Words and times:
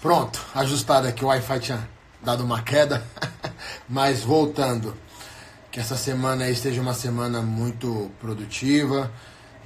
Pronto, 0.00 0.44
ajustado 0.54 1.08
aqui, 1.08 1.24
o 1.24 1.28
Wi-Fi 1.28 1.58
tinha 1.58 1.88
dado 2.22 2.44
uma 2.44 2.62
queda, 2.62 3.02
mas 3.88 4.22
voltando, 4.22 4.94
que 5.70 5.80
essa 5.80 5.96
semana 5.96 6.44
aí 6.44 6.52
esteja 6.52 6.82
uma 6.82 6.92
semana 6.92 7.40
muito 7.40 8.10
produtiva, 8.20 9.10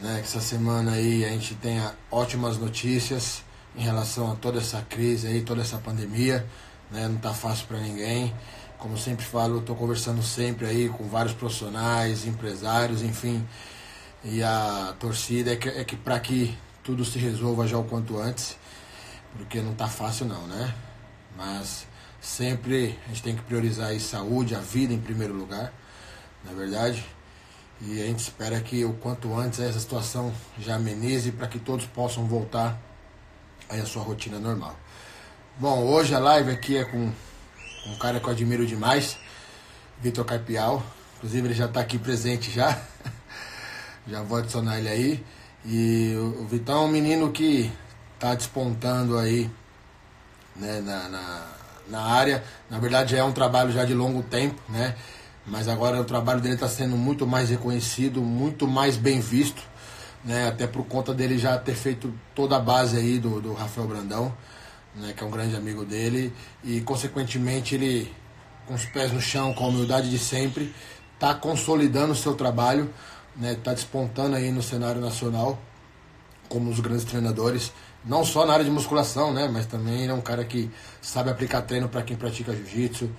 né? 0.01 0.21
Que 0.21 0.29
essa 0.29 0.41
semana 0.41 0.93
aí 0.93 1.25
a 1.25 1.31
gente 1.31 1.57
tenha 1.57 1.95
ótimas 2.11 2.59
notícias 2.59 3.43
em 3.75 3.83
relação 3.83 4.31
a 4.31 4.37
toda 4.37 4.59
essa 4.59 4.81
crise 4.83 5.27
aí, 5.27 5.43
toda 5.43 5.63
essa 5.63 5.79
pandemia, 5.79 6.47
né? 6.93 7.09
Não 7.09 7.17
tá 7.17 7.35
fácil 7.35 7.67
para 7.67 7.79
ninguém. 7.79 8.33
Como 8.79 8.97
sempre 8.97 9.25
falo, 9.25 9.61
tô 9.61 9.75
conversando 9.75 10.23
sempre 10.23 10.65
aí 10.65 10.89
com 10.89 11.09
vários 11.09 11.35
profissionais, 11.35 12.25
empresários, 12.25 13.03
enfim. 13.03 13.47
E 14.25 14.43
a 14.45 14.95
torcida 14.99 15.53
é 15.53 15.57
que, 15.57 15.69
é 15.69 15.85
que 15.85 15.97
para 15.97 16.19
que 16.21 16.57
tudo 16.83 17.05
se 17.05 17.19
resolva 17.19 17.67
já 17.67 17.77
o 17.77 17.85
quanto 17.85 18.19
antes, 18.19 18.57
porque 19.37 19.61
não 19.61 19.75
tá 19.75 19.89
fácil 19.89 20.27
não, 20.27 20.47
né? 20.47 20.75
Mas 21.37 21.87
sempre 22.21 22.99
a 23.05 23.09
gente 23.09 23.23
tem 23.23 23.37
que 23.37 23.43
priorizar 23.43 23.89
aí 23.89 24.01
saúde, 24.01 24.55
a 24.55 24.61
vida 24.61 24.93
em 24.93 25.01
primeiro 25.01 25.35
lugar, 25.35 25.73
na 26.45 26.53
é 26.53 26.55
verdade. 26.55 27.05
E 27.83 28.01
a 28.01 28.05
gente 28.05 28.19
espera 28.19 28.61
que 28.61 28.85
o 28.85 28.93
quanto 28.93 29.35
antes 29.35 29.59
essa 29.59 29.81
situação 29.81 30.33
já 30.59 30.77
amenize 30.77 31.33
para 31.33 31.47
que 31.47 31.59
todos 31.59 31.87
possam 31.87 32.27
voltar 32.27 32.79
aí 33.71 33.81
à 33.81 33.87
sua 33.87 34.03
rotina 34.03 34.39
normal. 34.39 34.77
Bom, 35.59 35.85
hoje 35.85 36.15
a 36.15 36.19
live 36.19 36.51
aqui 36.51 36.77
é 36.77 36.85
com 36.85 37.11
um 37.87 37.99
cara 37.99 38.21
que 38.21 38.27
eu 38.27 38.31
admiro 38.31 38.67
demais, 38.67 39.17
Vitor 40.01 40.25
Carpial. 40.25 40.83
Inclusive 41.17 41.49
ele 41.49 41.55
já 41.55 41.67
está 41.67 41.81
aqui 41.81 41.99
presente 41.99 42.51
já. 42.51 42.79
já 44.07 44.23
vou 44.23 44.39
adicionar 44.39 44.79
ele 44.79 44.89
aí. 44.89 45.25
E 45.65 46.15
o 46.17 46.47
Vitão 46.47 46.83
é 46.83 46.87
um 46.87 46.89
menino 46.89 47.31
que 47.31 47.71
está 48.21 48.35
despontando 48.35 49.17
aí 49.17 49.51
né, 50.55 50.83
na, 50.83 51.09
na, 51.09 51.47
na 51.89 52.03
área. 52.03 52.45
Na 52.69 52.79
verdade 52.79 53.17
é 53.17 53.25
um 53.25 53.33
trabalho 53.33 53.73
já 53.73 53.87
de 53.87 53.95
longo 53.95 54.23
tempo, 54.23 54.61
né? 54.69 54.95
mas 55.47 55.69
agora 55.69 55.99
o 55.99 56.05
trabalho 56.05 56.39
dele 56.39 56.55
está 56.55 56.69
sendo 56.69 56.99
muito 56.99 57.27
mais 57.27 57.49
reconhecido, 57.49 58.21
muito 58.21 58.69
mais 58.69 58.99
bem 58.99 59.21
visto, 59.21 59.63
né? 60.23 60.49
até 60.49 60.67
por 60.67 60.85
conta 60.85 61.15
dele 61.15 61.39
já 61.39 61.57
ter 61.57 61.75
feito 61.75 62.13
toda 62.35 62.57
a 62.57 62.61
base 62.61 62.99
aí 62.99 63.19
do, 63.19 63.41
do 63.41 63.55
Rafael 63.55 63.89
Brandão, 63.89 64.35
né? 64.95 65.15
que 65.17 65.25
é 65.25 65.27
um 65.27 65.31
grande 65.31 65.57
amigo 65.57 65.87
dele, 65.87 66.31
e 66.63 66.83
consequentemente 66.83 67.75
ele, 67.75 68.15
com 68.67 68.75
os 68.75 68.85
pés 68.85 69.13
no 69.13 69.21
chão, 69.21 69.55
com 69.55 69.65
a 69.65 69.69
humildade 69.69 70.11
de 70.11 70.19
sempre, 70.19 70.75
está 71.15 71.33
consolidando 71.33 72.13
o 72.13 72.17
seu 72.17 72.35
trabalho, 72.35 72.93
está 73.35 73.71
né? 73.71 73.75
Despontando 73.75 74.37
aí 74.37 74.53
no 74.53 74.63
cenário 74.63 75.01
nacional 75.01 75.59
como 76.51 76.69
dos 76.69 76.81
grandes 76.81 77.05
treinadores, 77.05 77.73
não 78.05 78.25
só 78.25 78.47
na 78.47 78.55
área 78.55 78.65
de 78.65 78.71
musculação, 78.71 79.33
né? 79.33 79.49
mas 79.53 79.67
também 79.67 80.03
ele 80.03 80.13
é 80.13 80.15
um 80.15 80.21
cara 80.21 80.45
que 80.45 80.71
sabe 81.03 81.31
aplicar 81.31 81.63
treino 81.63 81.89
para 81.89 82.03
quem 82.03 82.17
pratica 82.17 82.53
jiu-jitsu, 82.55 83.11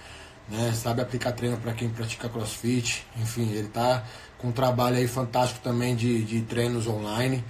né? 0.51 0.73
Sabe 0.73 1.01
aplicar 1.01 1.31
treino 1.31 1.57
para 1.57 1.71
quem 1.73 1.89
pratica 1.89 2.27
crossfit. 2.27 3.05
Enfim, 3.17 3.49
ele 3.51 3.67
está 3.67 4.03
com 4.37 4.49
um 4.49 4.51
trabalho 4.51 4.97
aí 4.97 5.07
fantástico 5.07 5.61
também 5.63 5.95
de, 5.95 6.23
de 6.23 6.41
treinos 6.41 6.87
online. 6.87 7.43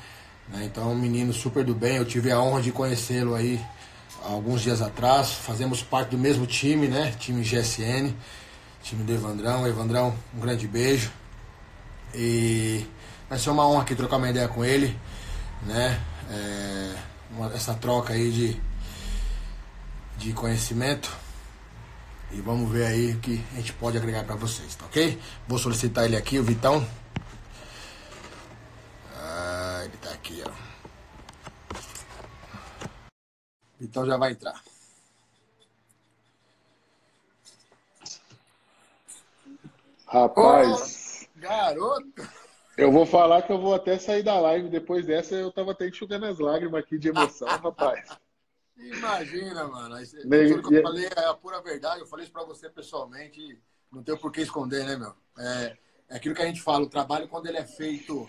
Né? 0.50 0.66
Então, 0.66 0.84
é 0.84 0.94
um 0.94 0.98
menino 0.98 1.34
super 1.34 1.64
do 1.64 1.74
bem. 1.74 1.98
Eu 1.98 2.06
tive 2.06 2.32
a 2.32 2.40
honra 2.40 2.62
de 2.62 2.72
conhecê-lo 2.72 3.34
aí 3.34 3.60
alguns 4.24 4.62
dias 4.62 4.82
atrás. 4.82 5.32
Fazemos 5.32 5.82
parte 5.82 6.10
do 6.10 6.18
mesmo 6.18 6.46
time, 6.46 6.88
né? 6.88 7.14
Time 7.20 7.42
GSN, 7.42 8.14
time 8.84 9.04
do 9.04 9.14
Evandrão. 9.14 9.68
Evandrão, 9.68 10.14
um 10.36 10.40
grande 10.40 10.68
beijo. 10.68 11.12
E 12.14 12.86
vai 13.30 13.40
ser 13.40 13.50
uma 13.50 13.68
honra 13.68 13.82
aqui 13.82 13.96
trocar 13.96 14.18
uma 14.18 14.30
ideia 14.30 14.48
com 14.48 14.64
ele, 14.64 14.96
né? 15.64 16.00
É, 16.30 16.96
uma, 17.32 17.54
essa 17.54 17.74
troca 17.74 18.14
aí 18.14 18.32
de, 18.32 18.62
de 20.18 20.34
conhecimento. 20.34 21.12
E 22.32 22.40
vamos 22.40 22.72
ver 22.72 22.86
aí 22.86 23.12
o 23.12 23.20
que 23.20 23.44
a 23.52 23.56
gente 23.58 23.74
pode 23.74 23.98
agregar 23.98 24.24
para 24.24 24.36
vocês, 24.36 24.76
tá 24.76 24.86
ok? 24.86 25.20
Vou 25.48 25.60
solicitar 25.60 26.06
ele 26.06 26.16
aqui, 26.16 26.40
o 26.40 26.44
Vitão. 26.44 26.88
Ah, 29.16 29.82
ele 29.84 29.98
tá 29.98 30.12
aqui, 30.12 30.42
ó. 30.48 30.52
Vitão 33.80 34.06
já 34.06 34.16
vai 34.16 34.32
entrar. 34.32 34.62
Rapaz. 40.08 41.28
Oh, 41.36 41.40
garoto! 41.40 42.41
Eu 42.82 42.92
vou 42.92 43.06
falar 43.06 43.44
que 43.44 43.52
eu 43.52 43.60
vou 43.60 43.76
até 43.76 44.00
sair 44.00 44.24
da 44.24 44.40
live 44.40 44.68
depois 44.68 45.06
dessa. 45.06 45.36
Eu 45.36 45.52
tava 45.52 45.72
até 45.72 45.88
enxugando 45.88 46.26
as 46.26 46.40
lágrimas 46.40 46.84
aqui 46.84 46.98
de 46.98 47.10
emoção, 47.10 47.48
rapaz. 47.62 48.10
Imagina, 48.76 49.68
mano. 49.68 49.96
Tudo 49.98 50.68
que 50.68 50.76
eu 50.76 50.82
falei 50.82 51.06
é 51.06 51.26
a 51.26 51.34
pura 51.36 51.62
verdade. 51.62 52.02
Eu 52.02 52.08
falei 52.08 52.24
isso 52.24 52.34
pra 52.34 52.44
você 52.44 52.72
pessoalmente. 52.72 53.62
Não 53.92 54.02
tem 54.02 54.18
por 54.18 54.32
que 54.32 54.42
esconder, 54.42 54.84
né, 54.84 54.96
meu? 54.96 55.14
É, 55.38 55.78
é 56.10 56.16
aquilo 56.16 56.34
que 56.34 56.42
a 56.42 56.46
gente 56.48 56.60
fala. 56.60 56.84
O 56.84 56.90
trabalho, 56.90 57.28
quando 57.28 57.46
ele 57.46 57.58
é 57.58 57.66
feito 57.66 58.28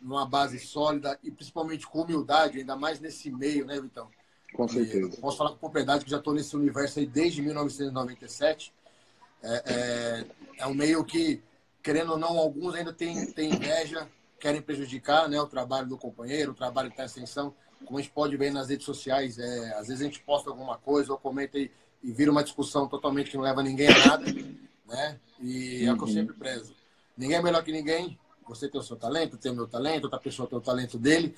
numa 0.00 0.24
base 0.24 0.58
sólida 0.58 1.18
e 1.22 1.30
principalmente 1.30 1.86
com 1.86 2.00
humildade, 2.00 2.60
ainda 2.60 2.76
mais 2.76 3.00
nesse 3.00 3.30
meio, 3.30 3.66
né, 3.66 3.78
Vitão? 3.78 4.08
Com 4.54 4.66
certeza. 4.66 5.20
posso 5.20 5.36
falar 5.36 5.50
com 5.50 5.56
propriedade 5.56 6.04
que 6.04 6.10
já 6.10 6.18
estou 6.18 6.32
nesse 6.32 6.56
universo 6.56 7.00
aí 7.00 7.06
desde 7.06 7.42
1997. 7.42 8.72
É, 9.42 9.62
é, 9.66 10.24
é, 10.58 10.66
um 10.66 10.72
meio 10.72 11.04
que, 11.04 11.42
querendo 11.84 12.12
ou 12.12 12.18
não, 12.18 12.36
alguns 12.36 12.74
ainda 12.74 12.92
têm, 12.92 13.30
têm 13.30 13.54
inveja, 13.54 14.08
querem 14.40 14.60
prejudicar 14.60 15.28
né, 15.28 15.40
o 15.40 15.46
trabalho 15.46 15.86
do 15.86 15.96
companheiro, 15.96 16.50
o 16.50 16.54
trabalho 16.54 16.88
que 16.88 16.94
está 16.94 17.04
em 17.04 17.06
ascensão 17.06 17.54
como 17.84 17.98
a 17.98 18.02
gente 18.02 18.12
pode 18.12 18.36
ver 18.36 18.52
nas 18.52 18.68
redes 18.68 18.84
sociais, 18.84 19.38
é, 19.38 19.74
às 19.74 19.88
vezes 19.88 20.00
a 20.00 20.04
gente 20.04 20.20
posta 20.20 20.50
alguma 20.50 20.78
coisa 20.78 21.12
ou 21.12 21.18
comenta 21.18 21.58
e, 21.58 21.70
e 22.02 22.12
vira 22.12 22.30
uma 22.30 22.42
discussão 22.42 22.88
totalmente 22.88 23.30
que 23.30 23.36
não 23.36 23.44
leva 23.44 23.62
ninguém 23.62 23.88
a 23.88 24.06
nada, 24.06 24.24
né? 24.86 25.20
E 25.40 25.84
é 25.84 25.92
o 25.92 25.96
que 25.96 26.02
eu 26.02 26.08
uhum. 26.08 26.12
sempre 26.12 26.34
prezo. 26.34 26.74
Ninguém 27.16 27.36
é 27.36 27.42
melhor 27.42 27.62
que 27.62 27.72
ninguém. 27.72 28.18
Você 28.48 28.68
tem 28.68 28.80
o 28.80 28.84
seu 28.84 28.96
talento, 28.96 29.36
tem 29.36 29.52
o 29.52 29.54
meu 29.54 29.66
talento, 29.66 30.04
outra 30.04 30.18
pessoa 30.18 30.48
tem 30.48 30.58
o 30.58 30.60
talento 30.60 30.98
dele. 30.98 31.34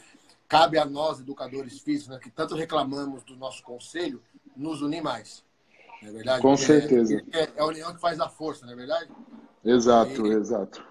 Cabe 0.48 0.78
a 0.78 0.84
nós, 0.84 1.20
educadores 1.20 1.80
físicos, 1.80 2.08
né, 2.08 2.20
que 2.22 2.30
tanto 2.30 2.54
reclamamos 2.54 3.24
do 3.24 3.36
nosso 3.36 3.62
conselho, 3.62 4.22
nos 4.56 4.80
unir 4.82 5.02
mais. 5.02 5.44
Não 6.02 6.10
é 6.10 6.12
verdade? 6.12 6.42
Com 6.42 6.54
Porque 6.54 6.66
certeza. 6.66 7.22
É, 7.32 7.42
é, 7.42 7.52
a 7.58 7.64
união 7.64 7.94
que 7.94 8.00
faz 8.00 8.20
a 8.20 8.28
força, 8.28 8.64
não 8.64 8.72
é 8.72 8.76
verdade? 8.76 9.10
Exato, 9.66 10.26
e, 10.26 10.30
exato. 10.30 10.84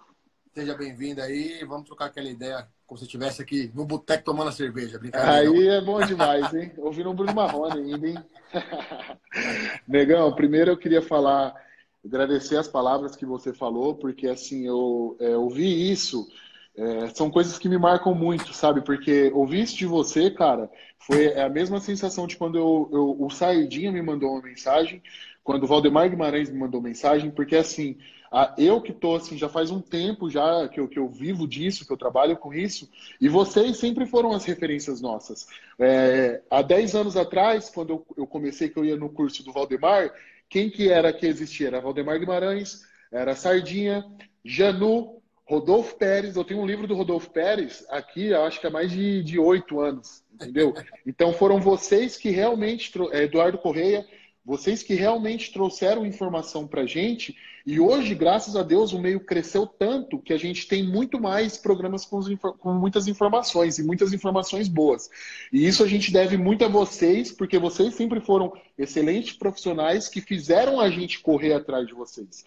Seja 0.53 0.75
bem-vindo 0.75 1.21
aí, 1.21 1.63
vamos 1.65 1.85
trocar 1.85 2.07
aquela 2.07 2.29
ideia 2.29 2.67
como 2.85 2.97
se 2.97 3.05
estivesse 3.05 3.41
aqui 3.41 3.71
no 3.73 3.85
boteco 3.85 4.25
tomando 4.25 4.49
a 4.49 4.51
cerveja. 4.51 4.99
Aí 5.13 5.67
é 5.67 5.81
bom 5.81 5.99
demais, 6.05 6.53
hein? 6.53 6.73
Ouvindo 6.77 7.09
um 7.09 7.15
Bruno 7.15 7.33
Marrone 7.33 7.93
ainda, 7.93 8.07
hein? 8.07 8.17
Negão, 9.87 10.33
primeiro 10.35 10.71
eu 10.71 10.77
queria 10.77 11.01
falar, 11.01 11.55
agradecer 12.03 12.57
as 12.57 12.67
palavras 12.67 13.15
que 13.15 13.25
você 13.25 13.53
falou, 13.53 13.95
porque 13.95 14.27
assim, 14.27 14.67
eu 14.67 15.15
é, 15.21 15.37
ouvi 15.37 15.91
isso, 15.91 16.27
é, 16.75 17.07
são 17.15 17.31
coisas 17.31 17.57
que 17.57 17.69
me 17.69 17.77
marcam 17.77 18.13
muito, 18.13 18.53
sabe? 18.53 18.81
Porque 18.81 19.31
ouvir 19.33 19.61
isso 19.61 19.77
de 19.77 19.85
você, 19.85 20.29
cara, 20.29 20.69
foi 20.99 21.39
a 21.39 21.47
mesma 21.47 21.79
sensação 21.79 22.27
de 22.27 22.35
quando 22.35 22.57
eu, 22.57 22.89
eu, 22.91 23.15
o 23.19 23.29
Saidinha 23.29 23.91
me 23.91 24.01
mandou 24.01 24.31
uma 24.31 24.41
mensagem, 24.41 25.01
quando 25.45 25.63
o 25.63 25.67
Valdemar 25.67 26.09
Guimarães 26.09 26.49
me 26.49 26.57
mandou 26.57 26.81
mensagem, 26.81 27.29
porque 27.29 27.55
assim, 27.55 27.99
eu 28.57 28.81
que 28.81 28.91
estou 28.91 29.15
assim, 29.15 29.37
já 29.37 29.47
faz 29.47 29.69
um 29.69 29.79
tempo 29.79 30.27
já 30.27 30.67
que 30.67 30.79
eu, 30.79 30.87
que 30.87 30.97
eu 30.97 31.07
vivo 31.07 31.47
disso, 31.47 31.85
que 31.85 31.93
eu 31.93 31.97
trabalho 31.97 32.35
com 32.35 32.51
isso, 32.51 32.89
e 33.21 33.29
vocês 33.29 33.77
sempre 33.77 34.07
foram 34.07 34.31
as 34.31 34.43
referências 34.43 34.99
nossas. 34.99 35.45
É, 35.79 36.41
há 36.49 36.63
10 36.63 36.95
anos 36.95 37.15
atrás, 37.15 37.69
quando 37.69 37.91
eu, 37.91 38.05
eu, 38.17 38.25
comecei 38.25 38.69
que 38.69 38.77
eu 38.77 38.83
ia 38.83 38.97
no 38.97 39.07
curso 39.07 39.45
do 39.45 39.53
Valdemar, 39.53 40.11
quem 40.49 40.67
que 40.67 40.89
era 40.89 41.13
que 41.13 41.27
existia? 41.27 41.67
Era 41.67 41.79
Valdemar 41.79 42.19
Guimarães, 42.19 42.81
era 43.11 43.35
Sardinha, 43.35 44.03
Janu, 44.43 45.21
Rodolfo 45.47 45.95
Pérez. 45.95 46.35
Eu 46.35 46.43
tenho 46.43 46.59
um 46.59 46.65
livro 46.65 46.87
do 46.87 46.95
Rodolfo 46.95 47.29
Pérez 47.29 47.85
aqui, 47.91 48.33
acho 48.33 48.59
que 48.59 48.65
há 48.65 48.71
mais 48.71 48.91
de 48.91 49.37
oito 49.37 49.79
anos, 49.79 50.23
entendeu? 50.33 50.73
Então 51.05 51.31
foram 51.33 51.61
vocês 51.61 52.17
que 52.17 52.31
realmente, 52.31 52.91
é, 53.11 53.23
Eduardo 53.25 53.59
Correia, 53.59 54.03
vocês 54.45 54.83
que 54.83 54.93
realmente 54.93 55.51
trouxeram 55.51 56.05
informação 56.05 56.67
para 56.67 56.81
a 56.81 56.85
gente 56.85 57.35
e 57.65 57.79
hoje, 57.79 58.13
graças 58.13 58.55
a 58.55 58.61
Deus, 58.61 58.93
o 58.93 58.99
meio 58.99 59.19
cresceu 59.19 59.65
tanto 59.65 60.19
que 60.19 60.31
a 60.31 60.37
gente 60.37 60.67
tem 60.67 60.83
muito 60.83 61.19
mais 61.19 61.57
programas 61.57 62.05
com, 62.05 62.21
com, 62.59 62.73
muitas 62.73 63.07
informações 63.07 63.79
e 63.79 63.83
muitas 63.83 64.13
informações 64.13 64.67
boas. 64.67 65.09
E 65.51 65.65
isso 65.65 65.83
a 65.83 65.87
gente 65.87 66.13
deve 66.13 66.37
muito 66.37 66.63
a 66.63 66.67
vocês, 66.67 67.31
porque 67.31 67.57
vocês 67.57 67.95
sempre 67.95 68.21
foram 68.21 68.53
excelentes 68.77 69.35
profissionais 69.35 70.07
que 70.07 70.21
fizeram 70.21 70.79
a 70.79 70.91
gente 70.91 71.19
correr 71.21 71.53
atrás 71.53 71.87
de 71.87 71.95
vocês. 71.95 72.45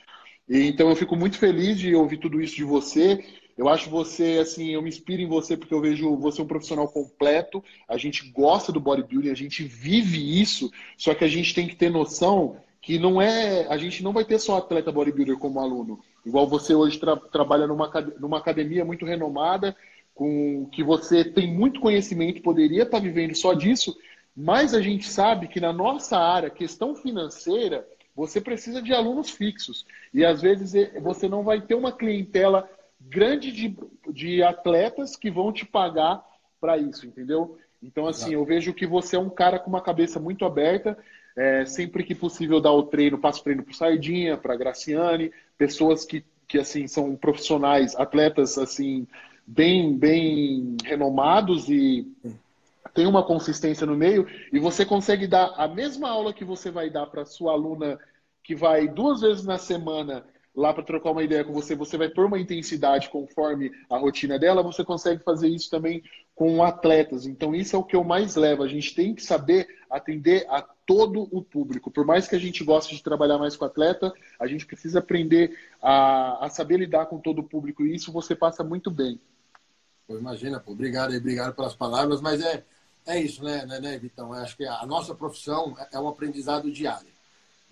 E, 0.49 0.69
então 0.69 0.89
eu 0.89 0.95
fico 0.95 1.17
muito 1.17 1.37
feliz 1.37 1.77
de 1.81 1.97
ouvir 1.97 2.19
tudo 2.19 2.41
isso 2.41 2.55
de 2.55 2.65
você. 2.65 3.19
Eu 3.59 3.69
acho 3.69 3.91
você, 3.91 4.39
assim, 4.41 4.71
eu 4.71 4.81
me 4.81 4.89
inspiro 4.89 5.21
em 5.21 5.27
você 5.27 5.57
porque 5.57 5.75
eu 5.75 5.81
vejo 5.81 6.17
você 6.17 6.41
um 6.41 6.47
profissional 6.47 6.87
completo. 6.87 7.63
A 7.89 7.97
gente 7.97 8.31
gosta 8.31 8.71
do 8.71 8.79
bodybuilding, 8.79 9.31
a 9.31 9.35
gente 9.35 9.65
vive 9.65 10.41
isso, 10.41 10.71
só 10.97 11.13
que 11.13 11.25
a 11.25 11.29
gente 11.29 11.53
tem 11.53 11.67
que 11.67 11.75
ter 11.75 11.91
noção 11.91 12.57
que 12.81 13.01
não 13.01 13.21
é. 13.21 13.67
A 13.67 13.77
gente 13.77 14.01
não 14.01 14.13
vai 14.13 14.25
ter 14.25 14.39
só 14.39 14.59
atleta 14.59 14.93
bodybuilder 14.93 15.37
como 15.39 15.59
aluno. 15.59 15.99
Igual 16.25 16.47
você 16.47 16.73
hoje 16.73 17.01
tra 17.01 17.17
trabalha 17.17 17.67
numa, 17.67 17.91
numa 18.21 18.39
academia 18.39 18.85
muito 18.85 19.05
renomada, 19.05 19.77
com 20.15 20.67
que 20.71 20.85
você 20.85 21.25
tem 21.25 21.53
muito 21.53 21.81
conhecimento, 21.81 22.41
poderia 22.43 22.85
estar 22.85 23.01
vivendo 23.01 23.35
só 23.35 23.55
disso. 23.55 23.99
Mas 24.37 24.73
a 24.73 24.81
gente 24.81 25.09
sabe 25.09 25.49
que 25.49 25.61
na 25.61 25.73
nossa 25.73 26.17
área, 26.17 26.49
questão 26.49 26.95
financeira, 26.95 27.85
você 28.15 28.41
precisa 28.41 28.81
de 28.81 28.93
alunos 28.93 29.31
fixos. 29.31 29.85
E 30.15 30.25
às 30.25 30.41
vezes 30.41 30.93
você 31.03 31.29
não 31.29 31.43
vai 31.43 31.61
ter 31.61 31.75
uma 31.75 31.91
clientela 31.91 32.71
grande 33.09 33.51
de, 33.53 33.77
de 34.13 34.43
atletas 34.43 35.17
que 35.17 35.31
vão 35.31 35.53
te 35.53 35.65
pagar 35.65 36.25
para 36.61 36.77
isso, 36.77 37.07
entendeu? 37.07 37.59
Então, 37.83 38.07
assim, 38.07 38.35
eu 38.35 38.45
vejo 38.45 38.75
que 38.75 38.87
você 38.87 39.17
é 39.17 39.19
um 39.19 39.31
cara 39.31 39.59
com 39.59 39.71
uma 39.71 39.81
cabeça 39.81 40.19
muito 40.19 40.45
aberta. 40.45 40.99
É, 41.37 41.65
sempre 41.65 42.03
que 42.03 42.15
possível 42.15 42.61
dar 42.61 42.73
o 42.73 42.83
treino, 42.83 43.17
passo 43.17 43.45
treino 43.45 43.63
para 43.63 43.73
Sardinha, 43.73 44.37
para 44.37 44.57
Graciane, 44.57 45.31
pessoas 45.57 46.05
que, 46.05 46.25
que 46.49 46.59
assim 46.59 46.89
são 46.89 47.15
profissionais, 47.15 47.95
atletas 47.95 48.59
assim 48.59 49.07
bem 49.47 49.97
bem 49.97 50.77
renomados 50.85 51.69
e 51.69 52.07
tem 52.93 53.07
uma 53.07 53.23
consistência 53.23 53.87
no 53.87 53.97
meio 53.97 54.27
e 54.53 54.59
você 54.59 54.85
consegue 54.85 55.29
dar 55.29 55.55
a 55.57 55.69
mesma 55.69 56.11
aula 56.11 56.35
que 56.35 56.45
você 56.45 56.73
vai 56.73 56.91
dar 56.91 57.07
para 57.07 57.25
sua 57.25 57.53
aluna 57.53 57.99
que 58.43 58.57
vai 58.57 58.89
duas 58.89 59.21
vezes 59.21 59.45
na 59.45 59.59
semana 59.59 60.25
lá 60.59 60.75
para 60.75 60.83
trocar 60.83 61.13
uma 61.13 61.23
ideia 61.23 61.45
com 61.45 61.53
você, 61.53 61.77
você 61.77 61.97
vai 61.97 62.09
pôr 62.09 62.27
uma 62.27 62.39
intensidade 62.39 63.09
conforme 63.09 63.71
a 63.89 63.97
rotina 63.97 64.37
dela, 64.37 64.61
você 64.61 64.85
consegue 64.85 65.23
fazer 65.23 65.47
isso 65.47 65.71
também 65.71 66.03
com 66.35 66.65
atletas. 66.65 67.27
Então, 67.27 67.55
isso 67.55 67.77
é 67.77 67.79
o 67.79 67.85
que 67.85 67.95
eu 67.95 68.03
mais 68.03 68.35
levo. 68.35 68.65
A 68.65 68.69
gente 68.69 68.93
tem 68.93 69.15
que 69.15 69.23
saber 69.23 69.69
atender 69.89 70.45
a 70.51 70.61
todo 70.61 71.29
o 71.31 71.41
público. 71.43 71.93
Por 71.93 72.05
mais 72.05 72.27
que 72.27 72.35
a 72.35 72.41
gente 72.41 72.65
goste 72.65 72.97
de 72.97 73.03
trabalhar 73.05 73.39
mais 73.39 73.57
com 73.57 73.65
atleta, 73.65 74.13
a 74.39 74.49
gente 74.49 74.67
precisa 74.67 74.99
aprender 74.99 75.57
a, 75.81 76.47
a 76.47 76.51
saber 76.51 76.79
lidar 76.79 77.07
com 77.07 77.19
todo 77.19 77.39
o 77.39 77.49
público. 77.49 77.87
E 77.87 77.95
isso 77.95 78.11
você 78.11 78.35
passa 78.35 78.65
muito 78.65 78.91
bem. 78.91 79.21
Pô, 80.09 80.19
imagina, 80.19 80.59
pô. 80.59 80.73
Obrigado 80.73 81.13
aí, 81.13 81.19
obrigado 81.19 81.55
pelas 81.55 81.77
palavras, 81.77 82.21
mas 82.21 82.41
é 82.41 82.65
é 83.07 83.19
isso, 83.19 83.43
né, 83.43 83.65
né, 83.65 83.81
né 83.81 83.99
Vitão? 83.99 84.35
Eu 84.35 84.43
acho 84.43 84.57
que 84.57 84.67
a 84.67 84.85
nossa 84.85 85.15
profissão 85.15 85.75
é, 85.79 85.97
é 85.97 86.01
um 86.01 86.09
aprendizado 86.09 86.71
diário. 86.71 87.09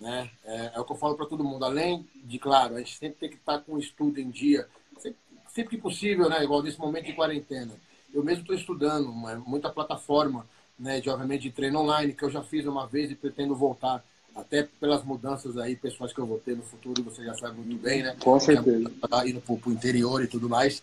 Né? 0.00 0.30
É, 0.44 0.72
é 0.74 0.80
o 0.80 0.84
que 0.84 0.92
eu 0.92 0.96
falo 0.96 1.16
para 1.16 1.26
todo 1.26 1.44
mundo. 1.44 1.64
Além 1.64 2.06
de, 2.14 2.38
claro, 2.38 2.74
a 2.74 2.78
gente 2.78 2.98
sempre 2.98 3.18
tem 3.18 3.30
que 3.30 3.36
estar 3.36 3.60
com 3.60 3.74
o 3.74 3.78
estudo 3.78 4.20
em 4.20 4.30
dia, 4.30 4.68
sempre, 4.98 5.18
sempre 5.54 5.76
que 5.76 5.82
possível, 5.82 6.28
né? 6.28 6.42
igual 6.42 6.62
nesse 6.62 6.78
momento 6.78 7.06
de 7.06 7.14
quarentena. 7.14 7.72
Eu 8.12 8.22
mesmo 8.22 8.42
estou 8.42 8.56
estudando 8.56 9.10
uma, 9.10 9.36
muita 9.36 9.70
plataforma 9.70 10.46
né, 10.78 11.00
de, 11.00 11.08
obviamente, 11.08 11.42
de 11.42 11.50
treino 11.50 11.80
online, 11.80 12.12
que 12.12 12.22
eu 12.22 12.30
já 12.30 12.42
fiz 12.42 12.66
uma 12.66 12.86
vez 12.86 13.10
e 13.10 13.14
pretendo 13.14 13.54
voltar 13.54 14.04
até 14.34 14.68
pelas 14.78 15.02
mudanças 15.02 15.56
aí 15.56 15.74
pessoais 15.74 16.12
que 16.12 16.18
eu 16.18 16.26
vou 16.26 16.38
ter 16.38 16.54
no 16.54 16.62
futuro, 16.62 17.02
você 17.02 17.24
já 17.24 17.34
sabe 17.34 17.58
muito 17.58 17.82
bem, 17.82 18.02
né? 18.02 18.14
Com 18.20 18.38
certeza. 18.38 18.92
Tá 19.08 19.26
indo 19.26 19.40
para 19.40 19.54
o 19.54 19.72
interior 19.72 20.22
e 20.22 20.26
tudo 20.26 20.48
mais. 20.48 20.82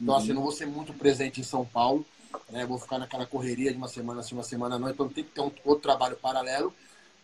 Então, 0.00 0.14
assim, 0.14 0.28
eu 0.28 0.34
não 0.34 0.42
vou 0.42 0.52
ser 0.52 0.66
muito 0.66 0.92
presente 0.92 1.40
em 1.40 1.44
São 1.44 1.64
Paulo, 1.64 2.04
né? 2.50 2.66
Vou 2.66 2.78
ficar 2.78 2.98
naquela 2.98 3.24
correria 3.24 3.70
de 3.70 3.78
uma 3.78 3.88
semana 3.88 4.22
sim, 4.22 4.34
uma 4.34 4.44
semana 4.44 4.78
não, 4.78 4.90
então 4.90 5.08
tem 5.08 5.24
que 5.24 5.30
ter 5.30 5.40
um 5.40 5.50
outro 5.64 5.82
trabalho 5.82 6.16
paralelo. 6.16 6.72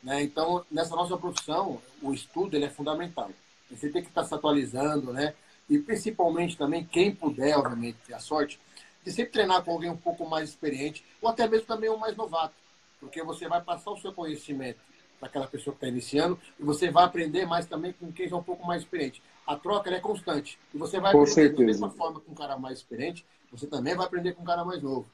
Né? 0.02 0.22
Então, 0.22 0.64
nessa 0.70 0.94
nossa 0.94 1.16
profissão, 1.16 1.80
o 2.02 2.12
estudo 2.12 2.56
ele 2.56 2.64
é 2.64 2.70
fundamental. 2.70 3.30
Você 3.70 3.88
tem 3.88 4.02
que 4.02 4.08
estar 4.08 4.24
se 4.24 4.34
atualizando, 4.34 5.12
né? 5.12 5.34
E 5.68 5.78
principalmente 5.78 6.56
também, 6.56 6.84
quem 6.84 7.14
puder, 7.14 7.56
obviamente, 7.58 7.98
ter 8.06 8.14
a 8.14 8.20
sorte, 8.20 8.60
de 9.04 9.10
sempre 9.10 9.32
treinar 9.32 9.64
com 9.64 9.72
alguém 9.72 9.90
um 9.90 9.96
pouco 9.96 10.28
mais 10.28 10.50
experiente, 10.50 11.04
ou 11.20 11.28
até 11.28 11.48
mesmo 11.48 11.66
também 11.66 11.90
um 11.90 11.96
mais 11.96 12.16
novato. 12.16 12.54
Porque 13.00 13.22
você 13.22 13.48
vai 13.48 13.60
passar 13.60 13.90
o 13.90 13.96
seu 13.96 14.12
conhecimento 14.12 14.78
para 15.18 15.28
aquela 15.28 15.46
pessoa 15.46 15.74
que 15.74 15.78
está 15.78 15.88
iniciando 15.88 16.38
e 16.58 16.62
você 16.62 16.90
vai 16.90 17.04
aprender 17.04 17.46
mais 17.46 17.66
também 17.66 17.92
com 17.92 18.12
quem 18.12 18.30
é 18.30 18.34
um 18.34 18.42
pouco 18.42 18.66
mais 18.66 18.82
experiente. 18.82 19.22
A 19.46 19.56
troca 19.56 19.90
é 19.90 20.00
constante. 20.00 20.58
E 20.74 20.78
você 20.78 21.00
vai 21.00 21.12
com 21.12 21.18
aprender 21.18 21.34
certeza. 21.34 21.58
da 21.58 21.66
mesma 21.66 21.90
forma 21.90 22.20
com 22.20 22.32
um 22.32 22.34
cara 22.34 22.58
mais 22.58 22.78
experiente, 22.78 23.24
você 23.50 23.66
também 23.66 23.94
vai 23.94 24.06
aprender 24.06 24.32
com 24.32 24.42
um 24.42 24.46
cara 24.46 24.64
mais 24.64 24.82
novo. 24.82 25.06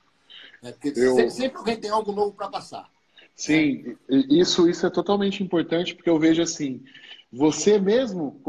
Né? 0.63 0.73
Porque 0.73 0.99
eu... 0.99 1.15
sempre, 1.15 1.31
sempre 1.31 1.59
alguém 1.59 1.77
tem 1.77 1.91
algo 1.91 2.13
novo 2.13 2.33
para 2.33 2.49
passar. 2.49 2.91
Sim, 3.35 3.97
isso, 4.31 4.69
isso 4.69 4.87
é 4.87 4.91
totalmente 4.91 5.43
importante, 5.43 5.95
porque 5.95 6.11
eu 6.11 6.19
vejo 6.19 6.43
assim, 6.43 6.83
você 7.31 7.79
mesmo, 7.79 8.41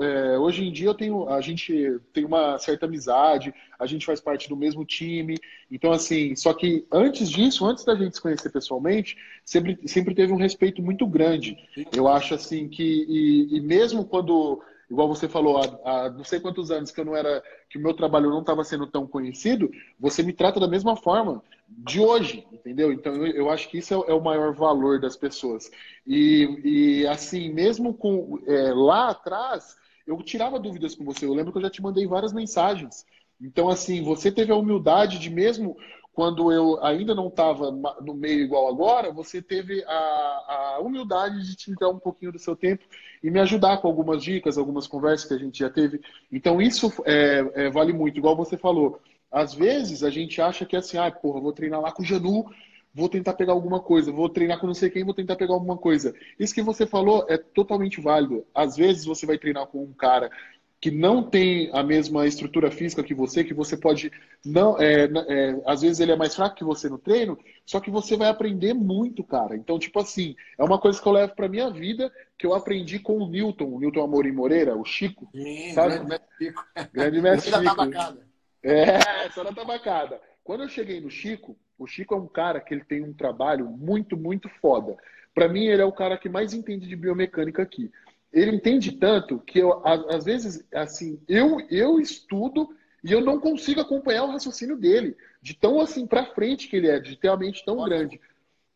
é, 0.00 0.38
hoje 0.38 0.64
em 0.64 0.72
dia 0.72 0.88
eu 0.88 0.94
tenho, 0.94 1.28
a 1.28 1.40
gente 1.42 2.00
tem 2.12 2.24
uma 2.24 2.58
certa 2.58 2.86
amizade, 2.86 3.52
a 3.78 3.86
gente 3.86 4.06
faz 4.06 4.18
parte 4.20 4.48
do 4.48 4.56
mesmo 4.56 4.84
time, 4.86 5.36
então 5.70 5.92
assim, 5.92 6.34
só 6.34 6.54
que 6.54 6.86
antes 6.90 7.28
disso, 7.28 7.64
antes 7.66 7.84
da 7.84 7.94
gente 7.94 8.16
se 8.16 8.22
conhecer 8.22 8.50
pessoalmente, 8.50 9.16
sempre, 9.44 9.78
sempre 9.86 10.14
teve 10.14 10.32
um 10.32 10.36
respeito 10.38 10.82
muito 10.82 11.06
grande. 11.06 11.56
Eu 11.94 12.08
acho 12.08 12.34
assim 12.34 12.68
que, 12.68 12.82
e, 12.82 13.56
e 13.58 13.60
mesmo 13.60 14.04
quando 14.04 14.62
igual 14.90 15.08
você 15.08 15.28
falou, 15.28 15.58
há, 15.58 15.66
há, 15.84 16.10
não 16.10 16.24
sei 16.24 16.40
quantos 16.40 16.70
anos 16.70 16.90
que 16.90 17.00
eu 17.00 17.04
não 17.04 17.16
era, 17.16 17.42
que 17.68 17.78
o 17.78 17.80
meu 17.80 17.94
trabalho 17.94 18.28
não 18.28 18.40
estava 18.40 18.64
sendo 18.64 18.86
tão 18.86 19.06
conhecido, 19.06 19.70
você 19.98 20.22
me 20.22 20.32
trata 20.32 20.58
da 20.58 20.66
mesma 20.66 20.96
forma 20.96 21.42
de 21.68 22.00
hoje, 22.00 22.44
entendeu? 22.52 22.92
Então 22.92 23.14
eu, 23.14 23.26
eu 23.28 23.50
acho 23.50 23.68
que 23.68 23.78
isso 23.78 23.94
é, 23.94 24.10
é, 24.10 24.14
o 24.14 24.22
maior 24.22 24.52
valor 24.52 25.00
das 25.00 25.16
pessoas. 25.16 25.70
E, 26.06 26.60
e 26.64 27.06
assim, 27.06 27.52
mesmo 27.52 27.94
com 27.94 28.42
é, 28.46 28.72
lá 28.74 29.10
atrás, 29.10 29.76
eu 30.06 30.16
tirava 30.22 30.58
dúvidas 30.58 30.94
com 30.94 31.04
você. 31.04 31.24
Eu 31.24 31.34
lembro 31.34 31.52
que 31.52 31.58
eu 31.58 31.62
já 31.62 31.70
te 31.70 31.80
mandei 31.80 32.06
várias 32.06 32.32
mensagens. 32.32 33.06
Então, 33.40 33.68
assim, 33.68 34.02
você 34.02 34.30
teve 34.30 34.52
a 34.52 34.56
humildade 34.56 35.18
de 35.18 35.30
mesmo 35.30 35.76
quando 36.12 36.52
eu 36.52 36.82
ainda 36.84 37.14
não 37.14 37.28
estava 37.28 37.70
no 37.70 38.14
meio 38.14 38.40
igual 38.40 38.68
agora, 38.68 39.12
você 39.12 39.40
teve 39.40 39.82
a, 39.84 40.74
a, 40.76 40.80
humildade 40.80 41.46
de 41.46 41.56
te 41.56 41.74
dar 41.76 41.88
um 41.88 41.98
pouquinho 41.98 42.32
do 42.32 42.38
seu 42.38 42.56
tempo 42.56 42.84
e 43.22 43.30
me 43.30 43.40
ajudar 43.40 43.78
com 43.78 43.88
algumas 43.88 44.22
dicas, 44.22 44.56
algumas 44.56 44.86
conversas 44.86 45.28
que 45.28 45.34
a 45.34 45.38
gente 45.38 45.58
já 45.58 45.70
teve. 45.70 46.00
Então, 46.30 46.60
isso 46.60 46.92
é, 47.04 47.44
é, 47.54 47.70
vale 47.70 47.92
muito, 47.92 48.18
igual 48.18 48.36
você 48.36 48.56
falou. 48.56 49.00
Às 49.30 49.54
vezes 49.54 50.02
a 50.02 50.10
gente 50.10 50.40
acha 50.40 50.64
que 50.64 50.74
é 50.74 50.78
assim, 50.78 50.98
ah, 50.98 51.10
porra, 51.10 51.40
vou 51.40 51.52
treinar 51.52 51.80
lá 51.80 51.92
com 51.92 52.02
o 52.02 52.04
Janu, 52.04 52.46
vou 52.92 53.08
tentar 53.08 53.34
pegar 53.34 53.52
alguma 53.52 53.80
coisa, 53.80 54.10
vou 54.10 54.28
treinar 54.28 54.58
com 54.58 54.66
não 54.66 54.74
sei 54.74 54.90
quem, 54.90 55.04
vou 55.04 55.14
tentar 55.14 55.36
pegar 55.36 55.54
alguma 55.54 55.76
coisa. 55.76 56.14
Isso 56.38 56.54
que 56.54 56.62
você 56.62 56.86
falou 56.86 57.24
é 57.28 57.36
totalmente 57.36 58.00
válido. 58.00 58.44
Às 58.54 58.76
vezes 58.76 59.04
você 59.04 59.26
vai 59.26 59.38
treinar 59.38 59.66
com 59.66 59.82
um 59.84 59.92
cara 59.92 60.30
que 60.80 60.90
não 60.90 61.22
tem 61.22 61.68
a 61.74 61.82
mesma 61.82 62.26
estrutura 62.26 62.70
física 62.70 63.02
que 63.02 63.14
você, 63.14 63.44
que 63.44 63.52
você 63.52 63.76
pode 63.76 64.10
não, 64.44 64.80
é, 64.80 65.04
é, 65.04 65.62
às 65.66 65.82
vezes 65.82 66.00
ele 66.00 66.12
é 66.12 66.16
mais 66.16 66.34
fraco 66.34 66.56
que 66.56 66.64
você 66.64 66.88
no 66.88 66.96
treino, 66.96 67.38
só 67.66 67.78
que 67.78 67.90
você 67.90 68.16
vai 68.16 68.28
aprender 68.28 68.72
muito, 68.72 69.22
cara. 69.22 69.54
Então, 69.54 69.78
tipo 69.78 70.00
assim, 70.00 70.34
é 70.56 70.64
uma 70.64 70.78
coisa 70.78 71.00
que 71.00 71.06
eu 71.06 71.12
levo 71.12 71.34
para 71.34 71.48
minha 71.48 71.70
vida, 71.70 72.10
que 72.38 72.46
eu 72.46 72.54
aprendi 72.54 72.98
com 72.98 73.18
o 73.18 73.28
Newton, 73.28 73.66
o 73.66 73.78
Newton 73.78 74.02
Amorim 74.02 74.32
Moreira, 74.32 74.74
o 74.74 74.84
Chico, 74.84 75.28
Sim, 75.34 75.74
sabe? 75.74 75.98
Grande 75.98 76.08
mestre 76.08 76.28
Chico. 76.38 76.64
Grande 76.94 77.20
mestre 77.20 77.52
Chico. 77.52 77.64
tabacada. 77.64 78.26
É, 78.62 79.30
só 79.30 79.44
na 79.44 79.52
tabacada. 79.52 80.20
Quando 80.42 80.62
eu 80.62 80.68
cheguei 80.68 80.98
no 81.00 81.10
Chico, 81.10 81.58
o 81.78 81.86
Chico 81.86 82.14
é 82.14 82.18
um 82.18 82.26
cara 82.26 82.58
que 82.58 82.72
ele 82.72 82.84
tem 82.84 83.02
um 83.02 83.12
trabalho 83.12 83.66
muito, 83.66 84.16
muito 84.16 84.48
foda. 84.62 84.96
Para 85.34 85.48
mim, 85.48 85.66
ele 85.66 85.82
é 85.82 85.84
o 85.84 85.92
cara 85.92 86.16
que 86.16 86.28
mais 86.28 86.54
entende 86.54 86.88
de 86.88 86.96
biomecânica 86.96 87.62
aqui 87.62 87.90
ele 88.32 88.54
entende 88.54 88.92
tanto 88.92 89.38
que 89.40 89.58
eu, 89.58 89.82
às 89.84 90.24
vezes, 90.24 90.64
assim, 90.72 91.20
eu, 91.28 91.60
eu 91.68 91.98
estudo 92.00 92.68
e 93.02 93.12
eu 93.12 93.20
não 93.20 93.40
consigo 93.40 93.80
acompanhar 93.80 94.24
o 94.24 94.30
raciocínio 94.30 94.76
dele, 94.76 95.16
de 95.42 95.54
tão 95.54 95.80
assim 95.80 96.06
para 96.06 96.26
frente 96.26 96.68
que 96.68 96.76
ele 96.76 96.88
é, 96.88 97.00
de 97.00 97.16
ter 97.16 97.28
a 97.28 97.36
mente 97.36 97.64
tão 97.64 97.82
grande. 97.84 98.20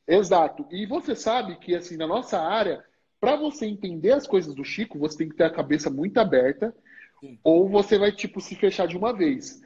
Exato. 0.06 0.66
E 0.70 0.86
você 0.86 1.14
sabe 1.14 1.56
que 1.56 1.74
assim 1.74 1.96
na 1.96 2.06
nossa 2.06 2.40
área, 2.40 2.84
para 3.20 3.36
você 3.36 3.66
entender 3.66 4.12
as 4.12 4.26
coisas 4.26 4.54
do 4.54 4.64
Chico, 4.64 4.98
você 4.98 5.18
tem 5.18 5.28
que 5.28 5.36
ter 5.36 5.44
a 5.44 5.50
cabeça 5.50 5.88
muito 5.88 6.18
aberta, 6.18 6.74
Sim. 7.20 7.38
ou 7.44 7.68
você 7.68 7.98
vai 7.98 8.12
tipo 8.12 8.40
se 8.40 8.54
fechar 8.54 8.86
de 8.86 8.96
uma 8.96 9.12
vez. 9.12 9.62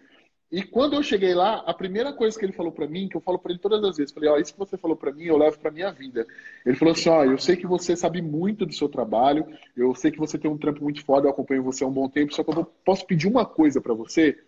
E 0.50 0.62
quando 0.62 0.94
eu 0.94 1.02
cheguei 1.02 1.34
lá, 1.34 1.62
a 1.66 1.74
primeira 1.74 2.10
coisa 2.10 2.38
que 2.38 2.44
ele 2.44 2.54
falou 2.54 2.72
para 2.72 2.86
mim, 2.86 3.06
que 3.06 3.16
eu 3.16 3.20
falo 3.20 3.38
para 3.38 3.52
ele 3.52 3.60
todas 3.60 3.84
as 3.84 3.98
vezes, 3.98 4.14
falei, 4.14 4.30
ó, 4.30 4.34
oh, 4.34 4.38
isso 4.38 4.54
que 4.54 4.58
você 4.58 4.78
falou 4.78 4.96
para 4.96 5.12
mim, 5.12 5.24
eu 5.24 5.36
levo 5.36 5.58
para 5.58 5.70
minha 5.70 5.92
vida. 5.92 6.26
Ele 6.64 6.74
falou 6.74 6.92
assim, 6.92 7.10
ó, 7.10 7.20
oh, 7.20 7.24
eu 7.24 7.38
sei 7.38 7.54
que 7.54 7.66
você 7.66 7.94
sabe 7.94 8.22
muito 8.22 8.64
do 8.64 8.72
seu 8.72 8.88
trabalho, 8.88 9.46
eu 9.76 9.94
sei 9.94 10.10
que 10.10 10.18
você 10.18 10.38
tem 10.38 10.50
um 10.50 10.56
trampo 10.56 10.82
muito 10.82 11.04
foda, 11.04 11.26
eu 11.26 11.30
acompanho 11.30 11.62
você 11.62 11.84
há 11.84 11.86
um 11.86 11.92
bom 11.92 12.08
tempo, 12.08 12.34
só 12.34 12.42
que 12.42 12.50
eu 12.50 12.64
posso 12.82 13.06
pedir 13.06 13.28
uma 13.28 13.44
coisa 13.44 13.78
para 13.78 13.92
você? 13.92 14.38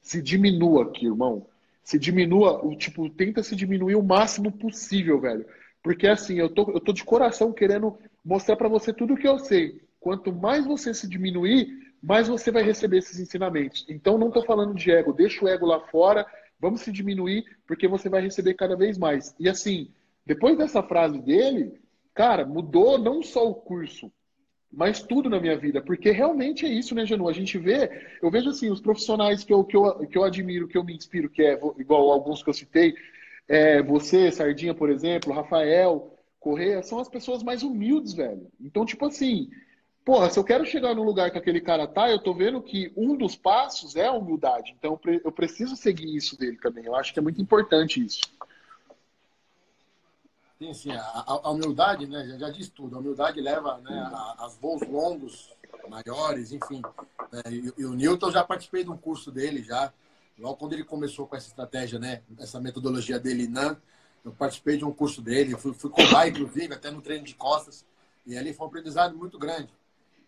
Se 0.00 0.22
diminua 0.22 0.84
aqui, 0.84 1.04
irmão. 1.04 1.46
Se 1.84 1.98
diminua, 1.98 2.64
o 2.64 2.74
tipo, 2.74 3.10
tenta 3.10 3.42
se 3.42 3.54
diminuir 3.54 3.96
o 3.96 4.02
máximo 4.02 4.50
possível, 4.50 5.20
velho. 5.20 5.44
Porque 5.82 6.06
assim, 6.06 6.38
eu 6.38 6.48
tô, 6.48 6.70
eu 6.70 6.80
tô 6.80 6.94
de 6.94 7.04
coração 7.04 7.52
querendo 7.52 7.98
mostrar 8.24 8.56
para 8.56 8.68
você 8.68 8.92
tudo 8.92 9.14
o 9.14 9.16
que 9.16 9.28
eu 9.28 9.38
sei. 9.38 9.82
Quanto 10.00 10.32
mais 10.32 10.64
você 10.64 10.94
se 10.94 11.08
diminuir, 11.08 11.68
mais 12.02 12.28
você 12.28 12.50
vai 12.50 12.62
receber 12.62 12.98
esses 12.98 13.20
ensinamentos. 13.20 13.86
Então, 13.88 14.18
não 14.18 14.28
estou 14.28 14.44
falando 14.44 14.74
de 14.74 14.90
ego, 14.90 15.12
deixa 15.12 15.44
o 15.44 15.48
ego 15.48 15.66
lá 15.66 15.80
fora, 15.80 16.26
vamos 16.58 16.80
se 16.80 16.90
diminuir, 16.90 17.44
porque 17.66 17.86
você 17.86 18.08
vai 18.08 18.20
receber 18.22 18.54
cada 18.54 18.76
vez 18.76 18.98
mais. 18.98 19.34
E 19.38 19.48
assim, 19.48 19.88
depois 20.26 20.56
dessa 20.58 20.82
frase 20.82 21.20
dele, 21.20 21.80
cara, 22.14 22.44
mudou 22.44 22.98
não 22.98 23.22
só 23.22 23.48
o 23.48 23.54
curso, 23.54 24.10
mas 24.72 25.02
tudo 25.02 25.28
na 25.28 25.38
minha 25.38 25.56
vida, 25.56 25.82
porque 25.82 26.10
realmente 26.10 26.64
é 26.64 26.68
isso, 26.68 26.94
né, 26.94 27.04
Janu? 27.04 27.28
A 27.28 27.32
gente 27.32 27.58
vê, 27.58 28.08
eu 28.22 28.30
vejo 28.30 28.48
assim, 28.48 28.70
os 28.70 28.80
profissionais 28.80 29.44
que 29.44 29.52
eu, 29.52 29.62
que 29.62 29.76
eu, 29.76 30.06
que 30.06 30.16
eu 30.16 30.24
admiro, 30.24 30.66
que 30.66 30.78
eu 30.78 30.84
me 30.84 30.96
inspiro, 30.96 31.28
que 31.28 31.42
é 31.42 31.60
igual 31.78 32.10
alguns 32.10 32.42
que 32.42 32.48
eu 32.48 32.54
citei, 32.54 32.94
é, 33.46 33.82
você, 33.82 34.30
Sardinha, 34.30 34.74
por 34.74 34.88
exemplo, 34.88 35.32
Rafael, 35.32 36.16
Correia, 36.40 36.82
são 36.82 36.98
as 36.98 37.08
pessoas 37.08 37.42
mais 37.42 37.62
humildes, 37.62 38.14
velho. 38.14 38.50
Então, 38.60 38.86
tipo 38.86 39.04
assim, 39.04 39.50
Porra, 40.04 40.28
se 40.28 40.38
eu 40.38 40.42
quero 40.42 40.64
chegar 40.64 40.94
no 40.94 41.04
lugar 41.04 41.30
que 41.30 41.38
aquele 41.38 41.60
cara 41.60 41.86
tá, 41.86 42.10
eu 42.10 42.18
tô 42.18 42.34
vendo 42.34 42.60
que 42.60 42.92
um 42.96 43.16
dos 43.16 43.36
passos 43.36 43.94
é 43.94 44.06
a 44.06 44.12
humildade. 44.12 44.74
Então 44.76 44.98
eu 45.24 45.30
preciso 45.30 45.76
seguir 45.76 46.16
isso 46.16 46.36
dele 46.36 46.58
também. 46.58 46.84
Eu 46.84 46.96
acho 46.96 47.12
que 47.12 47.20
é 47.20 47.22
muito 47.22 47.40
importante 47.40 48.04
isso. 48.04 48.20
Sim, 50.58 50.74
sim. 50.74 50.92
A, 50.92 51.40
a 51.44 51.50
humildade, 51.50 52.06
né? 52.06 52.26
Já, 52.26 52.38
já 52.38 52.50
diz 52.50 52.68
tudo. 52.68 52.96
A 52.96 52.98
humildade 52.98 53.40
leva 53.40 53.78
né, 53.78 53.96
a, 54.12 54.44
a 54.44 54.48
voos 54.60 54.82
longos, 54.88 55.50
maiores, 55.88 56.52
enfim. 56.52 56.82
Né? 57.32 57.42
E, 57.50 57.72
e, 57.78 57.84
o 57.84 57.94
Newton 57.94 58.30
já 58.30 58.42
participei 58.44 58.82
de 58.82 58.90
um 58.90 58.96
curso 58.96 59.30
dele 59.30 59.62
já. 59.62 59.92
Logo 60.38 60.56
quando 60.56 60.72
ele 60.72 60.84
começou 60.84 61.26
com 61.26 61.36
essa 61.36 61.48
estratégia, 61.48 61.98
né? 61.98 62.22
Essa 62.38 62.60
metodologia 62.60 63.20
dele, 63.20 63.46
NAN, 63.46 63.76
eu 64.24 64.32
participei 64.32 64.76
de 64.76 64.84
um 64.84 64.92
curso 64.92 65.20
dele, 65.20 65.56
fui, 65.56 65.72
fui 65.72 65.90
cobar, 65.90 66.26
inclusive, 66.28 66.74
até 66.74 66.90
no 66.90 67.02
treino 67.02 67.24
de 67.24 67.34
costas. 67.34 67.84
E 68.24 68.36
ali 68.36 68.52
foi 68.52 68.66
um 68.66 68.68
aprendizado 68.68 69.16
muito 69.16 69.38
grande, 69.38 69.72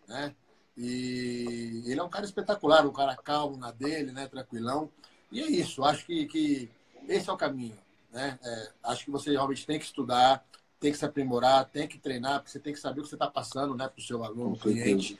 né? 0.07 0.35
E 0.77 1.83
ele 1.85 1.99
é 1.99 2.03
um 2.03 2.09
cara 2.09 2.25
espetacular, 2.25 2.85
um 2.85 2.91
cara 2.91 3.15
calmo 3.15 3.57
na 3.57 3.71
dele, 3.71 4.11
né? 4.11 4.27
Tranquilão. 4.27 4.89
E 5.31 5.41
é 5.41 5.47
isso, 5.47 5.83
acho 5.83 6.05
que, 6.05 6.25
que 6.25 6.69
esse 7.07 7.29
é 7.29 7.33
o 7.33 7.37
caminho. 7.37 7.77
Né? 8.11 8.39
É, 8.43 8.71
acho 8.83 9.05
que 9.05 9.11
você 9.11 9.31
realmente 9.31 9.65
tem 9.65 9.77
que 9.77 9.85
estudar, 9.85 10.45
tem 10.79 10.91
que 10.91 10.97
se 10.97 11.05
aprimorar, 11.05 11.65
tem 11.65 11.87
que 11.87 11.97
treinar, 11.97 12.39
porque 12.39 12.51
você 12.51 12.59
tem 12.59 12.73
que 12.73 12.79
saber 12.79 13.01
o 13.01 13.03
que 13.03 13.09
você 13.09 13.15
está 13.15 13.29
passando 13.29 13.75
né, 13.75 13.87
para 13.87 13.99
o 13.99 14.03
seu 14.03 14.23
aluno, 14.23 14.57
cliente. 14.57 15.19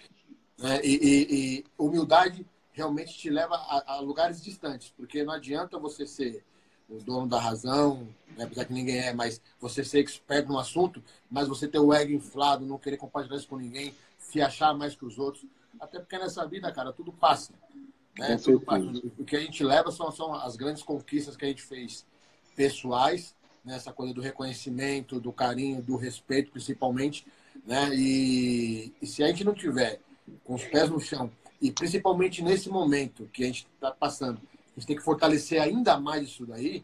Né? 0.58 0.80
E, 0.84 0.94
e, 0.94 1.28
e, 1.34 1.66
humildade 1.78 2.46
realmente 2.72 3.18
te 3.18 3.30
leva 3.30 3.56
a, 3.56 3.96
a, 3.96 4.00
lugares 4.00 4.42
distantes, 4.42 4.94
porque 4.96 5.24
não 5.24 5.34
adianta 5.34 5.78
você 5.78 6.06
ser 6.06 6.44
o 6.88 7.00
dono 7.00 7.28
da 7.28 7.40
razão, 7.40 8.08
né, 8.38 8.44
apesar 8.44 8.66
que 8.66 8.74
ninguém 8.74 9.00
é, 9.00 9.14
mas 9.14 9.42
você 9.60 9.84
ser 9.84 10.00
expert 10.00 10.48
no 10.48 10.60
assunto, 10.60 11.04
mas 11.30 11.48
você 11.48 11.68
ter 11.68 11.80
o 11.80 11.94
ego 11.94 12.12
inflado, 12.12 12.66
não 12.66 12.78
querer 12.78 12.98
compartilhar 12.98 13.38
isso 13.38 13.48
com 13.48 13.58
ninguém, 13.58 13.94
se 14.30 14.42
achar 14.42 14.74
mais 14.74 14.96
que 14.96 15.06
os 15.06 15.18
outros. 15.18 15.46
Até 15.80 16.00
porque 16.00 16.18
nessa 16.18 16.46
vida, 16.46 16.72
cara, 16.72 16.92
tudo 16.92 17.12
passa. 17.12 17.54
Né? 18.18 18.38
Tudo 18.38 18.62
passa. 18.62 18.86
O 19.18 19.26
que 19.26 19.36
a 19.36 19.40
gente 19.40 19.64
leva 19.64 19.92
são, 19.92 20.12
são 20.12 20.34
as 20.34 20.56
grandes 20.56 20.84
conquistas 20.84 21.36
que 21.36 21.46
a 21.46 21.48
gente 21.48 21.62
fez 21.62 22.06
pessoais, 22.56 23.36
né? 23.64 23.76
essa 23.76 23.92
coisa 23.92 24.14
do 24.14 24.22
reconhecimento, 24.22 25.20
do 25.20 25.32
carinho, 25.32 25.82
do 25.82 25.96
respeito, 25.96 26.52
principalmente. 26.52 27.26
Né? 27.66 27.90
E, 27.94 28.94
e 29.02 29.08
se 29.08 29.24
a 29.24 29.28
gente 29.28 29.44
não 29.44 29.54
tiver 29.54 30.00
com 30.44 30.56
os 30.56 30.64
pés 30.64 30.90
no 30.90 31.00
chão, 31.00 31.32
e 31.62 31.72
principalmente 31.72 32.42
nesse 32.42 32.70
momento 32.70 33.30
que 33.32 33.44
a 33.44 33.48
gente 33.48 33.68
está 33.76 33.92
passando, 33.92 34.42
a 34.76 34.80
gente 34.80 34.88
tem 34.88 34.96
que 34.96 35.04
fortalecer 35.04 35.62
ainda 35.62 36.00
mais 36.00 36.24
isso 36.24 36.46
daí, 36.46 36.84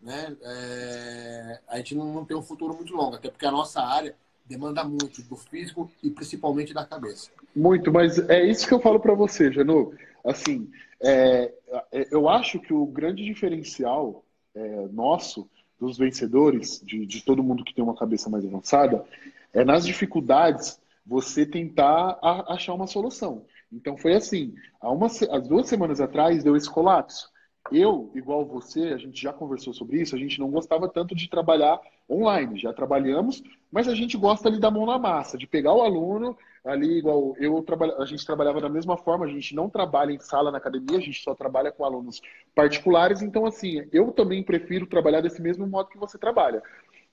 né? 0.00 0.36
É, 0.42 1.60
a 1.66 1.78
gente 1.78 1.94
não, 1.94 2.12
não 2.12 2.24
tem 2.24 2.36
um 2.36 2.42
futuro 2.42 2.74
muito 2.74 2.94
longo, 2.94 3.16
até 3.16 3.30
porque 3.30 3.46
a 3.46 3.50
nossa 3.50 3.80
área 3.82 4.14
demanda 4.44 4.84
muito 4.84 5.22
do 5.22 5.36
físico 5.36 5.90
e 6.02 6.10
principalmente 6.10 6.74
da 6.74 6.84
cabeça. 6.84 7.30
Muito, 7.54 7.92
mas 7.92 8.18
é 8.28 8.44
isso 8.44 8.66
que 8.66 8.74
eu 8.74 8.80
falo 8.80 9.00
para 9.00 9.14
você, 9.14 9.50
Janu. 9.50 9.94
Assim, 10.24 10.70
é, 11.02 11.52
é, 11.92 12.08
eu 12.10 12.28
acho 12.28 12.60
que 12.60 12.72
o 12.72 12.86
grande 12.86 13.24
diferencial 13.24 14.24
é, 14.54 14.88
nosso, 14.88 15.48
dos 15.78 15.98
vencedores, 15.98 16.80
de, 16.84 17.04
de 17.04 17.24
todo 17.24 17.42
mundo 17.42 17.64
que 17.64 17.74
tem 17.74 17.82
uma 17.84 17.96
cabeça 17.96 18.30
mais 18.30 18.44
avançada, 18.44 19.04
é 19.52 19.64
nas 19.64 19.84
dificuldades 19.84 20.80
você 21.06 21.44
tentar 21.44 22.18
a, 22.22 22.54
achar 22.54 22.74
uma 22.74 22.86
solução. 22.86 23.44
Então 23.72 23.96
foi 23.96 24.14
assim, 24.14 24.54
há, 24.80 25.38
duas 25.38 25.68
semanas 25.68 26.00
atrás 26.00 26.42
deu 26.42 26.56
esse 26.56 26.70
colapso. 26.70 27.28
Eu, 27.72 28.10
igual 28.14 28.44
você, 28.44 28.88
a 28.88 28.98
gente 28.98 29.20
já 29.20 29.32
conversou 29.32 29.72
sobre 29.72 30.00
isso, 30.00 30.14
a 30.14 30.18
gente 30.18 30.38
não 30.38 30.50
gostava 30.50 30.88
tanto 30.88 31.14
de 31.14 31.28
trabalhar 31.28 31.80
online, 32.08 32.58
já 32.58 32.72
trabalhamos, 32.72 33.42
mas 33.70 33.88
a 33.88 33.94
gente 33.94 34.16
gosta 34.16 34.48
ali 34.48 34.60
da 34.60 34.70
mão 34.70 34.86
na 34.86 34.98
massa, 34.98 35.38
de 35.38 35.46
pegar 35.46 35.72
o 35.72 35.82
aluno 35.82 36.36
ali, 36.64 36.98
igual 36.98 37.34
eu 37.38 37.62
trabalha, 37.62 37.96
a 37.98 38.06
gente 38.06 38.24
trabalhava 38.24 38.60
da 38.60 38.68
mesma 38.68 38.96
forma, 38.96 39.26
a 39.26 39.28
gente 39.28 39.54
não 39.54 39.68
trabalha 39.68 40.12
em 40.12 40.18
sala 40.18 40.50
na 40.50 40.58
academia, 40.58 40.98
a 40.98 41.00
gente 41.00 41.22
só 41.22 41.34
trabalha 41.34 41.70
com 41.70 41.84
alunos 41.84 42.20
particulares, 42.54 43.20
então 43.20 43.44
assim, 43.46 43.86
eu 43.92 44.12
também 44.12 44.42
prefiro 44.42 44.86
trabalhar 44.86 45.20
desse 45.20 45.42
mesmo 45.42 45.66
modo 45.66 45.90
que 45.90 45.98
você 45.98 46.18
trabalha. 46.18 46.62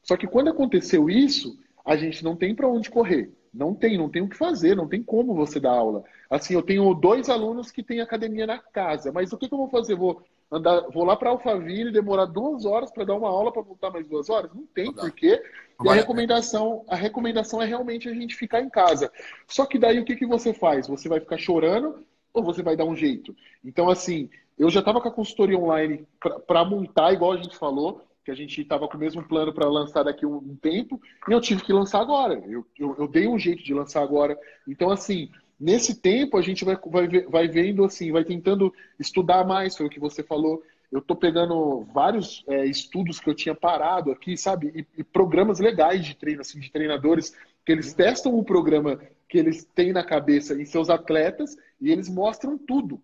Só 0.04 0.16
que 0.18 0.28
quando 0.28 0.50
aconteceu 0.50 1.10
isso, 1.10 1.60
a 1.86 1.96
gente 1.96 2.24
não 2.24 2.36
tem 2.36 2.56
para 2.56 2.68
onde 2.68 2.90
correr. 2.90 3.32
Não 3.54 3.76
tem, 3.76 3.98
não 3.98 4.10
tem 4.10 4.22
o 4.22 4.30
que 4.30 4.38
fazer, 4.38 4.76
não 4.76 4.88
tem 4.88 5.04
como 5.04 5.36
você 5.36 5.60
dar 5.60 5.72
aula. 5.72 6.04
Assim, 6.30 6.54
eu 6.54 6.62
tenho 6.62 6.94
dois 6.94 7.30
alunos 7.30 7.70
que 7.70 7.84
têm 7.84 8.00
academia 8.00 8.48
na 8.48 8.58
casa, 8.58 9.12
mas 9.12 9.34
o 9.34 9.38
que, 9.38 9.50
que 9.50 9.54
eu 9.54 9.58
vou 9.58 9.68
fazer? 9.68 9.96
Vou 9.96 10.24
andar, 10.52 10.82
vou 10.90 11.06
lá 11.06 11.16
para 11.16 11.30
Alphaville 11.30 11.90
e 11.90 11.94
demorar 11.94 12.26
duas 12.26 12.66
horas 12.66 12.92
para 12.92 13.06
dar 13.06 13.16
uma 13.16 13.30
aula 13.30 13.52
para 13.52 13.62
voltar 13.62 13.90
mais 13.90 14.06
duas 14.08 14.30
horas? 14.30 14.54
Não 14.54 14.66
tem 14.66 14.92
porquê. 14.92 15.42
E 15.84 15.90
a 15.90 15.94
recomendação, 15.94 16.84
a 16.88 16.96
recomendação 16.96 17.62
é 17.62 17.66
realmente 17.66 18.10
a 18.10 18.14
gente 18.14 18.36
ficar 18.36 18.62
em 18.62 18.70
casa. 18.70 19.12
Só 19.48 19.66
que 19.66 19.80
daí 19.80 20.00
o 20.00 20.06
que, 20.06 20.16
que 20.16 20.26
você 20.26 20.54
faz? 20.54 20.88
Você 20.88 21.08
vai 21.08 21.20
ficar 21.20 21.38
chorando 21.38 22.06
ou 22.34 22.44
você 22.44 22.62
vai 22.62 22.76
dar 22.76 22.86
um 22.86 22.96
jeito? 22.96 23.36
Então, 23.64 23.90
assim, 23.90 24.30
eu 24.60 24.70
já 24.70 24.80
estava 24.82 25.02
com 25.02 25.08
a 25.08 25.12
consultoria 25.12 25.58
online 25.58 26.06
para 26.46 26.66
montar, 26.66 27.14
igual 27.14 27.32
a 27.32 27.38
gente 27.38 27.58
falou, 27.58 28.02
que 28.24 28.30
a 28.30 28.36
gente 28.36 28.62
estava 28.62 28.88
com 28.88 28.98
o 28.98 29.00
mesmo 29.00 29.24
plano 29.24 29.54
para 29.54 29.68
lançar 29.68 30.04
daqui 30.04 30.26
um, 30.26 30.36
um, 30.36 30.56
tempo, 30.56 31.02
e 31.28 31.32
eu 31.32 31.42
tive 31.42 31.64
que 31.64 31.74
lançar 31.74 32.00
agora. 32.00 32.36
Eu, 32.46 32.66
eu, 32.78 32.96
eu, 33.00 33.08
dei 33.08 33.28
um 33.28 33.40
jeito 33.40 33.64
de 33.64 33.74
lançar 33.74 34.04
agora. 34.04 34.38
Então, 34.68 34.92
assim, 34.92 35.32
nesse 35.62 36.02
tempo 36.02 36.38
a 36.38 36.42
gente 36.42 36.66
vai, 36.66 36.76
vai, 36.76 37.08
vai 37.22 37.48
vendo, 37.48 37.86
assim, 37.86 38.12
vai 38.12 38.26
tentando 38.26 38.74
estudar 39.00 39.46
mais, 39.46 39.78
foi 39.78 39.86
o 39.86 39.90
que 39.90 40.00
você 40.00 40.24
falou. 40.24 40.64
Eu 40.92 41.00
estou 41.00 41.16
pegando 41.16 41.86
vários 41.94 42.44
é, 42.48 42.66
estudos 42.66 43.20
que 43.20 43.30
eu 43.30 43.36
tinha 43.36 43.56
parado 43.56 44.12
aqui, 44.12 44.36
sabe? 44.36 44.72
E, 44.76 45.02
e, 45.02 45.04
programas 45.04 45.60
legais 45.60 46.06
de 46.06 46.16
treino, 46.16 46.42
assim, 46.42 46.60
de 46.60 46.72
treinadores, 46.72 47.34
que 47.66 47.72
eles 47.72 47.94
testam 47.94 48.38
o 48.38 48.44
programa 48.44 49.00
que 49.30 49.38
eles 49.38 49.64
têm 49.64 49.94
na 49.94 50.04
cabeça 50.04 50.60
em 50.60 50.66
seus 50.66 50.90
atletas 50.90 51.56
e 51.80 51.92
eles 51.92 52.10
mostram 52.10 52.58
tudo, 52.58 53.02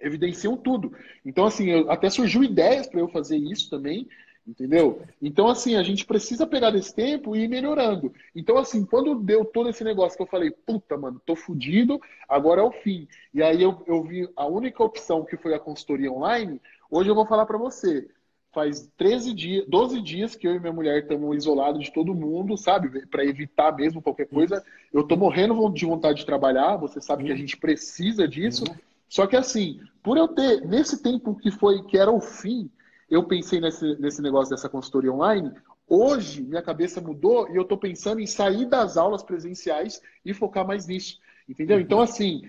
evidenciam 0.00 0.56
tudo. 0.56 0.96
Então, 1.26 1.44
assim, 1.44 1.68
eu, 1.68 1.90
até 1.90 2.08
surgiu 2.08 2.42
ideias 2.42 2.86
para 2.86 3.00
eu 3.00 3.08
fazer 3.08 3.36
isso 3.36 3.68
também, 3.68 4.08
Entendeu? 4.48 5.02
Então, 5.20 5.46
assim, 5.46 5.76
a 5.76 5.82
gente 5.82 6.06
precisa 6.06 6.46
pegar 6.46 6.70
desse 6.70 6.94
tempo 6.94 7.36
e 7.36 7.40
ir 7.40 7.48
melhorando. 7.48 8.10
Então, 8.34 8.56
assim, 8.56 8.82
quando 8.82 9.14
deu 9.14 9.44
todo 9.44 9.68
esse 9.68 9.84
negócio 9.84 10.16
que 10.16 10.22
eu 10.22 10.26
falei, 10.26 10.50
puta, 10.50 10.96
mano, 10.96 11.20
tô 11.26 11.36
fudido, 11.36 12.00
agora 12.26 12.62
é 12.62 12.64
o 12.64 12.72
fim. 12.72 13.06
E 13.34 13.42
aí 13.42 13.62
eu, 13.62 13.82
eu 13.86 14.02
vi 14.02 14.26
a 14.34 14.46
única 14.46 14.82
opção 14.82 15.22
que 15.22 15.36
foi 15.36 15.52
a 15.52 15.60
consultoria 15.60 16.10
online, 16.10 16.62
hoje 16.90 17.10
eu 17.10 17.14
vou 17.14 17.26
falar 17.26 17.44
para 17.44 17.58
você. 17.58 18.08
Faz 18.50 18.90
13 18.96 19.34
dias, 19.34 19.66
12 19.68 20.00
dias 20.00 20.34
que 20.34 20.48
eu 20.48 20.54
e 20.54 20.58
minha 20.58 20.72
mulher 20.72 21.02
estamos 21.02 21.36
isolados 21.36 21.84
de 21.84 21.92
todo 21.92 22.14
mundo, 22.14 22.56
sabe? 22.56 23.06
Para 23.08 23.26
evitar 23.26 23.76
mesmo 23.76 24.00
qualquer 24.00 24.28
coisa. 24.28 24.64
Eu 24.90 25.02
tô 25.02 25.14
morrendo 25.14 25.68
de 25.68 25.84
vontade 25.84 26.20
de 26.20 26.26
trabalhar, 26.26 26.78
você 26.78 27.02
sabe 27.02 27.24
que 27.24 27.32
a 27.32 27.36
gente 27.36 27.58
precisa 27.58 28.26
disso. 28.26 28.64
Só 29.10 29.26
que 29.26 29.36
assim, 29.36 29.78
por 30.02 30.16
eu 30.16 30.26
ter, 30.26 30.62
nesse 30.66 31.02
tempo 31.02 31.36
que 31.36 31.50
foi, 31.50 31.82
que 31.82 31.98
era 31.98 32.10
o 32.10 32.20
fim, 32.20 32.70
eu 33.10 33.24
pensei 33.24 33.60
nesse, 33.60 33.96
nesse 34.00 34.20
negócio 34.20 34.50
dessa 34.50 34.68
consultoria 34.68 35.12
online. 35.12 35.52
Hoje, 35.88 36.42
minha 36.42 36.62
cabeça 36.62 37.00
mudou 37.00 37.48
e 37.50 37.56
eu 37.56 37.62
estou 37.62 37.78
pensando 37.78 38.20
em 38.20 38.26
sair 38.26 38.66
das 38.66 38.96
aulas 38.96 39.22
presenciais 39.22 40.02
e 40.24 40.34
focar 40.34 40.66
mais 40.66 40.86
nisso. 40.86 41.18
Entendeu? 41.48 41.78
Uhum. 41.78 41.82
Então, 41.82 42.00
assim, 42.00 42.42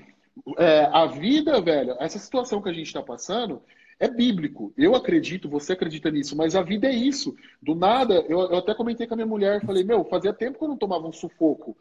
é, 0.58 0.90
a 0.92 1.06
vida, 1.06 1.62
velho, 1.62 1.96
essa 2.00 2.20
situação 2.20 2.62
que 2.62 2.70
a 2.70 2.74
gente 2.74 2.88
está 2.88 3.02
passando 3.02 3.62
é 3.98 4.10
bíblico. 4.10 4.74
Eu 4.78 4.96
acredito, 4.96 5.50
você 5.50 5.74
acredita 5.74 6.10
nisso, 6.10 6.36
mas 6.36 6.56
a 6.56 6.62
vida 6.62 6.88
é 6.88 6.94
isso. 6.94 7.36
Do 7.62 7.76
nada, 7.76 8.16
eu, 8.28 8.40
eu 8.40 8.58
até 8.58 8.74
comentei 8.74 9.08
com 9.08 9.14
a 9.14 9.18
minha 9.18 9.28
mulher, 9.28 9.66
falei, 9.66 9.84
meu, 9.84 10.06
fazia 10.06 10.34
tempo 10.34 10.58
que 10.58 10.64
eu 10.64 10.70
não 10.70 10.78
tomava 10.78 11.08
um 11.08 11.12
sufoco. 11.12 11.76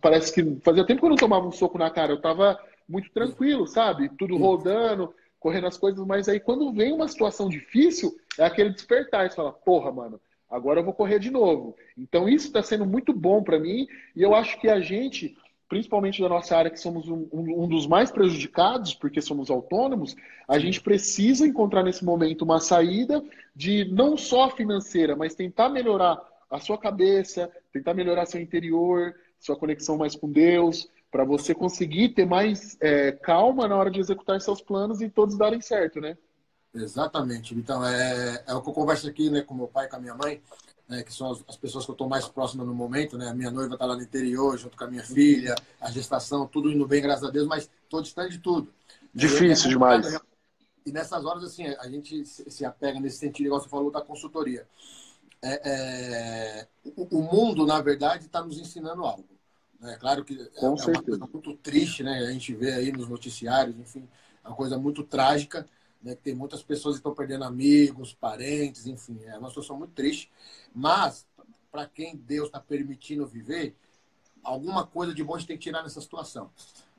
Parece 0.00 0.32
que 0.32 0.60
fazia 0.62 0.84
tempo 0.84 1.00
que 1.00 1.06
eu 1.06 1.10
não 1.10 1.16
tomava 1.16 1.46
um 1.46 1.52
soco 1.52 1.78
na 1.78 1.90
cara. 1.90 2.12
Eu 2.12 2.16
estava 2.16 2.58
muito 2.88 3.10
tranquilo, 3.10 3.66
sabe? 3.66 4.10
Tudo 4.18 4.36
rodando 4.36 5.14
correndo 5.42 5.66
as 5.66 5.76
coisas, 5.76 6.06
mas 6.06 6.28
aí 6.28 6.38
quando 6.38 6.72
vem 6.72 6.92
uma 6.92 7.08
situação 7.08 7.48
difícil, 7.48 8.16
é 8.38 8.44
aquele 8.44 8.70
despertar, 8.70 9.28
você 9.28 9.34
fala, 9.34 9.52
porra, 9.52 9.90
mano, 9.90 10.20
agora 10.48 10.80
eu 10.80 10.84
vou 10.84 10.94
correr 10.94 11.18
de 11.18 11.30
novo. 11.30 11.76
Então 11.98 12.28
isso 12.28 12.46
está 12.46 12.62
sendo 12.62 12.86
muito 12.86 13.12
bom 13.12 13.42
para 13.42 13.58
mim 13.58 13.88
e 14.14 14.22
eu 14.22 14.34
acho 14.34 14.58
que 14.60 14.68
a 14.68 14.80
gente, 14.80 15.36
principalmente 15.68 16.22
da 16.22 16.28
nossa 16.28 16.56
área, 16.56 16.70
que 16.70 16.78
somos 16.78 17.08
um, 17.08 17.26
um, 17.32 17.66
dos 17.66 17.88
mais 17.88 18.12
prejudicados, 18.12 18.94
porque 18.94 19.20
somos 19.20 19.50
autônomos, 19.50 20.14
a 20.46 20.58
gente 20.60 20.80
precisa 20.80 21.44
encontrar 21.44 21.82
nesse 21.82 22.04
momento 22.04 22.42
uma 22.42 22.60
saída 22.60 23.22
de 23.54 23.84
não 23.92 24.16
só 24.16 24.48
financeira, 24.48 25.16
mas 25.16 25.34
tentar 25.34 25.68
melhorar 25.68 26.22
a 26.48 26.60
sua 26.60 26.78
cabeça, 26.78 27.50
tentar 27.72 27.94
melhorar 27.94 28.26
seu 28.26 28.40
interior, 28.40 29.14
sua 29.40 29.56
conexão 29.56 29.96
mais 29.96 30.14
com 30.14 30.30
Deus, 30.30 30.88
para 31.12 31.24
você 31.24 31.54
conseguir 31.54 32.08
ter 32.08 32.24
mais 32.24 32.74
é, 32.80 33.12
calma 33.12 33.68
na 33.68 33.76
hora 33.76 33.90
de 33.90 34.00
executar 34.00 34.40
seus 34.40 34.62
planos 34.62 35.02
e 35.02 35.10
todos 35.10 35.36
darem 35.36 35.60
certo, 35.60 36.00
né? 36.00 36.16
Exatamente. 36.74 37.54
Então, 37.54 37.86
é, 37.86 38.42
é 38.46 38.54
o 38.54 38.62
que 38.62 38.70
eu 38.70 38.72
converso 38.72 39.06
aqui 39.06 39.28
né, 39.28 39.42
com 39.42 39.54
meu 39.54 39.68
pai 39.68 39.84
e 39.84 39.88
com 39.90 39.96
a 39.96 40.00
minha 40.00 40.14
mãe, 40.14 40.40
né, 40.88 41.02
que 41.02 41.12
são 41.12 41.30
as, 41.30 41.44
as, 41.46 41.56
pessoas 41.58 41.84
que 41.84 41.90
eu 41.90 41.94
estou 41.94 42.08
mais 42.08 42.26
próxima 42.26 42.64
no 42.64 42.74
momento. 42.74 43.18
Né? 43.18 43.28
A 43.28 43.34
minha 43.34 43.50
noiva 43.50 43.74
está 43.74 43.84
lá 43.84 43.94
no 43.94 44.02
interior, 44.02 44.56
junto 44.56 44.74
com 44.74 44.84
a 44.84 44.86
minha 44.86 45.04
filha, 45.04 45.54
a 45.78 45.90
gestação, 45.90 46.46
tudo 46.46 46.72
indo 46.72 46.88
bem, 46.88 47.02
graças 47.02 47.28
a 47.28 47.30
Deus, 47.30 47.46
mas 47.46 47.68
estou 47.84 48.00
distante 48.00 48.32
de 48.32 48.38
tudo. 48.38 48.72
Difícil 49.12 49.66
eu, 49.66 49.72
demais. 49.72 50.18
E 50.86 50.90
nessas 50.90 51.26
horas, 51.26 51.44
assim, 51.44 51.66
a 51.66 51.88
gente 51.90 52.24
se 52.24 52.64
apega 52.64 52.98
nesse 52.98 53.18
sentido, 53.18 53.46
igual 53.46 53.60
você 53.60 53.68
falou, 53.68 53.90
da 53.90 54.00
consultoria. 54.00 54.66
É, 55.42 55.60
é, 55.64 56.68
o, 56.96 57.18
o 57.18 57.22
mundo, 57.22 57.66
na 57.66 57.82
verdade, 57.82 58.24
está 58.24 58.42
nos 58.42 58.58
ensinando 58.58 59.04
algo. 59.04 59.31
É 59.82 59.96
claro 59.96 60.24
que 60.24 60.34
é, 60.56 60.68
uma 60.68 60.76
coisa 60.76 61.28
muito 61.32 61.56
triste, 61.56 62.02
né? 62.02 62.18
A 62.18 62.32
gente 62.32 62.54
vê 62.54 62.72
aí 62.72 62.92
nos 62.92 63.08
noticiários, 63.08 63.76
enfim, 63.78 64.08
é 64.44 64.48
uma 64.48 64.56
coisa 64.56 64.78
muito 64.78 65.02
trágica, 65.02 65.68
né? 66.00 66.14
Tem 66.14 66.34
muitas 66.34 66.62
pessoas 66.62 66.94
que 66.94 67.00
estão 67.00 67.14
perdendo 67.14 67.44
amigos, 67.44 68.14
parentes, 68.14 68.86
enfim, 68.86 69.18
é 69.24 69.36
uma 69.36 69.48
situação 69.48 69.76
muito 69.76 69.92
triste. 69.92 70.30
Mas 70.74 71.26
para 71.70 71.86
quem 71.86 72.16
Deus 72.16 72.46
está 72.46 72.60
permitindo 72.60 73.26
viver, 73.26 73.74
alguma 74.42 74.86
coisa 74.86 75.12
de 75.12 75.24
bom 75.24 75.34
a 75.34 75.38
gente 75.38 75.48
tem 75.48 75.56
que 75.56 75.64
tirar 75.64 75.82
nessa 75.82 76.00
situação. 76.00 76.50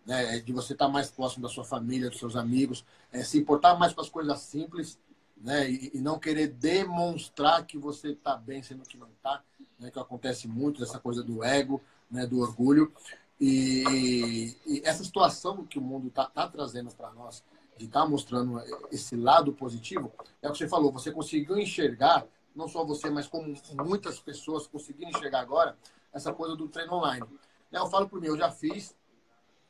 Né? 0.06 0.40
De 0.40 0.52
você 0.52 0.74
estar 0.74 0.88
tá 0.88 0.92
mais 0.92 1.10
próximo 1.10 1.44
da 1.44 1.50
sua 1.50 1.64
família, 1.64 2.10
dos 2.10 2.20
seus 2.20 2.36
amigos, 2.36 2.84
é, 3.12 3.24
se 3.24 3.38
importar 3.38 3.80
mais 3.80 3.94
com 3.94 4.02
as 4.02 4.10
coisas 4.10 4.40
simples 4.40 4.98
né? 5.44 5.70
E, 5.70 5.92
e, 5.96 6.00
não 6.00 6.18
querer 6.18 6.48
demonstrar 6.48 7.66
que 7.66 7.78
você 7.78 8.12
está 8.12 8.36
bem, 8.38 8.64
sendo 8.64 8.84
que 8.84 8.98
não 8.98 9.10
está, 9.10 9.44
né? 9.78 9.92
que 9.92 10.00
acontece 10.00 10.48
muito, 10.48 10.82
essa 10.82 11.00
coisa 11.00 11.22
do 11.22 11.44
ego, 11.44 11.82
né? 12.14 12.26
do 12.26 12.40
orgulho. 12.40 12.94
E, 13.40 14.56
e 14.66 14.82
essa 14.86 15.04
situação 15.04 15.66
que 15.66 15.78
o 15.78 15.82
mundo 15.82 16.08
está 16.08 16.26
tá 16.26 16.48
trazendo 16.48 16.92
para 16.96 17.12
nós, 17.12 17.44
de 17.78 17.86
estar 17.86 18.02
tá 18.02 18.08
mostrando 18.08 18.62
esse 18.92 19.16
lado 19.16 19.52
positivo, 19.52 20.12
é 20.42 20.48
o 20.48 20.52
que 20.52 20.60
você 20.60 20.68
falou, 20.68 20.92
você 20.92 21.12
conseguiu 21.12 21.58
enxergar, 21.58 22.26
não 22.56 22.68
só 22.68 22.86
você, 22.86 23.10
mas 23.10 23.28
como 23.28 23.54
muitas 23.84 24.20
pessoas 24.20 24.68
conseguiram 24.68 25.10
enxergar 25.10 25.42
agora, 25.42 25.76
essa 26.14 26.32
coisa 26.32 26.56
do 26.56 26.70
treino 26.70 26.94
online. 26.94 27.26
Eu 27.72 27.88
falo 27.88 28.08
por 28.08 28.22
mim, 28.22 28.28
eu 28.28 28.38
já 28.38 28.52
fiz, 28.52 28.96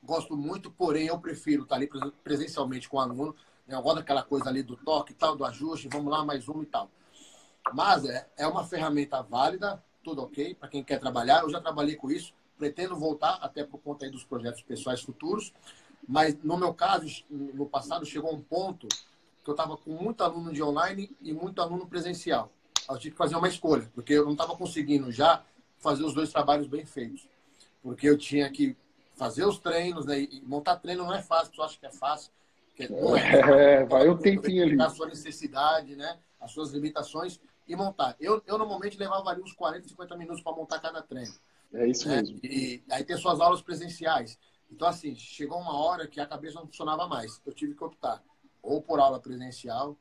gosto 0.04 0.36
muito, 0.36 0.70
porém 0.70 1.08
eu 1.08 1.18
prefiro 1.18 1.64
estar 1.64 1.78
tá 1.78 1.82
ali 1.82 2.12
presencialmente 2.22 2.90
com 2.90 2.98
o 2.98 3.00
aluno, 3.00 3.34
né? 3.66 3.76
Eu 3.76 3.82
gosto 3.82 3.96
daquela 3.98 4.24
coisa 4.24 4.50
ali 4.50 4.62
do 4.62 4.76
toque 4.76 5.14
tal, 5.14 5.36
do 5.36 5.46
ajuste, 5.46 5.88
vamos 5.92 6.12
lá, 6.12 6.24
mais 6.24 6.48
um 6.50 6.62
e 6.62 6.66
tal. 6.66 6.90
Mas 7.74 8.04
é, 8.06 8.30
é 8.38 8.46
uma 8.46 8.66
ferramenta 8.66 9.22
válida, 9.22 9.84
tudo 10.04 10.22
ok, 10.22 10.56
para 10.56 10.70
quem 10.70 10.84
quer 10.84 11.00
trabalhar. 11.00 11.42
Eu 11.42 11.50
já 11.50 11.60
trabalhei 11.60 11.96
com 11.96 12.12
isso, 12.12 12.34
pretendo 12.58 12.96
voltar, 12.96 13.40
até 13.42 13.64
por 13.64 13.80
conta 13.80 14.06
aí 14.06 14.12
dos 14.12 14.24
projetos 14.24 14.62
pessoais 14.62 15.02
futuros. 15.02 15.54
Mas 16.08 16.38
no 16.44 16.58
meu 16.58 16.74
caso, 16.74 17.08
no 17.30 17.66
passado, 17.66 18.06
chegou 18.06 18.34
um 18.34 18.42
ponto 18.42 18.88
que 19.44 19.50
eu 19.50 19.54
estava 19.54 19.78
com 19.78 19.92
muito 19.92 20.24
aluno 20.24 20.52
de 20.52 20.62
online 20.62 21.10
e 21.22 21.34
muito 21.34 21.62
aluno 21.62 21.88
presencial. 21.88 22.52
Eu 22.90 22.98
tive 22.98 23.12
que 23.12 23.18
fazer 23.18 23.36
uma 23.36 23.48
escolha, 23.48 23.90
porque 23.96 24.14
eu 24.14 24.26
não 24.26 24.34
estava 24.34 24.56
conseguindo 24.56 25.12
já 25.12 25.44
fazer 25.80 26.04
os 26.04 26.14
dois 26.14 26.32
trabalhos 26.32 26.68
bem 26.68 26.86
feitos. 26.86 27.28
Porque 27.82 28.08
eu 28.08 28.18
tinha 28.18 28.50
que 28.50 28.76
fazer 29.16 29.46
os 29.46 29.58
treinos, 29.58 30.06
né? 30.06 30.20
E 30.20 30.42
montar 30.46 30.78
treino 30.78 31.04
não 31.04 31.14
é 31.14 31.22
fácil, 31.22 31.50
pessoal 31.50 31.68
acha 31.68 31.80
que 31.80 31.86
é 31.86 31.92
fácil. 31.92 32.32
É, 32.80 32.86
é, 33.82 33.86
vai 33.86 34.10
um 34.10 34.18
tempinho 34.18 34.64
ali. 34.64 34.82
A 34.82 34.90
sua 34.90 35.08
necessidade, 35.08 35.96
né? 35.96 36.18
As 36.40 36.52
suas 36.52 36.72
limitações 36.72 37.40
e 37.68 37.76
montar. 37.76 38.16
Eu, 38.20 38.42
eu 38.46 38.58
normalmente 38.58 38.98
levava 38.98 39.30
ali 39.30 39.42
uns 39.42 39.54
40, 39.54 39.88
50 39.88 40.18
minutos 40.18 40.42
para 40.42 40.56
montar 40.56 40.80
cada 40.80 41.02
treino. 41.02 41.34
É 41.74 41.88
isso 41.88 42.08
né? 42.08 42.18
mesmo. 42.18 42.40
E 42.44 42.84
aí 42.90 43.04
tem 43.04 43.18
suas 43.18 43.40
aulas 43.40 43.62
presenciais. 43.62 44.38
Então, 44.72 44.88
assim, 44.88 45.16
chegou 45.16 45.60
uma 45.60 45.78
hora 45.78 46.08
que 46.08 46.20
a 46.20 46.26
cabeça 46.26 46.60
não 46.60 46.68
funcionava 46.68 47.08
mais. 47.08 47.42
Eu 47.46 47.54
tive 47.54 47.76
que 47.76 47.84
optar 47.84 48.24
ou 48.62 48.82
por 48.82 49.00
aula 49.00 49.20
presencial 49.20 49.98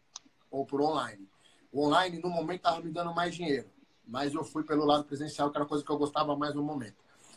ou 0.51 0.65
por 0.65 0.81
online. 0.81 1.29
O 1.71 1.87
online, 1.87 2.19
no 2.19 2.29
momento, 2.29 2.59
estava 2.59 2.81
me 2.81 2.91
dando 2.91 3.15
mais 3.15 3.35
dinheiro. 3.35 3.69
Mas 4.07 4.35
eu 4.35 4.45
fui 4.45 4.63
pelo 4.65 4.85
lado 4.85 5.05
presencial, 5.05 5.51
que 5.51 5.57
era 5.57 5.65
a 5.65 5.69
coisa 5.69 5.85
que 5.85 5.91
eu 5.91 5.99
gostava 5.99 6.37
mais 6.37 6.55
no 6.55 6.63
momento. 6.63 6.97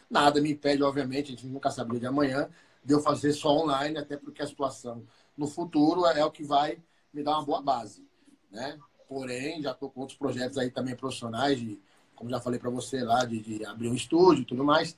Nada 0.09 0.41
me 0.41 0.51
impede, 0.51 0.83
obviamente, 0.83 1.27
a 1.27 1.29
gente 1.31 1.47
nunca 1.47 1.71
sabia 1.71 1.99
de 1.99 2.05
amanhã, 2.05 2.49
de 2.83 2.93
eu 2.93 2.99
fazer 2.99 3.33
só 3.33 3.49
online, 3.49 3.97
até 3.97 4.17
porque 4.17 4.41
a 4.41 4.47
situação 4.47 5.05
no 5.37 5.47
futuro 5.47 6.05
é 6.05 6.23
o 6.23 6.31
que 6.31 6.43
vai 6.43 6.81
me 7.13 7.23
dar 7.23 7.37
uma 7.37 7.45
boa 7.45 7.61
base, 7.61 8.05
né? 8.51 8.77
Porém, 9.07 9.61
já 9.61 9.71
estou 9.71 9.89
com 9.89 10.01
outros 10.01 10.17
projetos 10.17 10.57
aí 10.57 10.69
também 10.69 10.95
profissionais, 10.95 11.59
de, 11.59 11.79
como 12.15 12.29
já 12.29 12.39
falei 12.39 12.59
para 12.59 12.69
você 12.69 13.03
lá, 13.03 13.25
de, 13.25 13.39
de, 13.39 13.65
abrir 13.65 13.89
um 13.89 13.95
estúdio 13.95 14.41
e 14.41 14.45
tudo 14.45 14.63
mais, 14.63 14.97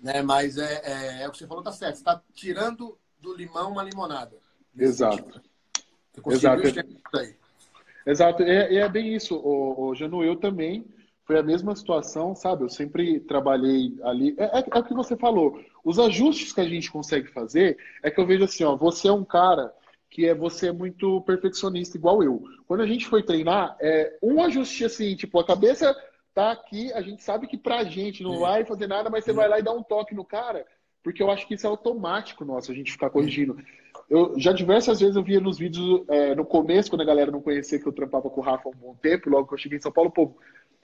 né? 0.00 0.22
Mas 0.22 0.58
é, 0.58 0.82
é, 0.84 1.22
é, 1.22 1.28
o 1.28 1.32
que 1.32 1.38
você 1.38 1.46
falou, 1.46 1.62
tá 1.62 1.72
certo. 1.72 1.96
Você 1.96 2.00
está 2.00 2.22
tirando 2.34 2.96
do 3.20 3.34
limão 3.34 3.72
uma 3.72 3.82
limonada. 3.82 4.36
Exato. 4.76 5.40
Exato. 6.26 6.62
Aí. 7.16 7.34
Exato. 8.06 8.42
E 8.42 8.50
é, 8.50 8.74
é, 8.76 8.88
bem 8.88 9.14
isso, 9.14 9.36
o, 9.36 9.88
o 9.88 9.94
Janu, 9.94 10.24
eu 10.24 10.36
também 10.36 10.84
foi 11.24 11.38
a 11.38 11.42
mesma 11.42 11.74
situação, 11.74 12.34
sabe? 12.34 12.64
Eu 12.64 12.68
sempre 12.68 13.20
trabalhei 13.20 13.96
ali. 14.02 14.34
É, 14.36 14.58
é, 14.58 14.64
é, 14.70 14.78
o 14.78 14.84
que 14.84 14.94
você 14.94 15.16
falou. 15.16 15.60
Os 15.84 15.98
ajustes 15.98 16.52
que 16.52 16.60
a 16.60 16.68
gente 16.68 16.90
consegue 16.90 17.28
fazer 17.28 17.78
é 18.02 18.10
que 18.10 18.20
eu 18.20 18.26
vejo 18.26 18.44
assim, 18.44 18.64
ó, 18.64 18.76
você 18.76 19.08
é 19.08 19.12
um 19.12 19.24
cara 19.24 19.72
que 20.12 20.26
é 20.26 20.34
você 20.34 20.68
é 20.68 20.72
muito 20.72 21.22
perfeccionista, 21.22 21.96
igual 21.96 22.22
eu. 22.22 22.42
Quando 22.66 22.82
a 22.82 22.86
gente 22.86 23.06
foi 23.06 23.22
treinar, 23.22 23.74
é 23.80 24.18
um 24.22 24.42
ajuste 24.42 24.84
assim, 24.84 25.16
tipo, 25.16 25.40
a 25.40 25.44
cabeça 25.44 25.96
tá 26.34 26.52
aqui, 26.52 26.92
a 26.92 27.00
gente 27.00 27.22
sabe 27.22 27.46
que 27.46 27.56
pra 27.56 27.82
gente 27.84 28.22
não 28.22 28.38
vai 28.38 28.62
fazer 28.64 28.86
nada, 28.86 29.08
mas 29.08 29.24
você 29.24 29.32
vai 29.32 29.48
lá 29.48 29.58
e 29.58 29.62
dá 29.62 29.72
um 29.72 29.82
toque 29.82 30.14
no 30.14 30.22
cara, 30.24 30.66
porque 31.02 31.22
eu 31.22 31.30
acho 31.30 31.48
que 31.48 31.54
isso 31.54 31.66
é 31.66 31.70
automático 31.70 32.44
nosso, 32.44 32.70
a 32.70 32.74
gente 32.74 32.92
ficar 32.92 33.08
corrigindo. 33.08 33.56
Eu 34.08 34.38
já 34.38 34.52
diversas 34.52 35.00
vezes 35.00 35.16
eu 35.16 35.22
via 35.22 35.40
nos 35.40 35.58
vídeos, 35.58 36.04
é, 36.08 36.34
no 36.34 36.44
começo, 36.44 36.90
quando 36.90 37.00
a 37.00 37.06
galera 37.06 37.30
não 37.30 37.40
conhecia 37.40 37.78
que 37.78 37.86
eu 37.86 37.92
trampava 37.92 38.28
com 38.28 38.40
o 38.40 38.44
Rafa 38.44 38.68
há 38.68 38.70
um 38.70 38.78
bom 38.78 38.94
tempo, 38.94 39.30
logo 39.30 39.48
que 39.48 39.54
eu 39.54 39.58
cheguei 39.58 39.78
em 39.78 39.82
São 39.82 39.92
Paulo, 39.92 40.10
o 40.10 40.12
povo, 40.12 40.36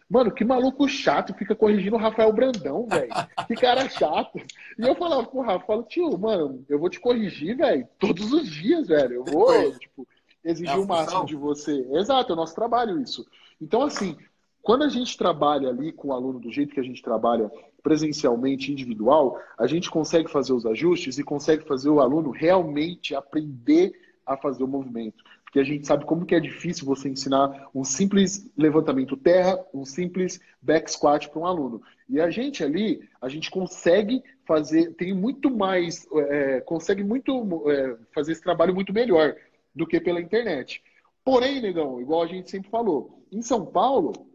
Mano, 0.09 0.31
que 0.31 0.42
maluco 0.42 0.88
chato, 0.88 1.35
fica 1.35 1.55
corrigindo 1.55 1.97
o 1.97 1.99
Rafael 1.99 2.33
Brandão, 2.33 2.87
velho. 2.87 3.11
Que 3.47 3.55
cara 3.55 3.88
chato. 3.90 4.38
E 4.79 4.83
eu 4.83 4.94
falava 4.94 5.27
com 5.27 5.38
o 5.38 5.42
Rafa, 5.42 5.66
falo, 5.66 5.83
tio, 5.83 6.16
mano, 6.16 6.64
eu 6.68 6.79
vou 6.79 6.88
te 6.88 6.99
corrigir, 6.99 7.57
velho, 7.57 7.87
todos 7.99 8.33
os 8.33 8.49
dias, 8.49 8.88
velho. 8.88 9.16
Eu 9.16 9.25
vou, 9.25 9.73
tipo, 9.79 10.09
exigir 10.42 10.75
é 10.75 10.79
o 10.79 10.87
máximo 10.87 11.27
de 11.27 11.37
você. 11.37 11.87
Exato, 11.92 12.33
é 12.33 12.35
o 12.35 12.37
nosso 12.37 12.55
trabalho 12.55 12.99
isso. 13.03 13.27
Então, 13.61 13.83
assim, 13.83 14.16
quando 14.62 14.85
a 14.85 14.88
gente 14.88 15.16
trabalha 15.16 15.68
ali 15.68 15.92
com 15.92 16.09
o 16.09 16.12
aluno 16.12 16.40
do 16.40 16.51
jeito 16.51 16.73
que 16.73 16.81
a 16.81 16.85
gente 16.85 17.03
trabalha 17.03 17.51
presencialmente, 17.83 18.73
individual, 18.73 19.38
a 19.59 19.66
gente 19.66 19.90
consegue 19.90 20.31
fazer 20.31 20.53
os 20.53 20.64
ajustes 20.64 21.18
e 21.18 21.25
consegue 21.25 21.64
fazer 21.64 21.90
o 21.90 22.01
aluno 22.01 22.31
realmente 22.31 23.14
aprender 23.14 23.92
a 24.27 24.37
fazer 24.37 24.64
o 24.64 24.68
movimento 24.68 25.23
porque 25.49 25.61
a 25.61 25.65
gente 25.65 25.87
sabe 25.87 26.05
como 26.05 26.27
que 26.27 26.35
é 26.35 26.41
difícil 26.41 26.85
você 26.85 27.09
ensinar 27.09 27.71
um 27.75 27.83
simples 27.83 28.51
levantamento 28.55 29.17
terra, 29.17 29.59
um 29.73 29.83
simples 29.83 30.39
back 30.61 30.91
squat 30.91 31.27
para 31.31 31.41
um 31.41 31.47
aluno. 31.47 31.81
E 32.07 32.21
a 32.21 32.29
gente 32.29 32.63
ali, 32.63 33.01
a 33.19 33.31
gente 33.31 33.51
consegue 33.51 34.23
fazer, 34.47 34.93
tem 34.93 35.15
muito 35.15 35.51
mais, 35.51 36.07
é, 36.13 36.61
consegue 36.61 37.03
muito 37.03 37.65
é, 37.71 37.97
fazer 38.15 38.33
esse 38.33 38.43
trabalho 38.43 38.75
muito 38.75 38.93
melhor 38.93 39.35
do 39.75 39.87
que 39.87 39.99
pela 39.99 40.21
internet. 40.21 40.83
Porém, 41.25 41.63
negão, 41.63 41.99
igual 41.99 42.23
a 42.23 42.27
gente 42.27 42.51
sempre 42.51 42.69
falou, 42.69 43.25
em 43.33 43.41
São 43.41 43.65
Paulo, 43.65 44.28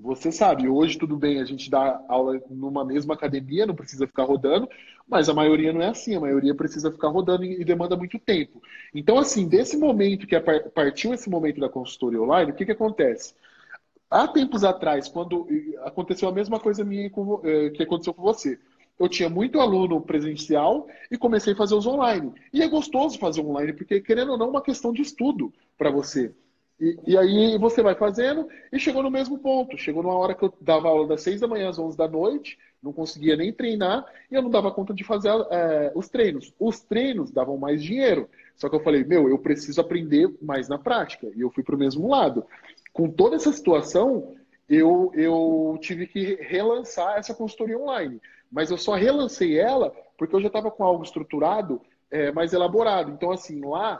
você 0.00 0.32
sabe, 0.32 0.68
hoje 0.68 0.98
tudo 0.98 1.16
bem, 1.16 1.40
a 1.40 1.44
gente 1.44 1.70
dá 1.70 2.02
aula 2.08 2.40
numa 2.48 2.84
mesma 2.84 3.14
academia, 3.14 3.66
não 3.66 3.74
precisa 3.74 4.06
ficar 4.06 4.24
rodando, 4.24 4.68
mas 5.06 5.28
a 5.28 5.34
maioria 5.34 5.72
não 5.72 5.82
é 5.82 5.88
assim, 5.88 6.16
a 6.16 6.20
maioria 6.20 6.54
precisa 6.54 6.90
ficar 6.90 7.08
rodando 7.08 7.44
e 7.44 7.64
demanda 7.64 7.96
muito 7.96 8.18
tempo. 8.18 8.62
Então, 8.94 9.18
assim, 9.18 9.46
desse 9.46 9.76
momento 9.76 10.26
que 10.26 10.38
partiu 10.74 11.12
esse 11.12 11.28
momento 11.28 11.60
da 11.60 11.68
consultoria 11.68 12.22
online, 12.22 12.50
o 12.50 12.54
que, 12.54 12.64
que 12.64 12.72
acontece? 12.72 13.34
Há 14.10 14.26
tempos 14.26 14.64
atrás, 14.64 15.08
quando 15.08 15.46
aconteceu 15.84 16.28
a 16.28 16.32
mesma 16.32 16.58
coisa 16.58 16.84
minha 16.84 17.06
eh, 17.06 17.70
que 17.70 17.82
aconteceu 17.82 18.14
com 18.14 18.22
você, 18.22 18.58
eu 18.98 19.08
tinha 19.08 19.30
muito 19.30 19.60
aluno 19.60 20.00
presencial 20.00 20.86
e 21.10 21.16
comecei 21.16 21.52
a 21.52 21.56
fazer 21.56 21.74
os 21.74 21.86
online. 21.86 22.32
E 22.52 22.62
é 22.62 22.68
gostoso 22.68 23.18
fazer 23.18 23.40
online, 23.40 23.72
porque, 23.72 24.00
querendo 24.00 24.32
ou 24.32 24.38
não, 24.38 24.46
é 24.46 24.50
uma 24.50 24.62
questão 24.62 24.92
de 24.92 25.02
estudo 25.02 25.52
para 25.78 25.90
você. 25.90 26.34
E, 26.80 26.98
e, 27.06 27.18
aí 27.18 27.58
você 27.58 27.82
vai 27.82 27.94
fazendo 27.94 28.48
e 28.72 28.78
chegou 28.78 29.02
no 29.02 29.10
mesmo 29.10 29.38
ponto. 29.38 29.76
Chegou 29.76 30.02
numa 30.02 30.16
hora 30.16 30.34
que 30.34 30.42
eu 30.42 30.52
dava 30.60 30.88
aula 30.88 31.06
das 31.06 31.22
6 31.22 31.40
da 31.40 31.46
manhã 31.46 31.68
às 31.68 31.78
11 31.78 31.96
da 31.96 32.08
noite, 32.08 32.58
não 32.82 32.92
conseguia 32.92 33.36
nem 33.36 33.52
treinar 33.52 34.06
e 34.30 34.34
eu 34.34 34.40
não 34.40 34.48
dava 34.48 34.72
conta 34.72 34.94
de 34.94 35.04
fazer 35.04 35.28
é, 35.50 35.92
os 35.94 36.08
treinos. 36.08 36.54
Os 36.58 36.80
treinos 36.80 37.30
davam 37.30 37.58
mais 37.58 37.82
dinheiro. 37.82 38.28
Só 38.56 38.68
que 38.68 38.76
eu 38.76 38.80
falei, 38.80 39.04
meu, 39.04 39.28
eu 39.28 39.38
preciso 39.38 39.80
aprender 39.80 40.34
mais 40.40 40.68
na 40.68 40.78
prática. 40.78 41.30
E 41.36 41.40
eu 41.42 41.50
fui 41.50 41.62
para 41.62 41.74
o 41.74 41.78
mesmo 41.78 42.08
lado. 42.08 42.44
Com 42.92 43.10
toda 43.10 43.36
essa 43.36 43.52
situação, 43.52 44.34
eu, 44.68 45.12
eu 45.14 45.78
tive 45.82 46.06
que 46.06 46.36
relançar 46.36 47.18
essa 47.18 47.34
consultoria 47.34 47.78
online. 47.78 48.20
Mas 48.50 48.70
eu 48.70 48.78
só 48.78 48.94
relancei 48.94 49.58
ela 49.58 49.94
porque 50.16 50.34
eu 50.34 50.40
já 50.40 50.48
estava 50.48 50.70
com 50.70 50.84
algo 50.84 51.02
estruturado, 51.02 51.80
é, 52.10 52.32
mais 52.32 52.52
elaborado. 52.52 53.10
Então, 53.10 53.30
assim, 53.30 53.60
lá 53.60 53.98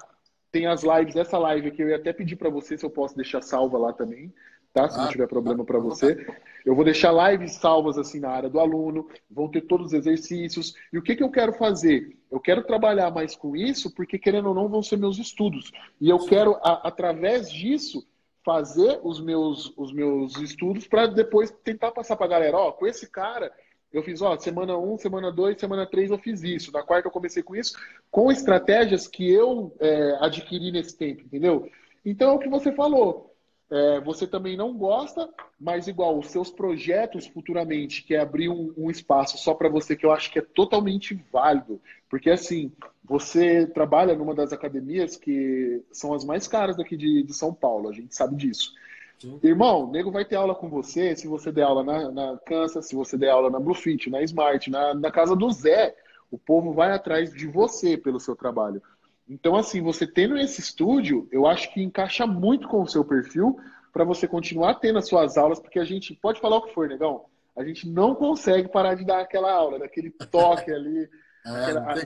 tem 0.51 0.67
as 0.67 0.83
lives, 0.83 1.17
essa 1.17 1.39
live 1.39 1.69
aqui, 1.69 1.83
eu 1.83 1.89
ia 1.89 1.97
até 1.97 2.13
pedir 2.13 2.37
para 2.37 2.51
você 2.51 2.77
se 2.77 2.85
eu 2.85 2.91
posso 2.91 3.17
deixar 3.17 3.43
salva 3.43 3.79
lá 3.79 3.93
também, 3.93 4.33
tá? 4.73 4.89
Se 4.89 4.99
ah, 4.99 5.05
não 5.05 5.11
tiver 5.11 5.27
problema 5.27 5.65
para 5.65 5.79
você. 5.79 6.27
Eu 6.65 6.75
vou 6.75 6.85
deixar 6.85 7.13
lives 7.31 7.55
salvas 7.55 7.97
assim 7.97 8.21
na 8.21 8.31
área 8.31 8.49
do 8.49 8.61
aluno, 8.61 9.09
vão 9.31 9.49
ter 9.49 9.63
todos 9.63 9.89
os 9.89 9.93
exercícios. 9.93 10.75
E 10.93 10.99
o 10.99 11.03
que, 11.03 11.17
que 11.17 11.23
eu 11.23 11.31
quero 11.31 11.53
fazer? 11.53 12.17
Eu 12.31 12.41
quero 12.41 12.63
trabalhar 12.65 13.11
mais 13.11 13.35
com 13.35 13.57
isso, 13.57 13.95
porque 13.95 14.19
querendo 14.19 14.49
ou 14.49 14.55
não, 14.55 14.69
vão 14.69 14.83
ser 14.83 14.97
meus 14.97 15.19
estudos. 15.19 15.73
E 16.01 16.09
eu 16.09 16.19
quero, 16.19 16.57
a, 16.57 16.89
através 16.89 17.51
disso, 17.51 18.07
fazer 18.45 19.01
os 19.03 19.21
meus, 19.21 19.73
os 19.77 19.93
meus 19.93 20.37
estudos 20.37 20.87
para 20.87 21.07
depois 21.07 21.51
tentar 21.63 21.93
passar 21.93 22.17
para 22.17 22.27
a 22.27 22.31
galera, 22.31 22.57
ó, 22.57 22.73
com 22.73 22.87
esse 22.87 23.11
cara 23.11 23.53
eu 23.93 24.03
fiz, 24.03 24.23
ó, 24.23 24.37
semana 24.39 24.77
1, 24.79 24.93
um, 24.93 24.97
semana 24.97 25.33
2, 25.33 25.59
semana 25.59 25.87
3 25.87 26.11
eu 26.11 26.19
fiz 26.19 26.43
isso. 26.43 26.73
Na 26.73 26.83
quarta 26.83 27.09
eu 27.09 27.13
comecei 27.13 27.43
com 27.43 27.57
isso, 27.57 27.77
com 28.11 28.31
estratégias 28.31 29.09
que 29.09 29.29
eu 29.29 29.75
é, 29.81 30.17
adquiri 30.21 30.71
nesse 30.71 30.97
tempo, 30.97 31.23
entendeu? 31.23 31.69
Então 32.05 32.31
é 32.31 32.35
o 32.35 32.39
que 32.39 32.49
você 32.49 32.73
falou. 32.73 33.31
É, 33.71 34.01
você 34.01 34.27
também 34.27 34.57
não 34.57 34.77
gosta, 34.77 35.29
mas 35.59 35.87
igual 35.87 36.19
os 36.19 36.27
seus 36.27 36.51
projetos 36.51 37.29
futuramente, 37.29 38.03
que 38.03 38.15
é 38.15 38.21
abrir 38.21 38.49
um, 38.49 38.75
um 38.77 38.91
espaço 38.91 39.39
só 39.39 39.55
para 39.55 39.69
você, 39.69 39.95
que 39.95 40.05
eu 40.05 40.13
acho 40.13 40.31
que 40.33 40.41
é 40.41 40.43
totalmente 40.43 41.15
válido. 41.33 41.81
Porque 42.09 42.31
assim, 42.31 42.73
você 43.05 43.67
trabalha 43.67 44.17
numa 44.17 44.35
das 44.35 44.53
academias 44.53 45.17
que 45.17 45.83
são 45.93 46.13
as 46.13 46.25
mais 46.25 46.49
caras 46.49 46.77
daqui 46.77 46.97
de, 46.97 47.23
de 47.23 47.33
São 47.33 47.55
Paulo, 47.55 47.89
a 47.89 47.93
gente 47.93 48.15
sabe 48.15 48.35
disso. 48.35 48.73
Sim. 49.21 49.39
Irmão, 49.43 49.85
o 49.85 49.91
nego 49.91 50.11
vai 50.11 50.25
ter 50.25 50.37
aula 50.37 50.55
com 50.55 50.69
você 50.69 51.15
se 51.15 51.29
você 51.29 51.53
der 51.53 51.63
aula 51.63 51.85
na, 51.85 52.11
na 52.11 52.39
Kansas, 52.39 52.87
se 52.87 52.95
você 52.95 53.19
der 53.19 53.31
aula 53.31 53.51
na 53.51 53.61
Bluefit, 53.61 54.09
na 54.09 54.23
Smart, 54.23 54.71
na, 54.71 54.95
na 54.95 55.11
casa 55.11 55.37
do 55.37 55.51
Zé. 55.51 55.95
O 56.31 56.39
povo 56.39 56.73
vai 56.73 56.93
atrás 56.93 57.33
de 57.33 57.47
você 57.47 57.97
pelo 57.97 58.21
seu 58.21 58.35
trabalho. 58.35 58.81
Então, 59.29 59.57
assim, 59.57 59.83
você 59.83 60.07
tendo 60.07 60.39
esse 60.39 60.61
estúdio, 60.61 61.29
eu 61.31 61.47
acho 61.47 61.73
que 61.73 61.83
encaixa 61.83 62.27
muito 62.27 62.67
com 62.67 62.83
o 62.83 62.89
seu 62.89 63.05
perfil 63.05 63.59
para 63.93 64.05
você 64.05 64.27
continuar 64.27 64.77
tendo 64.77 64.99
as 64.99 65.09
suas 65.09 65.37
aulas, 65.37 65.61
porque 65.61 65.79
a 65.79 65.85
gente 65.85 66.15
pode 66.15 66.41
falar 66.41 66.57
o 66.57 66.63
que 66.63 66.73
for, 66.73 66.89
negão. 66.89 67.25
A 67.57 67.65
gente 67.65 67.89
não 67.89 68.15
consegue 68.15 68.69
parar 68.69 68.95
de 68.95 69.05
dar 69.05 69.21
aquela 69.21 69.53
aula, 69.53 69.79
daquele 69.79 70.11
toque 70.11 70.73
ali, 70.73 71.09
é, 71.47 71.51
aquela, 71.51 72.05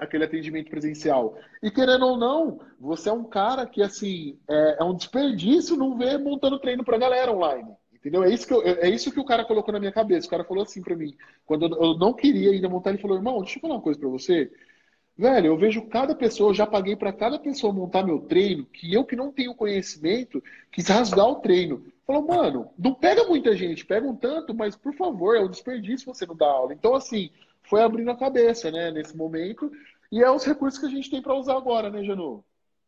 aquele 0.00 0.24
atendimento 0.24 0.70
presencial. 0.70 1.36
E 1.62 1.70
querendo 1.70 2.06
ou 2.06 2.16
não, 2.16 2.60
você 2.80 3.08
é 3.08 3.12
um 3.12 3.24
cara 3.24 3.66
que, 3.66 3.82
assim, 3.82 4.38
é, 4.48 4.78
é 4.80 4.84
um 4.84 4.94
desperdício 4.94 5.76
não 5.76 5.96
ver 5.96 6.18
montando 6.18 6.58
treino 6.58 6.84
para 6.84 6.98
galera 6.98 7.32
online. 7.32 7.68
Entendeu? 7.94 8.22
É 8.22 8.32
isso, 8.32 8.46
que 8.46 8.54
eu, 8.54 8.62
é 8.62 8.88
isso 8.88 9.10
que 9.10 9.18
o 9.20 9.24
cara 9.24 9.44
colocou 9.44 9.72
na 9.72 9.80
minha 9.80 9.92
cabeça. 9.92 10.26
O 10.26 10.30
cara 10.30 10.44
falou 10.44 10.62
assim 10.62 10.80
para 10.80 10.96
mim, 10.96 11.16
quando 11.44 11.66
eu 11.66 11.98
não 11.98 12.12
queria 12.12 12.52
ainda 12.52 12.68
montar, 12.68 12.90
ele 12.90 12.98
falou: 13.02 13.16
irmão, 13.16 13.40
deixa 13.40 13.58
eu 13.58 13.60
falar 13.60 13.74
uma 13.74 13.82
coisa 13.82 13.98
para 13.98 14.08
você. 14.08 14.50
Velho, 15.16 15.46
eu 15.46 15.58
vejo 15.58 15.82
cada 15.88 16.14
pessoa, 16.14 16.50
eu 16.50 16.54
já 16.54 16.64
paguei 16.64 16.94
para 16.94 17.12
cada 17.12 17.40
pessoa 17.40 17.72
montar 17.72 18.04
meu 18.04 18.20
treino, 18.20 18.64
que 18.66 18.94
eu 18.94 19.04
que 19.04 19.16
não 19.16 19.32
tenho 19.32 19.52
conhecimento, 19.52 20.40
quis 20.70 20.86
rasgar 20.86 21.26
o 21.26 21.40
treino. 21.40 21.84
Falou, 22.06 22.24
mano, 22.24 22.70
não 22.78 22.94
pega 22.94 23.24
muita 23.24 23.56
gente, 23.56 23.84
pega 23.84 24.06
um 24.06 24.14
tanto, 24.14 24.54
mas 24.54 24.76
por 24.76 24.94
favor, 24.94 25.36
é 25.36 25.40
um 25.40 25.50
desperdício 25.50 26.06
você 26.06 26.24
não 26.24 26.36
dar 26.36 26.46
aula. 26.46 26.72
Então, 26.72 26.94
assim, 26.94 27.30
foi 27.68 27.82
abrindo 27.82 28.10
a 28.10 28.16
cabeça, 28.16 28.70
né, 28.70 28.90
nesse 28.90 29.16
momento. 29.16 29.70
E 30.10 30.22
é 30.22 30.30
os 30.30 30.44
recursos 30.44 30.80
que 30.80 30.86
a 30.86 30.90
gente 30.90 31.10
tem 31.10 31.20
para 31.20 31.34
usar 31.34 31.56
agora, 31.56 31.90
né, 31.90 32.02
Janu? 32.02 32.44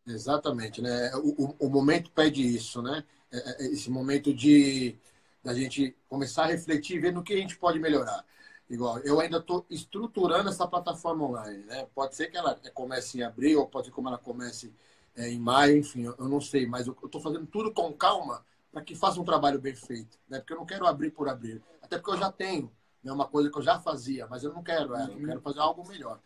Exatamente, 0.07 0.81
né? 0.81 1.13
O, 1.17 1.45
o, 1.45 1.67
o, 1.67 1.71
momento 1.71 2.11
pede 2.11 2.43
isso, 2.43 2.81
né? 2.83 3.05
É, 3.31 3.39
é, 3.39 3.67
é 3.67 3.73
esse 3.73 3.91
momento 3.91 4.33
de 4.33 4.97
da 5.43 5.55
gente 5.55 5.97
começar 6.09 6.45
a 6.45 6.49
refletir 6.49 6.97
e 6.97 7.01
ver 7.01 7.13
no 7.13 7.23
que 7.23 7.33
a 7.33 7.37
gente 7.37 7.57
pode 7.57 7.79
melhorar. 7.79 8.25
Igual, 8.69 8.99
eu 9.01 9.19
ainda 9.21 9.39
estou 9.39 9.65
estruturando 9.71 10.49
essa 10.49 10.67
plataforma 10.67 11.25
online, 11.25 11.65
né? 11.65 11.87
Pode 11.95 12.15
ser 12.15 12.31
que 12.31 12.37
ela 12.37 12.59
comece 12.75 13.19
em 13.19 13.23
abril, 13.23 13.61
ou 13.61 13.67
pode 13.67 13.87
ser 13.87 13.93
como 13.93 14.09
ela 14.09 14.19
comece 14.19 14.73
é, 15.17 15.29
em 15.29 15.39
maio, 15.39 15.79
enfim, 15.79 16.03
eu, 16.05 16.15
eu 16.19 16.29
não 16.29 16.41
sei, 16.41 16.67
mas 16.67 16.87
eu 16.87 16.97
estou 17.05 17.21
fazendo 17.21 17.47
tudo 17.47 17.73
com 17.73 17.93
calma 17.93 18.45
para 18.71 18.83
que 18.83 18.95
faça 18.95 19.21
um 19.21 19.25
trabalho 19.25 19.61
bem 19.61 19.75
feito, 19.75 20.19
né? 20.29 20.39
Porque 20.39 20.53
eu 20.53 20.59
não 20.59 20.67
quero 20.67 20.87
abrir 20.87 21.11
por 21.11 21.29
abrir, 21.29 21.61
até 21.83 21.99
porque 21.99 22.13
eu 22.13 22.19
já 22.19 22.31
tenho, 22.31 22.71
né? 23.03 23.13
Uma 23.13 23.27
coisa 23.27 23.51
que 23.51 23.59
eu 23.59 23.63
já 23.63 23.79
fazia, 23.79 24.27
mas 24.27 24.45
eu 24.45 24.53
não 24.53 24.63
quero 24.63 24.95
ela, 24.95 25.11
eu 25.11 25.27
quero 25.27 25.41
fazer 25.41 25.61
algo 25.61 25.87
melhor. 25.89 26.21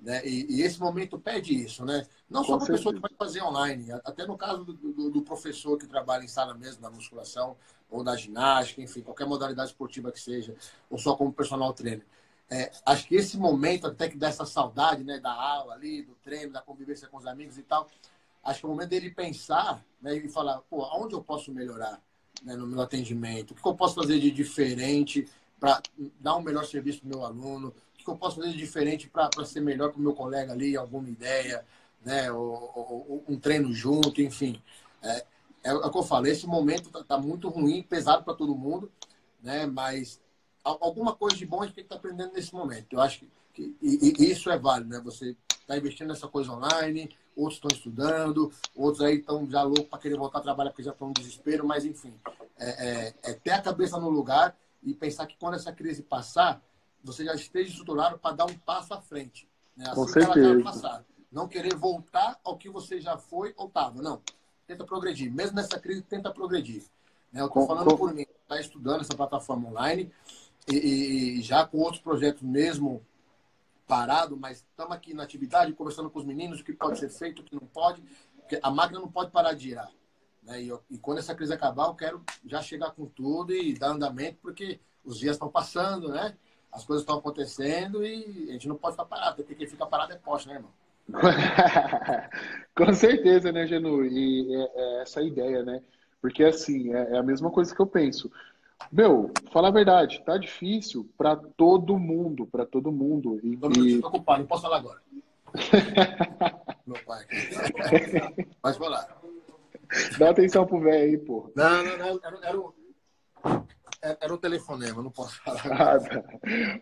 Né? 0.00 0.26
E, 0.26 0.46
e, 0.56 0.62
esse 0.62 0.80
momento 0.80 1.18
pede 1.18 1.54
isso, 1.54 1.84
né? 1.84 2.06
Não 2.28 2.42
só 2.42 2.56
para 2.56 2.64
a 2.64 2.70
pessoa 2.70 2.94
que 2.94 3.00
vai 3.00 3.10
fazer 3.18 3.42
online, 3.42 3.92
até 4.04 4.26
no 4.26 4.36
caso 4.36 4.64
do, 4.64 4.72
do, 4.72 5.10
do, 5.10 5.22
professor 5.22 5.76
que 5.76 5.86
trabalha 5.86 6.24
em 6.24 6.28
sala 6.28 6.54
mesmo, 6.54 6.80
na 6.80 6.90
musculação, 6.90 7.56
ou 7.90 8.02
na 8.02 8.16
ginástica, 8.16 8.80
enfim, 8.80 9.02
qualquer 9.02 9.26
modalidade 9.26 9.70
esportiva 9.70 10.10
que 10.10 10.20
seja, 10.20 10.54
ou 10.88 10.96
só 10.96 11.14
como 11.16 11.32
personal 11.32 11.72
trainer. 11.74 12.06
É, 12.48 12.72
acho 12.86 13.06
que 13.06 13.14
esse 13.14 13.36
momento, 13.36 13.86
até 13.86 14.08
que 14.08 14.16
dá 14.16 14.28
essa 14.28 14.46
saudade 14.46 15.04
né, 15.04 15.20
da 15.20 15.32
aula 15.32 15.74
ali, 15.74 16.02
do 16.02 16.14
treino, 16.16 16.52
da 16.52 16.62
convivência 16.62 17.06
com 17.06 17.18
os 17.18 17.26
amigos 17.26 17.58
e 17.58 17.62
tal, 17.62 17.86
acho 18.42 18.60
que 18.60 18.66
é 18.66 18.68
o 18.68 18.72
momento 18.72 18.88
dele 18.88 19.10
pensar 19.10 19.84
né, 20.00 20.16
e 20.16 20.28
falar, 20.28 20.60
pô, 20.62 20.82
aonde 20.82 21.14
eu 21.14 21.22
posso 21.22 21.52
melhorar 21.52 22.00
né, 22.42 22.56
no 22.56 22.66
meu 22.66 22.80
atendimento? 22.80 23.52
O 23.52 23.54
que 23.54 23.66
eu 23.66 23.74
posso 23.74 23.94
fazer 23.94 24.18
de 24.18 24.30
diferente 24.30 25.28
para 25.60 25.82
dar 26.18 26.36
um 26.36 26.42
melhor 26.42 26.64
serviço 26.64 27.00
para 27.00 27.06
o 27.06 27.10
meu 27.10 27.24
aluno? 27.24 27.74
o 28.00 28.04
que 28.04 28.10
eu 28.10 28.16
posso 28.16 28.36
fazer 28.36 28.50
de 28.50 28.56
diferente 28.56 29.08
para 29.08 29.44
ser 29.44 29.60
melhor 29.60 29.90
para 29.90 29.98
o 29.98 30.02
meu 30.02 30.14
colega 30.14 30.52
ali, 30.52 30.76
alguma 30.76 31.08
ideia, 31.08 31.64
né? 32.04 32.32
Ou, 32.32 32.72
ou, 32.74 33.24
um 33.28 33.38
treino 33.38 33.72
junto, 33.72 34.22
enfim. 34.22 34.60
É, 35.02 35.26
é, 35.64 35.74
o 35.74 35.90
que 35.90 35.98
eu 35.98 36.02
falei, 36.02 36.32
esse 36.32 36.46
momento 36.46 36.86
está 36.86 37.04
tá 37.04 37.18
muito 37.18 37.48
ruim, 37.48 37.82
pesado 37.82 38.24
para 38.24 38.34
todo 38.34 38.54
mundo, 38.54 38.90
né? 39.42 39.66
Mas 39.66 40.18
alguma 40.64 41.14
coisa 41.14 41.36
de 41.36 41.46
bom 41.46 41.62
a 41.62 41.66
gente 41.66 41.74
tem 41.74 41.84
que 41.84 41.92
estar 41.92 42.00
tá 42.00 42.08
aprendendo 42.08 42.32
nesse 42.34 42.54
momento. 42.54 42.92
Eu 42.92 43.00
acho 43.00 43.20
que, 43.20 43.28
que 43.52 43.76
e, 43.82 44.14
e 44.18 44.30
isso 44.30 44.50
é 44.50 44.58
válido, 44.58 44.90
né? 44.90 45.00
Você 45.04 45.36
está 45.60 45.76
investindo 45.76 46.08
nessa 46.08 46.26
coisa 46.26 46.52
online, 46.52 47.10
outros 47.36 47.56
estão 47.56 47.70
estudando, 47.70 48.50
outros 48.74 49.02
aí 49.04 49.16
estão 49.16 49.48
já 49.48 49.62
loucos 49.62 49.88
para 49.88 49.98
querer 49.98 50.16
voltar 50.16 50.38
a 50.38 50.42
trabalhar 50.42 50.70
porque 50.70 50.82
já 50.82 50.92
estão 50.92 51.08
no 51.08 51.14
desespero, 51.14 51.66
mas 51.66 51.84
enfim, 51.84 52.12
é, 52.58 52.88
é, 52.88 53.14
é 53.22 53.32
ter 53.34 53.52
a 53.52 53.62
cabeça 53.62 53.98
no 53.98 54.08
lugar 54.08 54.56
e 54.82 54.94
pensar 54.94 55.26
que 55.26 55.36
quando 55.38 55.54
essa 55.54 55.72
crise 55.72 56.02
passar, 56.02 56.62
você 57.02 57.24
já 57.24 57.34
esteja 57.34 57.70
estruturado 57.70 58.18
para 58.18 58.36
dar 58.36 58.46
um 58.46 58.58
passo 58.58 58.94
à 58.94 59.00
frente. 59.00 59.48
Né? 59.76 59.84
Assim 59.86 59.94
Com 59.94 60.08
certeza. 60.08 60.62
Passar. 60.62 61.04
Não 61.30 61.46
querer 61.46 61.74
voltar 61.74 62.38
ao 62.42 62.56
que 62.56 62.68
você 62.68 63.00
já 63.00 63.16
foi 63.16 63.54
ou 63.56 63.68
estava. 63.68 64.02
Não. 64.02 64.20
Tenta 64.66 64.84
progredir. 64.84 65.32
Mesmo 65.32 65.56
nessa 65.56 65.78
crise, 65.78 66.02
tenta 66.02 66.30
progredir. 66.30 66.84
Né? 67.32 67.40
Eu 67.40 67.46
estou 67.46 67.66
falando 67.66 67.96
por 67.96 68.12
mim. 68.12 68.26
Está 68.42 68.60
estudando 68.60 69.02
essa 69.02 69.14
plataforma 69.14 69.68
online 69.68 70.12
e, 70.68 71.38
e, 71.38 71.42
já 71.42 71.64
com 71.64 71.78
outros 71.78 72.02
projetos 72.02 72.42
mesmo 72.42 73.04
parado, 73.86 74.36
mas 74.36 74.58
estamos 74.58 74.92
aqui 74.92 75.14
na 75.14 75.22
atividade, 75.22 75.72
conversando 75.72 76.10
com 76.10 76.18
os 76.18 76.24
meninos, 76.24 76.60
o 76.60 76.64
que 76.64 76.72
pode 76.72 76.98
ser 76.98 77.08
feito, 77.10 77.42
o 77.42 77.44
que 77.44 77.54
não 77.54 77.66
pode. 77.66 78.02
Porque 78.36 78.58
a 78.62 78.70
máquina 78.70 79.00
não 79.00 79.10
pode 79.10 79.30
parar 79.30 79.52
de 79.52 79.64
girar. 79.64 79.90
Né? 80.42 80.62
E, 80.62 80.68
eu, 80.68 80.82
e 80.90 80.98
quando 80.98 81.18
essa 81.18 81.34
crise 81.34 81.52
acabar, 81.52 81.86
eu 81.86 81.94
quero 81.94 82.22
já 82.44 82.60
chegar 82.62 82.90
com 82.92 83.06
tudo 83.06 83.52
e 83.52 83.74
dar 83.74 83.90
andamento, 83.90 84.38
porque 84.42 84.80
os 85.04 85.18
dias 85.18 85.36
estão 85.36 85.50
passando, 85.50 86.08
né? 86.08 86.36
as 86.72 86.84
coisas 86.84 87.02
estão 87.02 87.18
acontecendo 87.18 88.04
e 88.04 88.46
a 88.48 88.52
gente 88.52 88.68
não 88.68 88.76
pode 88.76 88.94
ficar 88.94 89.06
parado, 89.06 89.36
porque 89.36 89.54
quem 89.54 89.66
fica 89.66 89.86
parado 89.86 90.12
é 90.12 90.16
poste, 90.16 90.48
né, 90.48 90.54
irmão? 90.54 90.70
Com 92.76 92.94
certeza, 92.94 93.50
né, 93.50 93.66
Genu? 93.66 94.04
E 94.04 94.54
é, 94.54 94.70
é 94.74 95.02
essa 95.02 95.20
ideia, 95.20 95.64
né? 95.64 95.82
Porque, 96.20 96.44
assim, 96.44 96.94
é, 96.94 97.14
é, 97.14 97.18
a 97.18 97.22
mesma 97.22 97.50
coisa 97.50 97.74
que 97.74 97.80
eu 97.80 97.86
penso. 97.86 98.30
Meu, 98.92 99.30
falar 99.50 99.68
a 99.68 99.72
verdade, 99.72 100.22
tá 100.24 100.38
difícil 100.38 101.08
para 101.18 101.36
todo 101.36 101.98
mundo, 101.98 102.46
para 102.46 102.64
todo 102.64 102.92
mundo. 102.92 103.40
E, 103.42 103.56
não, 103.56 103.70
e... 103.72 104.00
Não, 104.00 104.10
não 104.10 104.46
posso 104.46 104.62
falar 104.62 104.78
agora. 104.78 105.00
Meu 106.86 106.98
pai. 107.04 107.26
Pode 108.62 108.78
falar. 108.78 109.19
Dá 110.18 110.30
atenção 110.30 110.66
pro 110.66 110.80
velho 110.80 111.10
aí, 111.10 111.18
pô. 111.18 111.52
Não, 111.54 111.84
não, 111.84 111.98
não. 111.98 112.20
Era, 112.22 112.38
era 112.42 112.58
o 112.60 112.74
era 114.02 114.32
um 114.32 114.38
telefonema, 114.38 115.02
não 115.02 115.10
posso 115.10 115.40
falar. 115.42 115.60
Ah, 115.70 115.98
tá. 115.98 116.24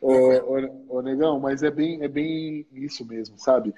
ô, 0.01 0.13
ô, 0.13 0.99
ô, 0.99 1.03
Negão, 1.03 1.41
mas 1.41 1.63
é 1.63 1.71
bem, 1.71 2.03
é 2.03 2.09
bem 2.09 2.67
isso 2.73 3.05
mesmo, 3.05 3.37
sabe? 3.39 3.75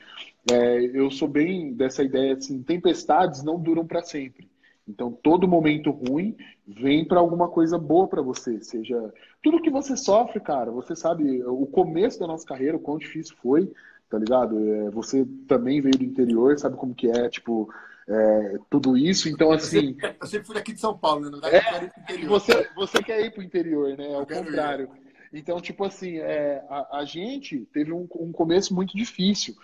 É, 0.51 0.85
eu 0.95 1.11
sou 1.11 1.27
bem 1.27 1.73
dessa 1.73 2.03
ideia 2.03 2.35
assim, 2.35 2.62
tempestades 2.62 3.43
não 3.43 3.59
duram 3.59 3.87
para 3.87 4.03
sempre. 4.03 4.51
Então, 4.87 5.12
todo 5.23 5.49
momento 5.49 5.90
ruim 5.90 6.37
vem 6.66 7.05
para 7.05 7.21
alguma 7.21 7.49
coisa 7.49 7.79
boa 7.79 8.09
para 8.09 8.21
você. 8.21 8.61
Seja 8.61 9.12
tudo 9.43 9.62
que 9.62 9.71
você 9.71 9.97
sofre, 9.97 10.40
cara. 10.40 10.71
Você 10.73 10.97
sabe 10.97 11.43
o 11.45 11.64
começo 11.66 12.19
da 12.19 12.27
nossa 12.27 12.45
carreira, 12.45 12.77
o 12.77 12.81
quão 12.81 12.99
difícil 12.99 13.37
foi, 13.40 13.71
tá 14.11 14.19
ligado? 14.19 14.59
É, 14.59 14.90
você 14.90 15.25
também 15.47 15.81
veio 15.81 15.97
do 15.97 16.05
interior, 16.05 16.59
sabe 16.59 16.77
como 16.77 16.95
que 16.95 17.09
é, 17.09 17.29
tipo, 17.29 17.73
é, 18.11 18.59
tudo 18.68 18.96
isso. 18.96 19.29
Então, 19.29 19.53
assim. 19.53 19.96
Eu 20.20 20.27
sempre 20.27 20.46
fui 20.46 20.55
daqui 20.55 20.73
de 20.73 20.81
São 20.81 20.99
Paulo, 20.99 21.31
né? 21.31 21.38
É, 21.49 22.27
você, 22.27 22.68
você 22.75 23.03
quer 23.03 23.25
ir 23.25 23.31
para 23.31 23.40
o 23.40 23.44
interior, 23.44 23.96
né? 23.96 24.14
Ao 24.14 24.27
contrário. 24.27 24.90
Ir. 25.33 25.38
Então, 25.38 25.61
tipo 25.61 25.85
assim, 25.85 26.18
é, 26.18 26.64
a, 26.68 26.99
a, 26.99 27.05
gente 27.05 27.61
teve 27.73 27.92
um, 27.92 28.09
um, 28.16 28.33
começo 28.33 28.75
muito 28.75 28.96
difícil. 28.96 29.55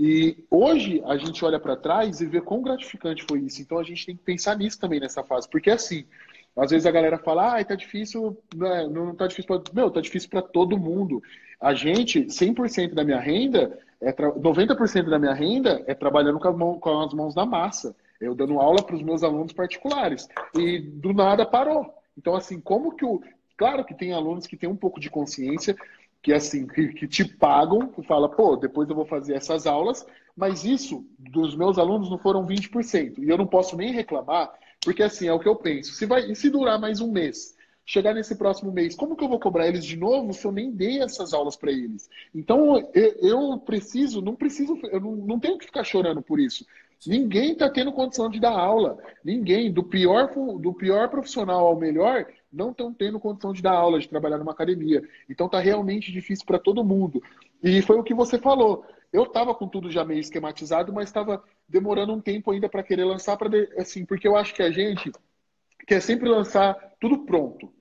E 0.00 0.42
hoje 0.50 1.02
a 1.04 1.18
gente 1.18 1.44
olha 1.44 1.60
para 1.60 1.76
trás 1.76 2.22
e 2.22 2.26
vê 2.26 2.40
quão 2.40 2.62
gratificante 2.62 3.24
foi 3.28 3.40
isso. 3.40 3.60
Então 3.60 3.78
a 3.78 3.84
gente 3.84 4.06
tem 4.06 4.16
que 4.16 4.22
pensar 4.22 4.56
nisso 4.56 4.80
também 4.80 4.98
nessa 4.98 5.22
fase. 5.22 5.46
Porque 5.50 5.70
assim, 5.70 6.06
às 6.56 6.70
vezes 6.70 6.86
a 6.86 6.90
galera 6.90 7.18
fala, 7.18 7.58
ah, 7.58 7.64
tá 7.64 7.74
difícil, 7.74 8.36
né? 8.54 8.86
não 8.86 9.14
tá 9.14 9.26
difícil 9.26 9.48
para. 9.48 9.72
Meu, 9.72 9.90
tá 9.90 10.00
difícil 10.00 10.28
para 10.28 10.42
todo 10.42 10.78
mundo. 10.78 11.22
A 11.60 11.74
gente, 11.74 12.24
100% 12.24 12.92
da 12.92 13.04
minha 13.04 13.20
renda 13.20 13.78
é 14.00 14.12
tra... 14.12 14.32
90% 14.32 15.08
da 15.08 15.18
minha 15.18 15.32
renda 15.32 15.82
é 15.86 15.94
trabalhando 15.94 16.38
com, 16.38 16.52
mão, 16.52 16.78
com 16.78 17.00
as 17.00 17.14
mãos 17.14 17.34
na 17.34 17.46
massa. 17.46 17.96
Eu 18.20 18.34
dando 18.34 18.60
aula 18.60 18.82
para 18.82 18.96
os 18.96 19.02
meus 19.02 19.22
alunos 19.22 19.52
particulares. 19.52 20.28
E 20.54 20.78
do 20.78 21.12
nada 21.12 21.46
parou. 21.46 21.94
Então, 22.16 22.34
assim, 22.34 22.60
como 22.60 22.94
que 22.94 23.04
o. 23.04 23.22
Claro 23.56 23.84
que 23.84 23.94
tem 23.94 24.12
alunos 24.12 24.46
que 24.46 24.56
têm 24.56 24.68
um 24.68 24.76
pouco 24.76 25.00
de 25.00 25.08
consciência, 25.08 25.76
que 26.20 26.32
assim, 26.32 26.66
que, 26.66 26.88
que 26.88 27.06
te 27.06 27.24
pagam, 27.24 27.88
que 27.88 28.02
fala, 28.02 28.28
pô, 28.28 28.56
depois 28.56 28.88
eu 28.88 28.94
vou 28.94 29.06
fazer 29.06 29.34
essas 29.34 29.66
aulas, 29.66 30.04
mas 30.36 30.64
isso 30.64 31.06
dos 31.18 31.56
meus 31.56 31.78
alunos 31.78 32.10
não 32.10 32.18
foram 32.18 32.46
20%. 32.46 33.18
E 33.18 33.28
eu 33.28 33.38
não 33.38 33.46
posso 33.46 33.76
nem 33.76 33.92
reclamar, 33.92 34.52
porque 34.84 35.02
assim, 35.02 35.28
é 35.28 35.32
o 35.32 35.38
que 35.38 35.48
eu 35.48 35.56
penso. 35.56 35.92
Se 35.92 36.06
vai, 36.06 36.30
e 36.30 36.34
se 36.34 36.50
durar 36.50 36.78
mais 36.78 37.00
um 37.00 37.10
mês? 37.10 37.56
chegar 37.84 38.14
nesse 38.14 38.36
próximo 38.36 38.72
mês, 38.72 38.94
como 38.94 39.16
que 39.16 39.24
eu 39.24 39.28
vou 39.28 39.40
cobrar 39.40 39.66
eles 39.66 39.84
de 39.84 39.96
novo 39.96 40.32
se 40.32 40.46
eu 40.46 40.52
nem 40.52 40.70
dei 40.70 41.02
essas 41.02 41.34
aulas 41.34 41.56
para 41.56 41.72
eles? 41.72 42.08
Então, 42.34 42.90
eu 42.94 43.58
preciso, 43.58 44.22
não 44.22 44.34
preciso, 44.34 44.78
eu 44.90 45.00
não, 45.00 45.16
não 45.16 45.40
tenho 45.40 45.58
que 45.58 45.66
ficar 45.66 45.84
chorando 45.84 46.22
por 46.22 46.38
isso. 46.38 46.64
Ninguém 47.06 47.52
está 47.52 47.68
tendo 47.68 47.92
condição 47.92 48.30
de 48.30 48.38
dar 48.38 48.52
aula. 48.52 48.96
Ninguém, 49.24 49.72
do 49.72 49.82
pior, 49.82 50.30
do 50.60 50.72
pior 50.72 51.08
profissional 51.08 51.66
ao 51.66 51.76
melhor, 51.76 52.26
não 52.52 52.70
estão 52.70 52.94
tendo 52.94 53.18
condição 53.18 53.52
de 53.52 53.60
dar 53.60 53.72
aula, 53.72 53.98
de 53.98 54.08
trabalhar 54.08 54.38
numa 54.38 54.52
academia. 54.52 55.02
Então 55.28 55.46
está 55.46 55.58
realmente 55.58 56.12
difícil 56.12 56.46
para 56.46 56.60
todo 56.60 56.84
mundo. 56.84 57.20
E 57.62 57.82
foi 57.82 57.96
o 57.96 58.04
que 58.04 58.14
você 58.14 58.38
falou. 58.38 58.84
Eu 59.12 59.24
estava 59.24 59.54
com 59.54 59.68
tudo 59.68 59.90
já 59.90 60.04
meio 60.04 60.20
esquematizado, 60.20 60.92
mas 60.92 61.08
estava 61.08 61.42
demorando 61.68 62.12
um 62.12 62.20
tempo 62.20 62.50
ainda 62.50 62.68
para 62.68 62.82
querer 62.82 63.04
lançar, 63.04 63.36
para 63.36 63.50
assim, 63.76 64.06
porque 64.06 64.26
eu 64.26 64.36
acho 64.36 64.54
que 64.54 64.62
a 64.62 64.70
gente 64.70 65.12
quer 65.86 66.00
sempre 66.00 66.28
lançar 66.28 66.74
tudo 67.00 67.18
pronto. 67.26 67.72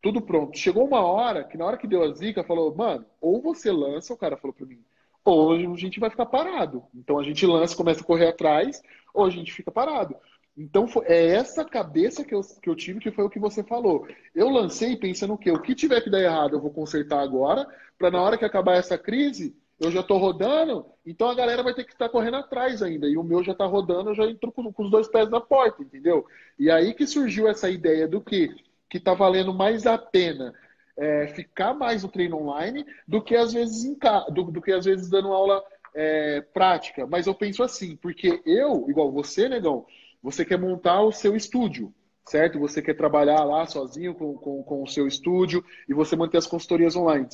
Tudo 0.00 0.22
pronto. 0.22 0.56
Chegou 0.56 0.86
uma 0.86 1.00
hora 1.00 1.42
que, 1.42 1.56
na 1.56 1.64
hora 1.64 1.76
que 1.76 1.86
deu 1.88 2.04
a 2.04 2.14
zica, 2.14 2.44
falou, 2.44 2.74
mano, 2.74 3.04
ou 3.20 3.42
você 3.42 3.72
lança, 3.72 4.14
o 4.14 4.16
cara 4.16 4.36
falou 4.36 4.54
para 4.54 4.66
mim, 4.66 4.78
ou 5.24 5.52
a 5.52 5.76
gente 5.76 5.98
vai 5.98 6.10
ficar 6.10 6.26
parado. 6.26 6.84
Então 6.94 7.18
a 7.18 7.24
gente 7.24 7.44
lança, 7.44 7.76
começa 7.76 8.00
a 8.02 8.04
correr 8.04 8.28
atrás, 8.28 8.80
ou 9.12 9.24
a 9.24 9.30
gente 9.30 9.52
fica 9.52 9.72
parado. 9.72 10.14
Então 10.56 10.86
é 11.04 11.26
essa 11.26 11.64
cabeça 11.64 12.24
que 12.24 12.34
eu, 12.34 12.40
que 12.62 12.70
eu 12.70 12.76
tive 12.76 13.00
que 13.00 13.10
foi 13.10 13.24
o 13.24 13.30
que 13.30 13.38
você 13.38 13.64
falou. 13.64 14.06
Eu 14.34 14.48
lancei 14.48 14.96
pensando 14.96 15.34
o 15.34 15.38
quê? 15.38 15.50
O 15.50 15.60
que 15.60 15.74
tiver 15.74 16.00
que 16.00 16.08
dar 16.08 16.22
errado 16.22 16.54
eu 16.54 16.60
vou 16.60 16.70
consertar 16.70 17.20
agora, 17.20 17.66
para 17.98 18.10
na 18.10 18.22
hora 18.22 18.38
que 18.38 18.44
acabar 18.44 18.76
essa 18.76 18.96
crise, 18.96 19.56
eu 19.78 19.90
já 19.90 20.00
estou 20.00 20.18
rodando, 20.18 20.86
então 21.04 21.28
a 21.28 21.34
galera 21.34 21.62
vai 21.62 21.74
ter 21.74 21.84
que 21.84 21.92
estar 21.92 22.08
correndo 22.08 22.36
atrás 22.36 22.82
ainda. 22.82 23.06
E 23.06 23.16
o 23.16 23.22
meu 23.22 23.44
já 23.44 23.52
está 23.52 23.66
rodando, 23.66 24.10
eu 24.10 24.14
já 24.14 24.24
entro 24.24 24.50
com, 24.50 24.72
com, 24.72 24.84
os 24.84 24.90
dois 24.90 25.08
pés 25.08 25.28
na 25.28 25.40
porta, 25.40 25.82
entendeu? 25.82 26.26
E 26.58 26.70
aí 26.70 26.94
que 26.94 27.06
surgiu 27.06 27.46
essa 27.46 27.68
ideia 27.68 28.08
do 28.08 28.20
que 28.20 28.54
que 28.88 28.98
está 28.98 29.14
valendo 29.14 29.52
mais 29.52 29.84
a 29.84 29.98
pena 29.98 30.54
é, 30.96 31.26
ficar 31.28 31.74
mais 31.74 32.02
no 32.02 32.08
treino 32.08 32.38
online 32.38 32.86
do 33.06 33.22
que 33.22 33.36
às 33.36 33.52
vezes 33.52 33.84
em 33.84 33.98
do, 34.32 34.44
do 34.44 34.62
que 34.62 34.72
às 34.72 34.84
vezes 34.84 35.10
dando 35.10 35.32
aula 35.32 35.62
é, 35.94 36.40
prática. 36.40 37.06
Mas 37.06 37.26
eu 37.26 37.34
penso 37.34 37.62
assim, 37.62 37.96
porque 37.96 38.40
eu, 38.46 38.88
igual 38.88 39.10
você, 39.12 39.48
negão, 39.48 39.84
você 40.22 40.44
quer 40.44 40.58
montar 40.58 41.02
o 41.02 41.12
seu 41.12 41.36
estúdio, 41.36 41.92
certo? 42.24 42.58
Você 42.58 42.80
quer 42.80 42.94
trabalhar 42.94 43.44
lá 43.44 43.66
sozinho 43.66 44.14
com, 44.14 44.34
com, 44.34 44.62
com 44.62 44.82
o 44.82 44.88
seu 44.88 45.06
estúdio 45.06 45.64
e 45.88 45.94
você 45.94 46.16
manter 46.16 46.38
as 46.38 46.46
consultorias 46.46 46.96
online. 46.96 47.28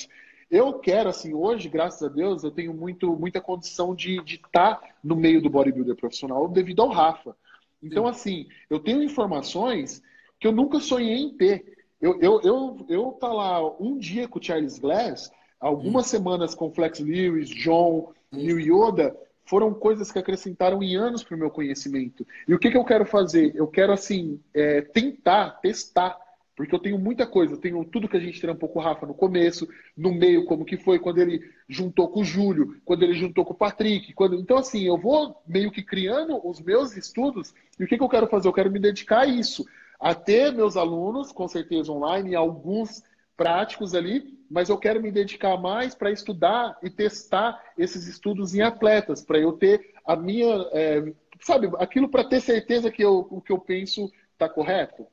Eu 0.53 0.75
quero, 0.75 1.09
assim, 1.09 1.33
hoje, 1.33 1.67
graças 1.67 2.03
a 2.03 2.13
Deus, 2.13 2.45
eu 2.45 2.51
tenho 2.51 2.75
muito, 2.75 3.17
muita 3.17 3.41
condição 3.41 3.95
de 3.95 4.17
estar 4.19 4.75
tá 4.75 4.89
no 5.03 5.17
meio 5.17 5.41
do 5.41 5.49
bodybuilder 5.49 5.97
profissional 5.97 6.47
devido 6.47 6.83
ao 6.83 6.91
Rafa. 6.91 7.35
Então, 7.83 8.05
Sim. 8.05 8.11
assim, 8.11 8.49
eu 8.69 8.79
tenho 8.79 9.03
informações 9.03 10.03
que 10.39 10.47
eu 10.47 10.53
nunca 10.53 10.79
sonhei 10.79 11.17
em 11.17 11.35
ter. 11.35 11.79
Eu, 11.99 12.21
eu, 12.21 12.41
eu, 12.43 12.87
eu 12.91 13.13
tá 13.13 13.33
lá 13.33 13.67
um 13.81 13.97
dia 13.97 14.29
com 14.29 14.39
o 14.39 14.43
Charles 14.43 14.79
Glass, 14.79 15.33
algumas 15.59 16.05
Isso. 16.05 16.17
semanas 16.17 16.55
com 16.55 16.71
Flex 16.71 17.01
Lewis, 17.01 17.49
John, 17.49 18.13
New 18.31 18.61
Yoda, 18.61 19.17
foram 19.47 19.73
coisas 19.73 20.13
que 20.13 20.19
acrescentaram 20.19 20.83
em 20.83 20.97
anos 20.97 21.25
para 21.25 21.35
o 21.35 21.39
meu 21.39 21.51
conhecimento. 21.51 22.27
E 22.47 22.53
o 22.53 22.59
que, 22.59 22.71
que 22.71 22.77
eu 22.77 22.85
quero 22.85 23.07
fazer? 23.07 23.57
Eu 23.57 23.67
quero, 23.69 23.91
assim, 23.91 24.39
é, 24.53 24.83
tentar, 24.83 25.63
testar, 25.63 26.19
porque 26.63 26.77
eu 26.77 26.79
tenho 26.79 26.99
muita 26.99 27.27
coisa. 27.27 27.55
Eu 27.55 27.59
tenho 27.59 27.85
tudo 27.85 28.09
que 28.09 28.17
a 28.17 28.21
gente 28.21 28.41
trampou 28.41 28.69
com 28.69 28.79
o 28.79 28.83
Rafa 28.83 29.05
no 29.05 29.15
começo, 29.15 29.69
no 29.97 30.15
meio, 30.15 30.45
como 30.45 30.65
que 30.65 30.77
foi, 30.77 30.99
quando 31.01 31.19
ele 31.19 31.43
juntou 31.69 32.09
com 32.09 32.21
o 32.21 32.25
Júlio, 32.25 32.81
quando 32.85 33.03
ele 33.03 33.15
juntou 33.15 33.45
com 33.45 33.53
o 33.53 33.57
Patrick. 33.57 34.13
Quando... 34.13 34.37
Então, 34.37 34.57
assim, 34.57 34.83
eu 34.83 34.97
vou 34.97 35.43
meio 35.47 35.73
que 35.73 35.83
criando 35.83 36.41
os 36.49 36.61
meus 36.61 36.97
estudos. 36.97 37.53
E 37.81 37.83
o 37.83 37.87
que, 37.89 37.97
que 37.97 38.03
eu 38.03 38.09
quero 38.09 38.29
fazer? 38.29 38.47
Eu 38.47 38.53
quero 38.53 38.71
me 38.71 38.79
dedicar 38.79 39.23
a 39.23 39.27
isso 39.27 39.65
a 39.99 40.15
ter 40.15 40.53
meus 40.53 40.77
alunos, 40.77 41.33
com 41.33 41.49
certeza 41.49 41.91
online, 41.91 42.35
alguns 42.35 43.03
práticos 43.37 43.95
ali, 43.95 44.39
mas 44.49 44.69
eu 44.69 44.79
quero 44.79 45.03
me 45.03 45.11
dedicar 45.11 45.57
mais 45.57 45.95
para 45.95 46.13
estudar 46.13 46.79
e 46.83 46.89
testar 46.89 47.61
esses 47.77 48.07
estudos 48.07 48.55
em 48.55 48.63
atletas, 48.63 49.25
para 49.25 49.39
eu 49.39 49.53
ter 49.53 49.95
a 50.05 50.15
minha, 50.15 50.69
é, 50.73 51.13
sabe, 51.41 51.69
aquilo 51.79 52.09
para 52.09 52.23
ter 52.23 52.41
certeza 52.41 52.91
que 52.91 53.03
eu, 53.03 53.27
o 53.31 53.41
que 53.41 53.53
eu 53.53 53.59
penso 53.59 54.11
está 54.33 54.49
correto. 54.49 55.07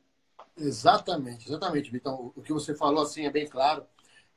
Exatamente, 0.60 1.48
exatamente, 1.48 1.90
Vitão. 1.90 2.34
O 2.36 2.42
que 2.42 2.52
você 2.52 2.76
falou 2.76 3.04
assim 3.04 3.26
é 3.26 3.32
bem 3.32 3.48
claro 3.48 3.86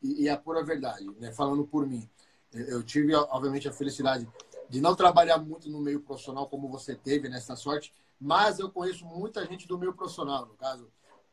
e, 0.02 0.22
e 0.22 0.28
é 0.28 0.30
a 0.30 0.36
pura 0.36 0.64
verdade, 0.64 1.04
né? 1.18 1.32
Falando 1.32 1.64
por 1.66 1.86
mim, 1.86 2.08
eu 2.52 2.82
tive 2.82 3.14
obviamente 3.14 3.68
a 3.68 3.72
felicidade 3.72 4.28
de 4.68 4.80
não 4.80 4.94
trabalhar 4.94 5.38
muito 5.38 5.68
no 5.68 5.80
meio 5.80 6.00
profissional 6.00 6.48
como 6.48 6.68
você 6.68 6.94
teve 6.94 7.28
nessa 7.28 7.56
sorte, 7.56 7.92
mas 8.20 8.58
eu 8.58 8.70
conheço 8.70 9.04
muita 9.04 9.44
gente 9.46 9.66
do 9.66 9.78
meio 9.78 9.92
profissional, 9.92 10.46
no 10.46 10.54
caso, 10.54 10.88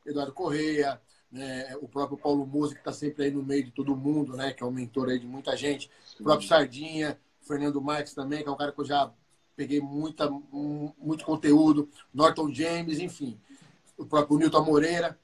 Eduardo 0.05 0.33
Correia, 0.33 0.99
né, 1.31 1.75
o 1.77 1.87
próprio 1.87 2.17
Paulo 2.17 2.45
Musa, 2.45 2.73
que 2.73 2.81
está 2.81 2.91
sempre 2.91 3.25
aí 3.25 3.31
no 3.31 3.43
meio 3.43 3.63
de 3.63 3.71
todo 3.71 3.95
mundo, 3.95 4.35
né, 4.35 4.51
que 4.51 4.63
é 4.63 4.65
o 4.65 4.71
mentor 4.71 5.09
aí 5.09 5.19
de 5.19 5.27
muita 5.27 5.55
gente, 5.55 5.89
o 6.19 6.23
próprio 6.23 6.47
Sardinha, 6.47 7.19
Fernando 7.41 7.81
Marques 7.81 8.13
também, 8.13 8.41
que 8.41 8.49
é 8.49 8.51
um 8.51 8.57
cara 8.57 8.71
que 8.71 8.81
eu 8.81 8.85
já 8.85 9.13
peguei 9.55 9.79
muita, 9.79 10.29
muito 10.29 11.23
conteúdo, 11.25 11.89
Norton 12.13 12.51
James, 12.51 12.99
enfim, 12.99 13.39
o 13.99 14.05
próprio 14.05 14.37
Newton 14.39 14.63
Moreira. 14.63 15.19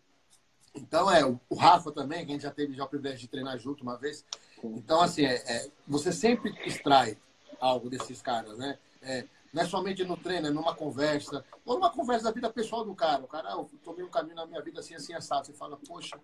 Então, 0.76 1.10
é, 1.10 1.26
o 1.26 1.56
Rafa 1.56 1.92
também, 1.92 2.26
que 2.26 2.32
a 2.32 2.36
gente 2.36 2.44
já 2.44 2.52
teve 2.52 2.76
já 2.76 2.84
o 2.84 2.88
privilégio 2.88 3.22
de 3.22 3.28
treinar 3.30 3.58
junto 3.58 3.82
uma 3.82 3.98
vez. 3.98 4.26
Então, 4.62 5.02
assim, 5.02 5.26
é, 5.26 5.36
é 5.36 5.70
você 5.88 6.12
sempre 6.12 6.54
extrai 6.66 7.18
algo 7.60 7.90
desses 7.90 8.22
caras, 8.22 8.58
né? 8.58 8.78
É, 9.02 9.26
não 9.54 9.64
é 9.64 9.66
somente 9.66 10.04
no 10.04 10.18
treino, 10.18 10.48
é 10.48 10.52
numa 10.52 10.76
conversa, 10.76 11.46
ou 11.64 11.76
numa 11.76 11.90
conversa 11.90 12.26
da 12.26 12.32
vida 12.32 12.50
pessoal 12.50 12.84
do 12.84 12.94
cara. 12.94 13.24
O 13.24 13.28
cara, 13.28 13.54
ah, 13.54 13.54
eu 13.54 13.70
tomei 13.84 14.04
um 14.04 14.10
caminho 14.10 14.36
na 14.36 14.46
minha 14.46 14.62
vida 14.62 14.82
assim, 14.82 14.94
assim, 14.94 15.14
assado. 15.14 15.48
Você 15.48 15.54
fala, 15.54 15.78
poxa, 15.88 16.20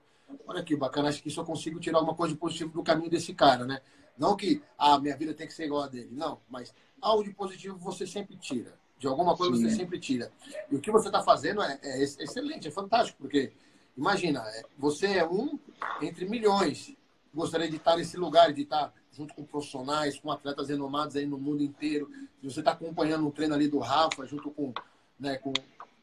olha 0.46 0.62
que 0.62 0.76
bacana, 0.76 1.08
acho 1.08 1.24
que 1.24 1.30
isso 1.30 1.40
eu 1.40 1.46
consigo 1.46 1.80
tirar 1.80 2.00
alguma 2.00 2.16
coisa 2.16 2.34
de 2.34 2.40
positivo 2.40 2.74
do 2.74 2.84
caminho 2.84 3.10
desse 3.10 3.34
cara, 3.34 3.66
né? 3.66 3.82
Não 4.18 4.36
que, 4.36 4.62
ah, 4.78 5.00
minha 5.00 5.16
vida 5.16 5.34
tem 5.34 5.48
que 5.48 5.54
ser 5.54 5.66
igual 5.66 5.84
a 5.84 5.88
dele. 5.88 6.10
Não, 6.12 6.42
mas 6.50 6.74
algo 7.00 7.24
de 7.24 7.32
positivo 7.32 7.78
você 7.78 8.06
sempre 8.06 8.36
tira. 8.36 8.78
De 9.02 9.08
alguma 9.08 9.36
coisa 9.36 9.58
Sim. 9.58 9.64
você 9.64 9.76
sempre 9.76 10.00
tira. 10.00 10.32
E 10.70 10.76
o 10.76 10.80
que 10.80 10.92
você 10.92 11.08
está 11.08 11.24
fazendo 11.24 11.60
é, 11.64 11.80
é, 11.82 12.04
excelente, 12.04 12.68
é 12.68 12.72
fantástico, 12.72 13.18
porque 13.20 13.52
imagina, 13.98 14.48
é, 14.48 14.64
você 14.78 15.18
é 15.18 15.28
um 15.28 15.58
entre 16.00 16.24
milhões. 16.26 16.96
Gostaria 17.34 17.68
de 17.68 17.78
estar 17.78 17.98
nesse 17.98 18.16
lugar, 18.16 18.54
de 18.54 18.62
estar 18.62 18.94
junto 19.12 19.34
com 19.34 19.44
profissionais, 19.44 20.20
com 20.20 20.32
atletas 20.32 20.70
renomados 20.70 21.16
aí 21.16 21.26
no 21.26 21.40
mundo 21.40 21.64
inteiro. 21.64 22.12
Você 22.44 22.60
está 22.60 22.74
acompanhando 22.74 23.28
o 23.28 23.32
treino 23.32 23.56
ali 23.56 23.68
do 23.68 23.80
Rafa, 23.80 24.24
junto 24.28 24.52
com, 24.52 24.72
né, 25.20 25.36
com, 25.40 25.52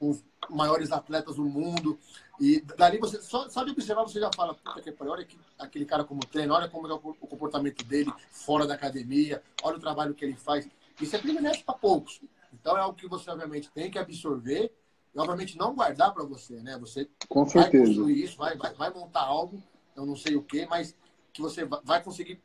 com, 0.00 0.10
os 0.10 0.24
maiores 0.50 0.90
atletas 0.90 1.36
do 1.36 1.44
mundo. 1.44 1.96
E 2.40 2.60
dali 2.76 2.98
você, 2.98 3.22
só, 3.22 3.48
só 3.48 3.62
de 3.62 3.70
observar, 3.70 4.02
você 4.02 4.18
já 4.18 4.30
fala, 4.34 4.54
puta 4.54 4.82
que 4.82 4.90
pariu, 4.90 5.12
olha 5.12 5.24
que, 5.24 5.38
aquele 5.56 5.84
cara 5.84 6.02
como 6.02 6.26
treina, 6.26 6.52
olha 6.52 6.68
como 6.68 6.88
é 6.88 6.92
o 6.92 6.98
comportamento 6.98 7.84
dele 7.84 8.12
fora 8.32 8.66
da 8.66 8.74
academia, 8.74 9.40
olha 9.62 9.76
o 9.76 9.80
trabalho 9.80 10.14
que 10.14 10.24
ele 10.24 10.34
faz. 10.34 10.68
Isso 11.00 11.14
é 11.14 11.18
privilégio 11.20 11.64
para 11.64 11.76
poucos. 11.76 12.20
Então 12.52 12.76
é 12.76 12.80
algo 12.80 12.96
que 12.96 13.08
você, 13.08 13.30
obviamente, 13.30 13.70
tem 13.70 13.90
que 13.90 13.98
absorver 13.98 14.72
e, 15.14 15.18
obviamente, 15.18 15.56
não 15.56 15.74
guardar 15.74 16.12
para 16.12 16.24
você, 16.24 16.60
né? 16.62 16.76
Você 16.78 17.08
Com 17.28 17.44
vai 17.44 17.62
certeza. 17.64 17.84
construir 17.86 18.22
isso, 18.22 18.36
vai, 18.36 18.56
vai, 18.56 18.74
vai 18.74 18.90
montar 18.92 19.22
algo, 19.22 19.62
eu 19.96 20.06
não 20.06 20.16
sei 20.16 20.36
o 20.36 20.42
que, 20.42 20.66
mas 20.66 20.94
que 21.32 21.42
você 21.42 21.64
vai 21.64 22.02
conseguir 22.02 22.40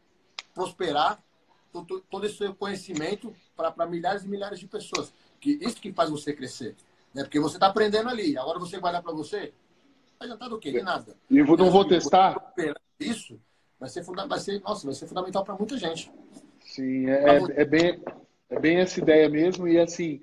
prosperar 0.53 1.23
todo, 1.71 2.01
todo 2.01 2.25
esse 2.25 2.37
seu 2.37 2.53
conhecimento 2.53 3.33
para 3.55 3.85
milhares 3.85 4.23
e 4.23 4.27
milhares 4.27 4.59
de 4.59 4.67
pessoas. 4.67 5.13
Que 5.39 5.51
isso 5.61 5.81
que 5.81 5.91
faz 5.91 6.09
você 6.09 6.33
crescer. 6.33 6.75
Né? 7.13 7.23
Porque 7.23 7.39
você 7.39 7.57
está 7.57 7.67
aprendendo 7.67 8.09
ali. 8.09 8.37
Agora 8.37 8.59
você 8.59 8.79
vai 8.79 8.91
dar 8.91 9.01
para 9.01 9.11
você, 9.11 9.53
vai 10.19 10.27
adiantar 10.27 10.49
do 10.49 10.59
quê? 10.59 10.71
De 10.71 10.81
nada. 10.81 11.15
E 11.29 11.37
eu 11.37 11.45
não 11.57 11.71
vou 11.71 11.85
testar. 11.85 12.53
Isso 12.99 13.39
vai 13.79 13.89
ser, 13.89 14.03
vai 14.03 14.39
ser, 14.39 14.61
nossa, 14.61 14.85
vai 14.85 14.95
ser 14.95 15.07
fundamental 15.07 15.43
para 15.43 15.55
muita 15.55 15.77
gente. 15.77 16.11
Sim, 16.61 17.09
é, 17.09 17.61
é, 17.61 17.65
bem, 17.65 18.01
é 18.49 18.59
bem 18.59 18.77
essa 18.77 18.99
ideia 18.99 19.29
mesmo. 19.29 19.67
E 19.67 19.79
assim, 19.79 20.21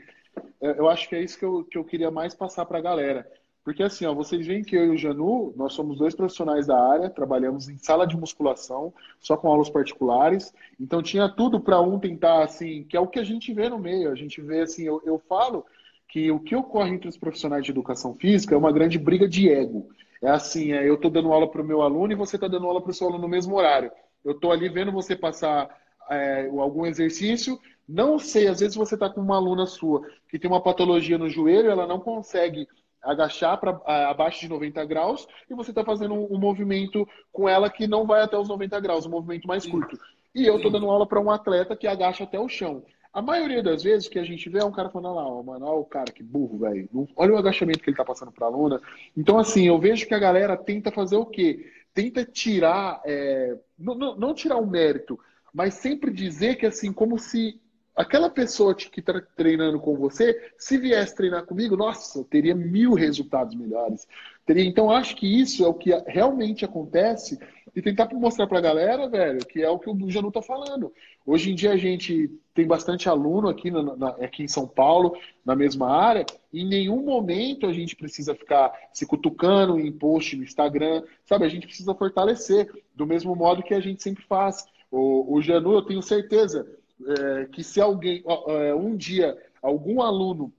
eu 0.61 0.89
acho 0.89 1.09
que 1.09 1.17
é 1.17 1.23
isso 1.23 1.39
que 1.39 1.45
eu, 1.45 1.65
que 1.65 1.79
eu 1.79 1.85
queria 1.85 2.11
mais 2.11 2.35
passar 2.35 2.65
para 2.67 2.79
a 2.79 2.83
galera. 2.83 3.31
Porque 3.63 3.83
assim, 3.83 4.07
ó, 4.07 4.15
vocês 4.15 4.47
veem 4.47 4.65
que 4.65 4.75
eu 4.75 4.87
e 4.87 4.91
o 4.91 4.97
Janu, 4.97 5.53
nós 5.57 5.75
somos 5.75 5.99
dois 5.99 6.15
profissionais 6.15 6.67
da 6.67 6.79
área, 6.79 7.11
trabalhamos 7.11 7.69
em 7.69 7.77
sala 7.77 8.07
de 8.07 8.17
musculação, 8.17 8.93
só 9.21 9.37
com 9.37 9.49
aulas 9.49 9.69
particulares. 9.69 10.53
Então 10.81 11.03
tinha 11.03 11.29
tudo 11.29 11.61
para 11.61 11.81
um 11.81 11.99
tentar, 11.99 12.43
assim, 12.43 12.85
que 12.85 12.97
é 12.97 13.01
o 13.01 13.07
que 13.07 13.19
a 13.19 13.25
gente 13.25 13.53
vê 13.53 13.69
no 13.69 13.79
meio. 13.79 14.11
A 14.11 14.15
gente 14.15 14.41
vê, 14.41 14.61
assim, 14.63 14.85
eu, 14.85 15.03
eu 15.05 15.19
falo 15.19 15.67
que 16.09 16.31
o 16.31 16.41
que 16.41 16.57
ocorre 16.57 16.91
entre 16.91 17.09
os 17.09 17.17
profissionais 17.17 17.65
de 17.65 17.71
educação 17.71 18.15
física 18.15 18.55
é 18.55 18.59
uma 18.59 18.73
grande 18.73 18.99
briga 18.99 19.29
de 19.29 19.51
ego. 19.51 19.89
É 20.23 20.29
assim, 20.29 20.73
é, 20.73 20.89
eu 20.89 20.95
estou 20.95 21.11
dando 21.11 21.33
aula 21.33 21.49
para 21.49 21.63
o 21.63 21.65
meu 21.65 21.83
aluno 21.83 22.13
e 22.13 22.17
você 22.17 22.37
está 22.37 22.49
dando 22.49 22.67
aula 22.67 22.81
para 22.81 22.91
o 22.91 22.95
seu 22.95 23.07
aluno 23.07 23.23
no 23.23 23.29
mesmo 23.29 23.55
horário. 23.57 23.91
Eu 24.25 24.33
estou 24.33 24.53
ali 24.53 24.69
vendo 24.69 24.91
você 24.91 25.15
passar 25.15 25.69
é, 26.11 26.47
algum 26.59 26.85
exercício, 26.85 27.59
não 27.91 28.19
sei, 28.19 28.47
às 28.47 28.61
vezes 28.61 28.77
você 28.77 28.95
está 28.95 29.11
com 29.11 29.21
uma 29.21 29.37
aluna 29.37 29.67
sua 29.67 30.07
que 30.29 30.39
tem 30.39 30.49
uma 30.49 30.63
patologia 30.63 31.19
no 31.19 31.29
joelho, 31.29 31.71
ela 31.71 31.87
não 31.87 31.99
consegue 31.99 32.69
agachar 33.03 33.59
para 33.59 33.81
abaixo 34.09 34.41
de 34.41 34.49
90 34.49 34.85
graus 34.85 35.27
e 35.49 35.55
você 35.55 35.71
está 35.71 35.85
fazendo 35.85 36.15
um, 36.15 36.35
um, 36.35 36.39
movimento 36.39 37.09
com 37.33 37.49
ela 37.49 37.71
que 37.71 37.87
não 37.89 38.07
vai 38.07 38.23
até 38.23 38.39
os 38.39 38.49
90 38.49 38.79
graus, 38.81 39.07
um 39.07 39.11
movimento 39.11 39.49
mais 39.49 39.67
curto. 39.67 39.99
E 40.35 40.47
eu 40.47 40.57
estou 40.57 40.71
dando 40.71 40.89
aula 40.89 41.07
para 41.07 41.21
um 41.21 41.31
atleta 41.31 41.75
que 41.75 41.87
agacha 41.87 42.25
até 42.25 42.39
o 42.39 42.49
chão. 42.49 42.85
A 43.13 43.21
maioria 43.21 43.61
das 43.61 43.83
vezes 43.83 44.09
que 44.09 44.19
a 44.19 44.25
gente 44.25 44.49
vê 44.49 44.61
é 44.61 44.65
um 44.65 44.71
cara 44.71 44.89
falando 44.89 45.17
lá, 45.17 45.27
ó, 45.27 45.43
mano, 45.43 45.67
olha 45.67 45.81
o 45.81 45.85
cara, 45.85 46.13
que 46.13 46.23
burro, 46.23 46.59
velho. 46.59 46.89
Olha 47.17 47.35
o 47.35 47.39
agachamento 47.39 47.81
que 47.81 47.91
ele 47.91 47.95
está 47.95 48.05
passando 48.05 48.31
para 48.31 48.47
a 48.47 48.51
aluna. 48.51 48.81
Então, 49.17 49.37
assim, 49.37 49.67
eu 49.67 49.81
vejo 49.81 50.07
que 50.07 50.15
a 50.15 50.19
galera 50.19 50.57
tenta 50.57 50.93
fazer 50.93 51.17
o 51.17 51.27
quê? 51.27 51.67
Tenta 51.93 52.25
tirar, 52.25 53.01
é... 53.05 53.59
não, 53.77 53.97
não, 53.97 54.17
não 54.17 54.35
tirar 54.35 54.59
o 54.59 54.67
mérito, 54.67 55.19
mas 55.53 55.75
sempre 55.75 56.13
dizer 56.13 56.55
que, 56.55 56.67
assim, 56.67 56.93
como 56.93 57.19
se 57.19 57.61
aquela 58.01 58.31
pessoa 58.31 58.75
que 58.75 59.01
está 59.01 59.21
treinando 59.37 59.79
com 59.79 59.95
você, 59.95 60.35
se 60.57 60.79
viesse 60.79 61.15
treinar 61.15 61.45
comigo, 61.45 61.77
nossa, 61.77 62.25
teria 62.25 62.55
mil 62.55 62.95
resultados 62.95 63.55
melhores. 63.55 64.09
Teria, 64.47 64.65
então, 64.65 64.91
acho 64.91 65.15
que 65.15 65.27
isso 65.27 65.63
é 65.63 65.69
o 65.69 65.75
que 65.75 65.91
realmente 66.07 66.65
acontece 66.65 67.39
e 67.77 67.83
tentar 67.83 68.09
mostrar 68.15 68.47
para 68.47 68.59
a 68.59 68.63
galera, 68.63 69.07
velho, 69.07 69.47
que 69.47 69.63
é 69.63 69.69
o 69.69 69.79
que 69.79 69.91
o 69.91 70.11
Janu 70.11 70.33
tá 70.33 70.41
falando. 70.41 70.93
Hoje 71.27 71.53
em 71.53 71.55
dia 71.55 71.73
a 71.73 71.77
gente 71.77 72.31
tem 72.55 72.67
bastante 72.67 73.07
aluno 73.07 73.49
aqui, 73.49 73.71
na, 73.71 73.83
na, 73.95 74.09
aqui 74.09 74.43
em 74.43 74.49
São 74.49 74.67
Paulo, 74.67 75.15
na 75.45 75.55
mesma 75.55 75.91
área, 75.91 76.25
e 76.53 76.63
em 76.63 76.69
nenhum 76.69 77.05
momento 77.05 77.67
a 77.67 77.73
gente 77.73 77.95
precisa 77.95 78.35
ficar 78.35 78.73
se 78.95 79.07
cutucando 79.07 79.79
em 79.79 79.93
post 79.93 80.37
no 80.37 80.43
Instagram, 80.43 81.05
sabe? 81.27 81.45
A 81.45 81.49
gente 81.49 81.67
precisa 81.67 81.95
fortalecer, 81.95 82.73
do 82.97 83.07
mesmo 83.07 83.37
modo 83.37 83.63
que 83.63 83.75
a 83.75 83.81
gente 83.81 84.03
sempre 84.03 84.25
faz. 84.25 84.65
O, 84.91 85.37
o 85.37 85.43
Janu, 85.43 85.75
eu 85.75 85.83
tenho 85.83 86.03
certeza 86.03 86.67
é, 87.07 87.47
que 87.47 87.63
se 87.63 87.81
alguém, 87.81 88.23
é, 88.49 88.75
um 88.75 88.97
dia, 88.97 89.37
algum 89.63 90.01
aluno 90.03 90.53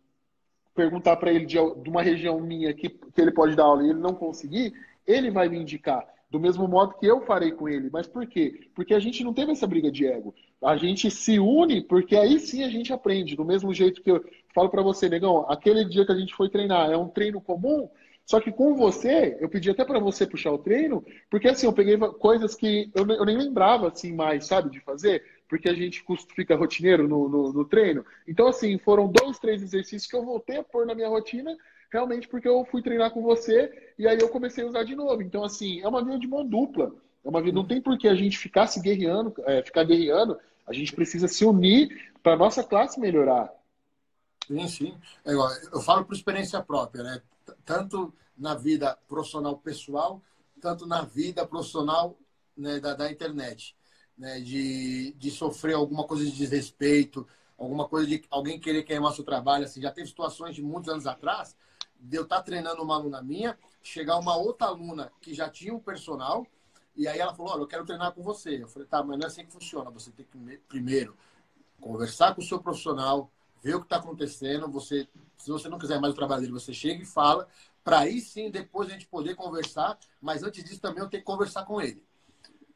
perguntar 0.73 1.17
para 1.17 1.31
ele 1.31 1.45
de, 1.45 1.57
de, 1.57 1.89
uma 1.89 2.01
região 2.01 2.39
minha 2.39 2.73
que, 2.73 2.89
que 2.89 3.21
ele 3.21 3.31
pode 3.31 3.55
dar 3.55 3.63
aula 3.63 3.83
e 3.83 3.89
ele 3.89 3.99
não 3.99 4.13
conseguir, 4.13 4.73
ele 5.05 5.29
vai 5.29 5.49
me 5.49 5.59
indicar. 5.59 6.05
Do 6.29 6.39
mesmo 6.39 6.65
modo 6.65 6.95
que 6.97 7.05
eu 7.05 7.21
farei 7.21 7.51
com 7.51 7.67
ele. 7.67 7.89
Mas 7.91 8.07
por 8.07 8.25
quê? 8.25 8.69
Porque 8.73 8.93
a 8.93 8.99
gente 8.99 9.21
não 9.21 9.33
teve 9.33 9.51
essa 9.51 9.67
briga 9.67 9.91
de 9.91 10.07
ego. 10.07 10.33
A 10.63 10.77
gente 10.77 11.11
se 11.11 11.37
une 11.39 11.81
porque 11.81 12.15
aí 12.15 12.39
sim 12.39 12.63
a 12.63 12.69
gente 12.69 12.93
aprende. 12.93 13.35
Do 13.35 13.43
mesmo 13.43 13.73
jeito 13.73 14.01
que 14.01 14.11
eu 14.11 14.23
falo 14.55 14.69
para 14.69 14.81
você, 14.81 15.09
negão, 15.09 15.45
aquele 15.49 15.83
dia 15.83 16.05
que 16.05 16.11
a 16.11 16.17
gente 16.17 16.33
foi 16.33 16.49
treinar 16.49 16.89
é 16.89 16.95
um 16.95 17.09
treino 17.09 17.41
comum, 17.41 17.89
só 18.25 18.39
que 18.39 18.51
com 18.51 18.75
você, 18.75 19.37
eu 19.41 19.49
pedi 19.49 19.69
até 19.69 19.83
para 19.83 19.99
você 19.99 20.25
puxar 20.25 20.51
o 20.51 20.57
treino, 20.57 21.03
porque 21.29 21.49
assim, 21.49 21.65
eu 21.65 21.73
peguei 21.73 21.97
coisas 21.97 22.55
que 22.55 22.89
eu, 22.95 23.05
eu 23.05 23.25
nem 23.25 23.37
lembrava 23.37 23.89
assim 23.89 24.13
mais, 24.13 24.45
sabe, 24.45 24.69
de 24.69 24.79
fazer 24.79 25.21
porque 25.51 25.67
a 25.67 25.73
gente 25.73 26.01
fica 26.33 26.55
rotineiro 26.55 27.09
no, 27.09 27.27
no, 27.27 27.51
no, 27.51 27.65
treino. 27.65 28.05
Então, 28.25 28.47
assim, 28.47 28.77
foram 28.77 29.11
dois, 29.11 29.37
três 29.37 29.61
exercícios 29.61 30.09
que 30.09 30.15
eu 30.15 30.23
voltei 30.23 30.55
a 30.55 30.63
pôr 30.63 30.85
na 30.85 30.95
minha 30.95 31.09
rotina, 31.09 31.57
realmente 31.91 32.25
porque 32.25 32.47
eu 32.47 32.63
fui 32.63 32.81
treinar 32.81 33.11
com 33.11 33.21
você 33.21 33.93
e 33.99 34.07
aí 34.07 34.17
eu 34.17 34.29
comecei 34.29 34.63
a 34.63 34.67
usar 34.67 34.85
de 34.85 34.95
novo. 34.95 35.21
Então, 35.21 35.43
assim, 35.43 35.81
é 35.81 35.87
uma 35.89 36.01
vida 36.05 36.17
de 36.17 36.25
mão 36.25 36.47
dupla. 36.47 36.95
É 37.21 37.27
uma 37.27 37.41
vida, 37.41 37.53
não 37.53 37.67
tem 37.67 37.81
por 37.81 37.97
que 37.97 38.07
a 38.07 38.15
gente 38.15 38.37
ficar 38.37 38.65
se 38.65 38.79
guerreando, 38.79 39.33
é, 39.39 39.61
ficar 39.61 39.83
guerreando. 39.83 40.39
A 40.65 40.71
gente 40.71 40.95
precisa 40.95 41.27
se 41.27 41.43
unir 41.43 42.13
para 42.23 42.37
nossa 42.37 42.63
classe 42.63 42.97
melhorar. 42.97 43.53
Sim, 44.47 44.67
sim. 44.69 44.97
É 45.25 45.33
eu 45.33 45.81
falo 45.81 46.05
por 46.05 46.15
experiência 46.15 46.61
própria, 46.61 47.03
né? 47.03 47.21
Tanto 47.65 48.13
na 48.37 48.55
vida 48.55 48.97
profissional 49.05 49.57
pessoal, 49.57 50.21
tanto 50.61 50.87
na 50.87 51.01
vida 51.01 51.45
profissional 51.45 52.17
né, 52.55 52.79
da, 52.79 52.93
da 52.93 53.11
internet 53.11 53.75
né, 54.17 54.39
de, 54.39 55.13
de 55.13 55.31
sofrer 55.31 55.75
alguma 55.75 56.05
coisa 56.05 56.23
de 56.23 56.31
desrespeito, 56.31 57.27
alguma 57.57 57.87
coisa 57.87 58.07
de 58.07 58.23
alguém 58.29 58.59
querer 58.59 58.83
queimar 58.83 59.13
seu 59.13 59.23
trabalho. 59.23 59.65
Assim, 59.65 59.81
já 59.81 59.91
teve 59.91 60.07
situações 60.07 60.55
de 60.55 60.61
muitos 60.61 60.89
anos 60.89 61.07
atrás 61.07 61.55
de 61.99 62.17
eu 62.17 62.23
estar 62.23 62.37
tá 62.37 62.41
treinando 62.41 62.81
uma 62.81 62.95
aluna 62.95 63.21
minha, 63.21 63.57
chegar 63.81 64.17
uma 64.17 64.35
outra 64.35 64.67
aluna 64.67 65.11
que 65.21 65.33
já 65.33 65.49
tinha 65.49 65.73
um 65.73 65.79
personal, 65.79 66.45
e 66.95 67.07
aí 67.07 67.19
ela 67.19 67.33
falou: 67.33 67.53
Olha, 67.53 67.61
eu 67.61 67.67
quero 67.67 67.85
treinar 67.85 68.11
com 68.11 68.21
você. 68.23 68.61
Eu 68.61 68.67
falei: 68.67 68.87
Tá, 68.87 69.03
mas 69.03 69.17
não 69.17 69.25
é 69.25 69.27
assim 69.27 69.45
que 69.45 69.51
funciona. 69.51 69.89
Você 69.91 70.11
tem 70.11 70.25
que 70.25 70.57
primeiro 70.67 71.15
conversar 71.79 72.35
com 72.35 72.41
o 72.41 72.43
seu 72.43 72.59
profissional, 72.59 73.31
ver 73.61 73.75
o 73.75 73.79
que 73.79 73.85
está 73.85 73.97
acontecendo. 73.97 74.69
Você, 74.69 75.07
se 75.37 75.51
você 75.51 75.69
não 75.69 75.79
quiser 75.79 75.99
mais 75.99 76.13
o 76.13 76.17
trabalho 76.17 76.41
dele, 76.41 76.53
você 76.53 76.73
chega 76.73 77.01
e 77.01 77.05
fala, 77.05 77.47
para 77.83 77.99
aí 77.99 78.19
sim 78.19 78.49
depois 78.51 78.89
a 78.89 78.93
gente 78.93 79.07
poder 79.07 79.35
conversar. 79.35 79.97
Mas 80.21 80.43
antes 80.43 80.63
disso 80.63 80.81
também 80.81 81.03
eu 81.03 81.09
tenho 81.09 81.21
que 81.23 81.31
conversar 81.31 81.65
com 81.65 81.81
ele. 81.81 82.03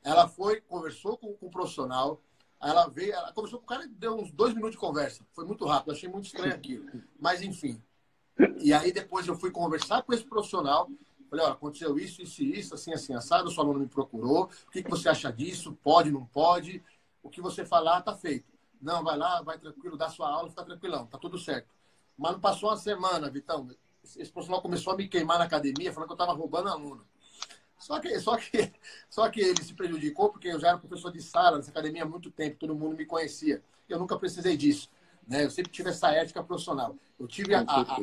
Ela 0.05 0.27
foi, 0.27 0.61
conversou 0.61 1.17
com, 1.17 1.33
com 1.33 1.47
o 1.47 1.51
profissional, 1.51 2.21
ela 2.61 2.87
veio, 2.87 3.11
ela 3.11 3.33
conversou 3.33 3.57
com 3.57 3.65
o 3.65 3.67
cara 3.67 3.85
e 3.85 3.87
deu 3.87 4.15
uns 4.15 4.31
dois 4.31 4.53
minutos 4.53 4.75
de 4.75 4.79
conversa. 4.79 5.25
Foi 5.33 5.43
muito 5.45 5.65
rápido, 5.65 5.91
achei 5.91 6.07
muito 6.07 6.25
estranho 6.25 6.53
aquilo. 6.53 6.85
Mas 7.19 7.41
enfim. 7.41 7.81
E 8.59 8.71
aí 8.71 8.91
depois 8.91 9.27
eu 9.27 9.35
fui 9.35 9.49
conversar 9.49 10.03
com 10.03 10.13
esse 10.13 10.23
profissional. 10.23 10.87
Falei, 11.27 11.43
olha, 11.43 11.53
aconteceu 11.53 11.97
isso, 11.97 12.21
isso 12.21 12.43
e 12.43 12.59
isso, 12.59 12.75
assim, 12.75 12.93
assim, 12.93 13.15
assado, 13.15 13.49
seu 13.49 13.63
aluno 13.63 13.79
me 13.79 13.87
procurou. 13.87 14.43
O 14.67 14.71
que, 14.71 14.83
que 14.83 14.89
você 14.89 15.09
acha 15.09 15.33
disso? 15.33 15.75
Pode, 15.83 16.11
não 16.11 16.23
pode? 16.27 16.83
O 17.23 17.29
que 17.29 17.41
você 17.41 17.65
falar, 17.65 18.03
tá 18.03 18.13
feito. 18.13 18.45
Não, 18.79 19.03
vai 19.03 19.17
lá, 19.17 19.41
vai 19.41 19.57
tranquilo, 19.57 19.97
dá 19.97 20.07
sua 20.07 20.29
aula, 20.29 20.49
fica 20.49 20.63
tranquilão, 20.63 21.07
tá 21.07 21.17
tudo 21.17 21.39
certo. 21.39 21.67
Mas 22.15 22.33
não 22.33 22.39
passou 22.39 22.69
uma 22.69 22.77
semana, 22.77 23.27
Vitão. 23.27 23.67
Esse 24.03 24.31
profissional 24.31 24.61
começou 24.61 24.93
a 24.93 24.95
me 24.95 25.07
queimar 25.07 25.39
na 25.39 25.45
academia, 25.45 25.91
falando 25.91 26.09
que 26.09 26.13
eu 26.13 26.15
estava 26.23 26.37
roubando 26.37 26.69
aluno. 26.69 27.03
Só 27.85 27.99
que, 27.99 28.19
só, 28.19 28.35
que, 28.35 28.73
só 29.07 29.29
que 29.29 29.39
ele 29.39 29.63
se 29.63 29.75
prejudicou 29.75 30.29
porque 30.29 30.47
eu 30.47 30.59
já 30.59 30.69
era 30.69 30.77
professor 30.79 31.11
de 31.11 31.21
sala 31.21 31.57
nessa 31.57 31.69
academia 31.69 32.01
há 32.01 32.05
muito 32.05 32.31
tempo, 32.31 32.57
todo 32.57 32.73
mundo 32.73 32.97
me 32.97 33.05
conhecia. 33.05 33.61
Eu 33.87 33.99
nunca 33.99 34.17
precisei 34.17 34.57
disso. 34.57 34.89
Né? 35.27 35.45
Eu 35.45 35.51
sempre 35.51 35.71
tive 35.71 35.91
essa 35.91 36.09
ética 36.09 36.43
profissional. 36.43 36.95
Eu 37.19 37.27
tive 37.27 37.53
a, 37.53 37.61
a, 37.61 37.99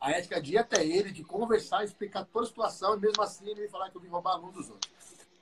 a, 0.00 0.10
ética 0.12 0.40
de 0.40 0.54
ir 0.54 0.58
até 0.58 0.82
ele, 0.82 1.12
de 1.12 1.22
conversar, 1.22 1.84
explicar 1.84 2.24
toda 2.24 2.46
a 2.46 2.48
situação, 2.48 2.96
e 2.96 3.00
mesmo 3.00 3.22
assim 3.22 3.46
ele 3.50 3.60
me 3.60 3.68
falar 3.68 3.90
que 3.90 3.98
eu 3.98 4.00
vim 4.00 4.08
roubar 4.08 4.32
aluno 4.32 4.52
dos 4.52 4.70
outros. 4.70 4.90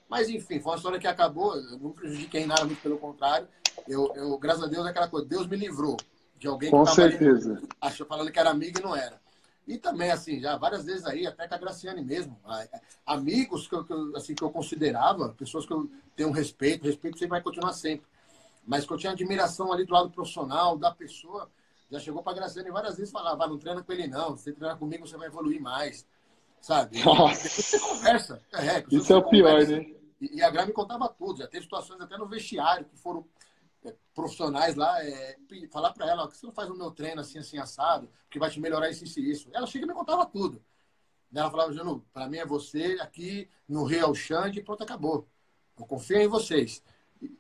Mas 0.09 0.28
enfim, 0.28 0.59
foi 0.59 0.72
uma 0.72 0.76
história 0.76 0.98
que 0.98 1.07
acabou, 1.07 1.54
eu 1.54 1.78
não 1.78 1.92
prejudiquei 1.92 2.46
nada, 2.46 2.64
muito 2.64 2.83
pelo 2.83 2.98
contrário. 2.98 3.46
Eu, 3.87 4.12
eu 4.16 4.37
graças 4.38 4.64
a 4.64 4.66
Deus, 4.66 4.85
é 4.87 4.90
aquela 4.90 5.09
coisa, 5.09 5.24
Deus 5.24 5.46
me 5.46 5.57
livrou 5.57 5.96
de 6.37 6.48
alguém 6.48 6.68
que 6.68 6.76
estava 6.76 7.00
achou 7.80 8.07
falando 8.07 8.33
que 8.33 8.40
era 8.40 8.50
amigo 8.50 8.80
e 8.80 8.83
não 8.83 8.96
era. 8.96 9.22
E 9.66 9.79
também, 9.79 10.11
assim, 10.11 10.40
já 10.40 10.57
várias 10.57 10.85
vezes 10.85 11.07
aí, 11.07 11.27
até 11.27 11.48
com 11.48 11.55
a 11.55 11.59
Graciane 11.59 12.05
mesmo, 12.05 12.38
amigos 13.07 13.66
que 13.66 13.74
eu, 13.74 13.85
que 13.85 13.92
eu, 13.92 14.14
assim, 14.14 14.35
que 14.35 14.42
eu 14.42 14.50
considerava, 14.50 15.31
pessoas 15.31 15.64
que 15.64 15.72
eu 15.72 15.90
tenho 16.14 16.31
respeito, 16.31 16.85
respeito 16.85 17.18
sempre 17.18 17.31
vai 17.31 17.42
continuar 17.42 17.72
sempre. 17.72 18.07
Mas 18.66 18.85
que 18.85 18.92
eu 18.92 18.98
tinha 18.98 19.12
admiração 19.12 19.72
ali 19.72 19.85
do 19.85 19.92
lado 19.92 20.11
profissional, 20.11 20.77
da 20.77 20.90
pessoa, 20.90 21.50
já 21.90 21.98
chegou 21.98 22.22
para 22.22 22.33
a 22.33 22.37
Graciane 22.37 22.70
várias 22.70 22.96
vezes 22.96 23.12
falar, 23.12 23.35
vai, 23.37 23.48
não 23.48 23.59
treina 23.59 23.83
com 23.83 23.92
ele 23.92 24.07
não, 24.07 24.37
se 24.37 24.44
você 24.44 24.53
treinar 24.53 24.79
comigo 24.79 25.07
você 25.07 25.16
vai 25.16 25.29
evoluir 25.29 25.61
mais, 25.61 26.07
sabe? 26.61 27.03
Nossa. 27.03 27.48
Você 27.48 27.79
conversa. 27.81 28.42
É, 28.53 28.85
Isso 28.90 29.12
é 29.12 29.16
o 29.16 29.29
pior, 29.29 29.66
né? 29.66 29.87
E, 30.20 30.37
e 30.37 30.42
a 30.42 30.50
Gra 30.50 30.66
me 30.66 30.72
contava 30.72 31.09
tudo, 31.09 31.38
já 31.38 31.46
teve 31.46 31.64
situações 31.64 32.00
até 32.00 32.18
no 32.18 32.27
vestiário 32.27 32.85
que 32.85 32.96
foram 32.96 33.24
é, 33.24 33.29
profissionais 34.14 34.74
lá, 34.74 35.02
é, 35.04 35.36
falar 35.70 35.92
para 35.92 36.08
ela, 36.08 36.28
que 36.28 36.36
você 36.36 36.46
não 36.46 36.52
faz 36.52 36.70
o 36.70 36.74
meu 36.74 36.90
treino 36.90 37.20
assim, 37.20 37.38
assim, 37.38 37.58
assado, 37.58 38.10
que 38.30 38.38
vai 38.38 38.50
te 38.50 38.60
melhorar 38.60 38.90
isso, 38.90 39.04
isso 39.04 39.20
isso. 39.20 39.50
Ela 39.52 39.66
chega 39.66 39.84
e 39.84 39.88
me 39.88 39.94
contava 39.94 40.24
tudo. 40.26 40.64
Ela 41.34 41.50
falava, 41.50 41.72
Janu, 41.72 42.06
para 42.12 42.28
mim 42.28 42.38
é 42.38 42.46
você 42.46 42.96
aqui 43.00 43.48
no 43.68 43.84
Rio 43.84 44.06
Alxande 44.06 44.60
e 44.60 44.62
pronto, 44.62 44.82
acabou. 44.84 45.28
Eu 45.76 45.84
confio 45.84 46.18
em 46.18 46.28
vocês. 46.28 46.82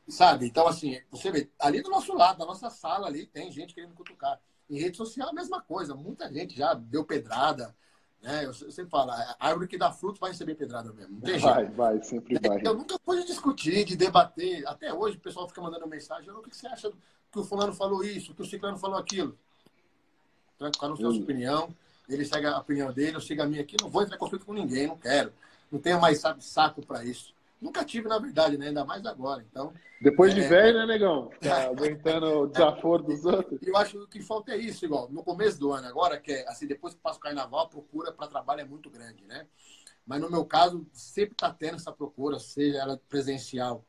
Sabe? 0.08 0.46
Então, 0.46 0.66
assim, 0.66 1.00
você 1.10 1.30
vê, 1.30 1.50
ali 1.58 1.80
do 1.80 1.90
nosso 1.90 2.12
lado, 2.14 2.38
da 2.38 2.46
nossa 2.46 2.70
sala 2.70 3.06
ali, 3.06 3.26
tem 3.26 3.52
gente 3.52 3.74
querendo 3.74 3.94
cutucar. 3.94 4.40
Em 4.68 4.80
rede 4.80 4.96
social, 4.96 5.28
a 5.28 5.32
mesma 5.32 5.60
coisa. 5.62 5.94
Muita 5.94 6.32
gente 6.32 6.56
já 6.56 6.74
deu 6.74 7.04
pedrada, 7.04 7.76
né? 8.24 8.46
Eu 8.46 8.54
sempre 8.54 8.90
falo, 8.90 9.10
a 9.10 9.36
árvore 9.38 9.68
que 9.68 9.76
dá 9.76 9.92
fruto 9.92 10.18
vai 10.18 10.30
receber 10.30 10.54
pedrada 10.54 10.90
mesmo. 10.94 11.12
Não 11.12 11.20
tem 11.20 11.38
vai, 11.38 11.60
jeito. 11.60 11.76
vai, 11.76 12.02
sempre 12.02 12.38
vai. 12.38 12.62
Eu 12.64 12.72
nunca 12.72 12.98
pude 12.98 13.26
discutir, 13.26 13.84
de 13.84 13.96
debater. 13.96 14.66
Até 14.66 14.94
hoje 14.94 15.18
o 15.18 15.20
pessoal 15.20 15.46
fica 15.46 15.60
mandando 15.60 15.86
mensagem. 15.86 16.30
O 16.30 16.40
que 16.40 16.56
você 16.56 16.66
acha 16.66 16.90
que 17.30 17.38
o 17.38 17.44
fulano 17.44 17.74
falou 17.74 18.02
isso, 18.02 18.34
que 18.34 18.40
o 18.40 18.46
ciclano 18.46 18.78
falou 18.78 18.96
aquilo? 18.96 19.38
Cada 20.58 20.94
um 20.94 20.96
tem 20.96 21.06
a 21.06 21.10
sua 21.10 21.22
opinião. 21.22 21.68
Ele 22.08 22.24
segue 22.24 22.46
a 22.46 22.58
opinião 22.58 22.90
dele, 22.94 23.16
eu 23.16 23.20
sigo 23.20 23.42
a 23.42 23.46
minha 23.46 23.60
aqui. 23.60 23.76
Não 23.82 23.90
vou 23.90 24.02
entrar 24.02 24.16
em 24.16 24.18
conflito 24.18 24.46
com 24.46 24.54
ninguém, 24.54 24.86
não 24.86 24.96
quero. 24.96 25.30
Não 25.70 25.78
tenho 25.78 26.00
mais 26.00 26.18
sabe, 26.18 26.42
saco 26.42 26.80
para 26.80 27.04
isso. 27.04 27.33
Nunca 27.64 27.82
tive, 27.82 28.06
na 28.08 28.18
verdade, 28.18 28.58
né? 28.58 28.68
Ainda 28.68 28.84
mais 28.84 29.06
agora. 29.06 29.42
Então, 29.50 29.72
Depois 29.98 30.34
de 30.34 30.42
é... 30.42 30.48
velho, 30.48 30.80
né, 30.80 30.86
negão? 30.86 31.30
Tá 31.40 31.64
aguentando 31.64 32.26
o 32.26 32.46
desaforo 32.46 33.02
dos 33.02 33.24
outros. 33.24 33.58
Eu 33.62 33.74
acho 33.78 34.06
que 34.08 34.20
falta 34.20 34.52
é 34.52 34.58
isso, 34.58 34.84
igual. 34.84 35.08
No 35.10 35.24
começo 35.24 35.58
do 35.58 35.72
ano, 35.72 35.88
agora, 35.88 36.20
que 36.20 36.30
é 36.30 36.46
assim, 36.46 36.66
depois 36.66 36.92
que 36.92 37.00
passa 37.00 37.16
o 37.16 37.22
carnaval, 37.22 37.60
a 37.60 37.68
procura 37.68 38.12
para 38.12 38.26
trabalho 38.26 38.60
é 38.60 38.64
muito 38.66 38.90
grande, 38.90 39.24
né? 39.24 39.46
Mas 40.04 40.20
no 40.20 40.30
meu 40.30 40.44
caso, 40.44 40.86
sempre 40.92 41.32
está 41.32 41.50
tendo 41.50 41.76
essa 41.76 41.90
procura, 41.90 42.38
seja 42.38 42.76
ela 42.76 43.00
presencial 43.08 43.82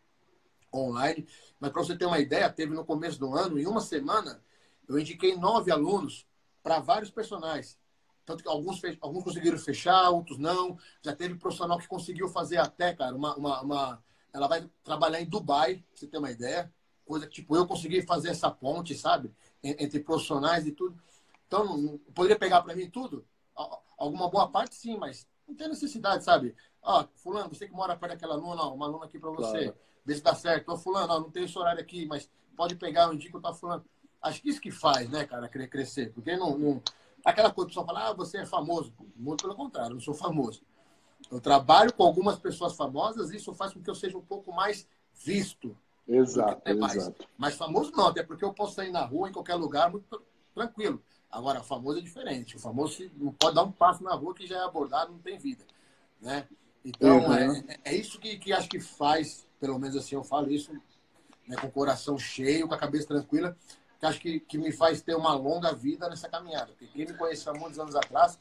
online. 0.73 1.27
Mas 1.59 1.71
para 1.71 1.83
você 1.83 1.97
ter 1.97 2.05
uma 2.05 2.19
ideia, 2.19 2.49
teve 2.49 2.73
no 2.73 2.85
começo 2.85 3.19
do 3.19 3.33
ano, 3.35 3.59
em 3.59 3.67
uma 3.67 3.81
semana, 3.81 4.41
eu 4.87 4.97
indiquei 4.97 5.35
nove 5.35 5.69
alunos 5.69 6.25
para 6.63 6.79
vários 6.79 7.11
personagens. 7.11 7.77
Tanto 8.25 8.43
que 8.43 8.49
alguns, 8.49 8.81
alguns 8.99 9.23
conseguiram 9.23 9.57
fechar, 9.57 10.09
outros 10.09 10.37
não. 10.37 10.77
Já 11.01 11.15
teve 11.15 11.35
profissional 11.35 11.77
que 11.77 11.87
conseguiu 11.87 12.27
fazer 12.27 12.57
até, 12.57 12.93
cara, 12.93 13.15
uma, 13.15 13.35
uma, 13.35 13.61
uma... 13.61 14.03
Ela 14.33 14.47
vai 14.47 14.67
trabalhar 14.83 15.21
em 15.21 15.29
Dubai, 15.29 15.75
pra 15.75 15.83
você 15.93 16.07
ter 16.07 16.17
uma 16.17 16.31
ideia. 16.31 16.73
Coisa 17.05 17.27
que, 17.27 17.35
tipo, 17.35 17.55
eu 17.55 17.67
consegui 17.67 18.01
fazer 18.01 18.29
essa 18.29 18.49
ponte, 18.49 18.95
sabe? 18.95 19.31
Entre 19.63 19.99
profissionais 19.99 20.65
e 20.65 20.71
tudo. 20.71 20.99
Então, 21.47 21.99
poderia 22.15 22.37
pegar 22.37 22.61
para 22.63 22.75
mim 22.75 22.89
tudo? 22.89 23.23
Alguma 23.97 24.27
boa 24.27 24.49
parte, 24.49 24.75
sim, 24.75 24.97
mas 24.97 25.27
não 25.47 25.55
tem 25.55 25.69
necessidade, 25.69 26.23
sabe? 26.23 26.55
Ó, 26.81 27.05
fulano, 27.15 27.49
você 27.49 27.67
que 27.67 27.73
mora 27.73 27.95
perto 27.95 28.13
daquela 28.13 28.33
aluna, 28.33 28.63
ó, 28.63 28.73
uma 28.73 28.87
aluna 28.87 29.05
aqui 29.05 29.19
para 29.19 29.29
você. 29.29 29.65
Claro. 29.65 29.77
Vê 30.03 30.15
se 30.15 30.21
dá 30.21 30.33
certo. 30.35 30.69
Ó, 30.69 30.77
fulano, 30.77 31.13
ó, 31.13 31.19
não 31.19 31.29
tem 31.29 31.45
esse 31.45 31.57
horário 31.57 31.81
aqui, 31.81 32.05
mas 32.07 32.29
pode 32.55 32.75
pegar, 32.75 33.03
eu 33.03 33.13
indico, 33.13 33.39
tá 33.39 33.53
fulano. 33.53 33.85
Acho 34.21 34.41
que 34.41 34.49
isso 34.49 34.59
que 34.59 34.71
faz, 34.71 35.07
né, 35.09 35.25
cara, 35.25 35.47
querer 35.47 35.67
crescer. 35.67 36.11
Porque 36.11 36.35
não, 36.35 36.57
não 36.57 36.81
Aquela 37.25 37.51
coisa, 37.51 37.65
o 37.65 37.69
pessoal 37.69 37.85
fala, 37.87 38.09
ah, 38.09 38.13
você 38.13 38.37
é 38.37 38.45
famoso. 38.45 38.93
Muito 39.15 39.41
pelo 39.41 39.55
contrário, 39.55 39.89
eu 39.89 39.95
não 39.95 39.99
sou 39.99 40.13
famoso. 40.13 40.61
Eu 41.31 41.41
trabalho 41.41 41.91
com 41.91 42.03
algumas 42.03 42.37
pessoas 42.37 42.75
famosas 42.75 43.31
e 43.31 43.37
isso 43.37 43.51
faz 43.55 43.73
com 43.73 43.81
que 43.81 43.89
eu 43.89 43.95
seja 43.95 44.15
um 44.15 44.21
pouco 44.21 44.53
mais 44.53 44.87
visto. 45.11 45.75
Exato, 46.07 46.77
mais. 46.77 46.95
exato. 46.95 47.27
Mas 47.35 47.55
famoso 47.55 47.91
não, 47.91 48.07
até 48.07 48.21
porque 48.21 48.45
eu 48.45 48.53
posso 48.53 48.75
sair 48.75 48.91
na 48.91 49.03
rua, 49.03 49.27
em 49.27 49.33
qualquer 49.33 49.55
lugar, 49.55 49.89
muito 49.89 50.21
tranquilo. 50.53 51.01
Agora, 51.31 51.63
famoso 51.63 51.97
é 51.97 52.01
diferente. 52.01 52.57
O 52.57 52.59
famoso 52.59 53.09
não 53.17 53.33
pode 53.33 53.55
dar 53.55 53.63
um 53.63 53.71
passo 53.71 54.03
na 54.03 54.13
rua 54.13 54.35
que 54.35 54.45
já 54.45 54.57
é 54.57 54.63
abordado, 54.63 55.11
não 55.11 55.19
tem 55.19 55.39
vida. 55.39 55.65
Né? 56.21 56.47
Então, 56.85 57.17
uhum. 57.25 57.33
é, 57.33 57.79
é 57.85 57.95
isso 57.95 58.19
que, 58.19 58.37
que 58.37 58.53
acho 58.53 58.69
que 58.69 58.79
faz, 58.79 59.47
pelo 59.59 59.79
menos 59.79 59.95
assim, 59.97 60.13
eu 60.13 60.23
falo 60.23 60.51
isso 60.51 60.71
né, 61.47 61.55
com 61.59 61.67
o 61.67 61.71
coração 61.71 62.19
cheio, 62.19 62.67
com 62.67 62.75
a 62.75 62.77
cabeça 62.77 63.07
tranquila, 63.07 63.57
que 64.05 64.09
acho 64.09 64.19
que, 64.19 64.39
que 64.39 64.57
me 64.57 64.71
faz 64.71 65.01
ter 65.01 65.15
uma 65.15 65.33
longa 65.33 65.73
vida 65.73 66.07
nessa 66.09 66.29
caminhada. 66.29 66.67
Porque 66.67 66.87
quem 66.87 67.05
me 67.05 67.13
conheceu 67.13 67.53
há 67.53 67.57
muitos 67.57 67.79
anos 67.79 67.95
atrás, 67.95 68.39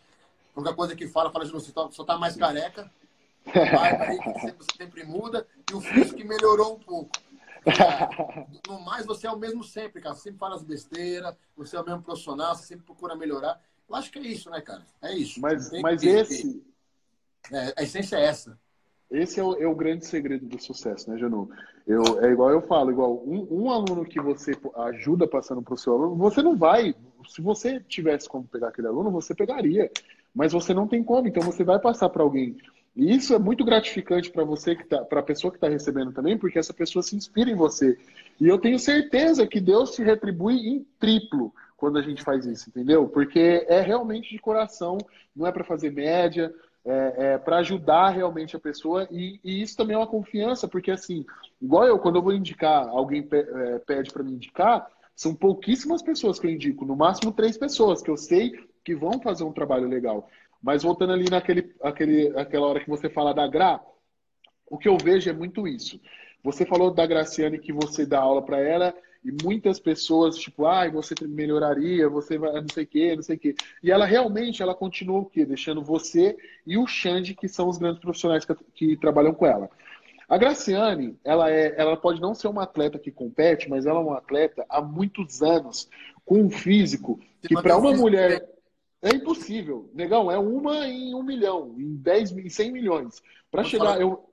a 0.54 0.60
única 0.60 0.74
coisa 0.74 0.94
que 0.94 1.08
fala, 1.08 1.30
fala 1.30 1.44
assim, 1.44 1.52
você 1.52 1.72
tá, 1.72 1.88
só 1.90 2.04
tá 2.04 2.18
mais 2.18 2.36
careca, 2.36 2.90
aí 3.46 4.18
você 4.56 4.76
sempre 4.76 5.04
muda, 5.04 5.46
e 5.70 5.74
o 5.74 5.80
físico 5.80 6.16
que 6.16 6.24
melhorou 6.24 6.76
um 6.76 6.78
pouco. 6.78 7.10
No 8.68 8.80
mais, 8.80 9.06
você 9.06 9.26
é 9.26 9.30
o 9.30 9.38
mesmo 9.38 9.64
sempre, 9.64 10.00
cara. 10.00 10.14
Você 10.14 10.24
sempre 10.24 10.38
fala 10.38 10.54
as 10.54 10.62
besteiras, 10.62 11.34
você 11.56 11.76
é 11.76 11.80
o 11.80 11.84
mesmo 11.84 12.02
profissional, 12.02 12.54
você 12.54 12.64
sempre 12.64 12.84
procura 12.84 13.16
melhorar. 13.16 13.58
Eu 13.88 13.96
acho 13.96 14.10
que 14.10 14.18
é 14.18 14.22
isso, 14.22 14.50
né, 14.50 14.60
cara? 14.60 14.82
É 15.00 15.14
isso. 15.14 15.40
Mas, 15.40 15.70
mas 15.80 16.02
esse. 16.02 16.62
É, 17.50 17.74
a 17.76 17.82
essência 17.82 18.16
é 18.16 18.24
essa. 18.24 18.58
Esse 19.10 19.38
é 19.38 19.44
o, 19.44 19.54
é 19.54 19.66
o, 19.66 19.74
grande 19.74 20.06
segredo 20.06 20.46
do 20.46 20.60
sucesso, 20.60 21.10
né, 21.10 21.18
Janu? 21.18 21.48
Eu, 21.86 22.02
é 22.24 22.30
igual 22.30 22.50
eu 22.50 22.62
falo, 22.62 22.90
igual 22.90 23.22
um, 23.24 23.46
um 23.50 23.70
aluno 23.70 24.04
que 24.04 24.20
você 24.20 24.52
ajuda 24.76 25.26
passando 25.26 25.62
para 25.62 25.74
o 25.74 25.78
seu 25.78 25.92
aluno, 25.92 26.16
você 26.16 26.42
não 26.42 26.56
vai. 26.56 26.94
Se 27.28 27.40
você 27.40 27.80
tivesse 27.80 28.28
como 28.28 28.48
pegar 28.48 28.68
aquele 28.68 28.88
aluno, 28.88 29.10
você 29.10 29.34
pegaria. 29.34 29.90
Mas 30.34 30.52
você 30.52 30.74
não 30.74 30.88
tem 30.88 31.02
como, 31.04 31.28
então 31.28 31.42
você 31.42 31.62
vai 31.62 31.78
passar 31.78 32.08
para 32.08 32.22
alguém. 32.22 32.56
E 32.96 33.14
isso 33.14 33.34
é 33.34 33.38
muito 33.38 33.64
gratificante 33.64 34.30
para 34.30 34.44
você, 34.44 34.76
tá, 34.76 35.04
para 35.04 35.20
a 35.20 35.22
pessoa 35.22 35.50
que 35.50 35.56
está 35.56 35.68
recebendo 35.68 36.12
também, 36.12 36.38
porque 36.38 36.58
essa 36.58 36.72
pessoa 36.72 37.02
se 37.02 37.16
inspira 37.16 37.50
em 37.50 37.54
você. 37.54 37.98
E 38.40 38.46
eu 38.46 38.58
tenho 38.58 38.78
certeza 38.78 39.46
que 39.46 39.60
Deus 39.60 39.92
te 39.92 40.02
retribui 40.02 40.68
em 40.68 40.86
triplo 40.98 41.52
quando 41.76 41.98
a 41.98 42.02
gente 42.02 42.22
faz 42.22 42.46
isso, 42.46 42.68
entendeu? 42.70 43.08
Porque 43.08 43.66
é 43.68 43.80
realmente 43.80 44.30
de 44.30 44.38
coração, 44.38 44.96
não 45.34 45.46
é 45.46 45.52
para 45.52 45.64
fazer 45.64 45.90
média, 45.90 46.54
é, 46.84 47.14
é 47.16 47.38
para 47.38 47.58
ajudar 47.58 48.10
realmente 48.10 48.56
a 48.56 48.60
pessoa. 48.60 49.08
E, 49.10 49.40
e, 49.42 49.62
isso 49.62 49.76
também 49.76 49.94
é 49.94 49.98
uma 49.98 50.06
confiança, 50.06 50.68
porque 50.68 50.90
assim, 50.90 51.24
igual 51.60 51.84
eu, 51.86 51.98
quando 51.98 52.16
eu 52.16 52.22
vou 52.22 52.32
indicar, 52.32 52.88
alguém 52.88 53.26
é, 53.32 53.78
pede 53.80 54.12
para 54.12 54.22
me 54.22 54.32
indicar, 54.32 54.86
são 55.16 55.34
pouquíssimas 55.34 56.02
pessoas 56.02 56.38
que 56.38 56.46
eu 56.46 56.50
indico, 56.50 56.84
no 56.84 56.96
máximo 56.96 57.32
três 57.32 57.56
pessoas 57.56 58.02
que 58.02 58.10
eu 58.10 58.16
sei 58.16 58.52
que 58.84 58.94
vão 58.94 59.20
fazer 59.20 59.44
um 59.44 59.52
trabalho 59.52 59.88
legal. 59.88 60.28
Mas 60.62 60.82
voltando 60.82 61.12
ali 61.12 61.30
naquele, 61.30 61.74
aquele, 61.82 62.36
aquela 62.38 62.66
hora 62.66 62.80
que 62.80 62.88
você 62.88 63.08
fala 63.08 63.34
da 63.34 63.46
Gra, 63.46 63.80
o 64.66 64.78
que 64.78 64.88
eu 64.88 64.96
vejo 64.96 65.30
é 65.30 65.32
muito 65.32 65.68
isso. 65.68 66.00
Você 66.42 66.66
falou 66.66 66.92
da 66.92 67.06
Graciane 67.06 67.58
que 67.58 67.72
você 67.72 68.04
dá 68.04 68.20
aula 68.20 68.42
para 68.42 68.60
ela 68.60 68.94
e 69.24 69.32
muitas 69.42 69.80
pessoas, 69.80 70.36
tipo, 70.36 70.66
ah, 70.66 70.88
você 70.90 71.14
melhoraria, 71.22 72.08
você 72.08 72.36
vai, 72.36 72.52
não 72.60 72.68
sei 72.68 72.84
o 72.84 72.86
quê, 72.86 73.16
não 73.16 73.22
sei 73.22 73.36
o 73.36 73.38
quê. 73.38 73.54
E 73.82 73.90
ela 73.90 74.04
realmente, 74.04 74.62
ela 74.62 74.74
continua 74.74 75.20
o 75.20 75.24
quê? 75.24 75.46
Deixando 75.46 75.82
você 75.82 76.36
e 76.66 76.76
o 76.76 76.86
Xande, 76.86 77.34
que 77.34 77.48
são 77.48 77.68
os 77.68 77.78
grandes 77.78 78.00
profissionais 78.00 78.44
que, 78.44 78.54
que 78.74 78.96
trabalham 78.96 79.32
com 79.32 79.46
ela. 79.46 79.70
A 80.28 80.36
Graciane, 80.36 81.18
ela, 81.24 81.50
é, 81.50 81.74
ela 81.76 81.96
pode 81.96 82.20
não 82.20 82.34
ser 82.34 82.48
uma 82.48 82.64
atleta 82.64 82.98
que 82.98 83.10
compete, 83.10 83.68
mas 83.68 83.86
ela 83.86 84.00
é 84.00 84.02
uma 84.02 84.18
atleta 84.18 84.64
há 84.68 84.82
muitos 84.82 85.42
anos, 85.42 85.88
com 86.24 86.42
um 86.42 86.50
físico 86.50 87.18
que 87.40 87.54
para 87.54 87.76
uma 87.76 87.92
mulher... 87.94 88.50
É 89.00 89.14
impossível. 89.14 89.90
Negão, 89.94 90.30
é 90.30 90.38
uma 90.38 90.88
em 90.88 91.14
um 91.14 91.22
milhão, 91.22 91.74
em 91.76 91.94
10, 91.94 92.38
em 92.38 92.48
100 92.48 92.72
milhões. 92.72 93.22
Para 93.50 93.62
chegar. 93.62 94.00
Eu, 94.00 94.24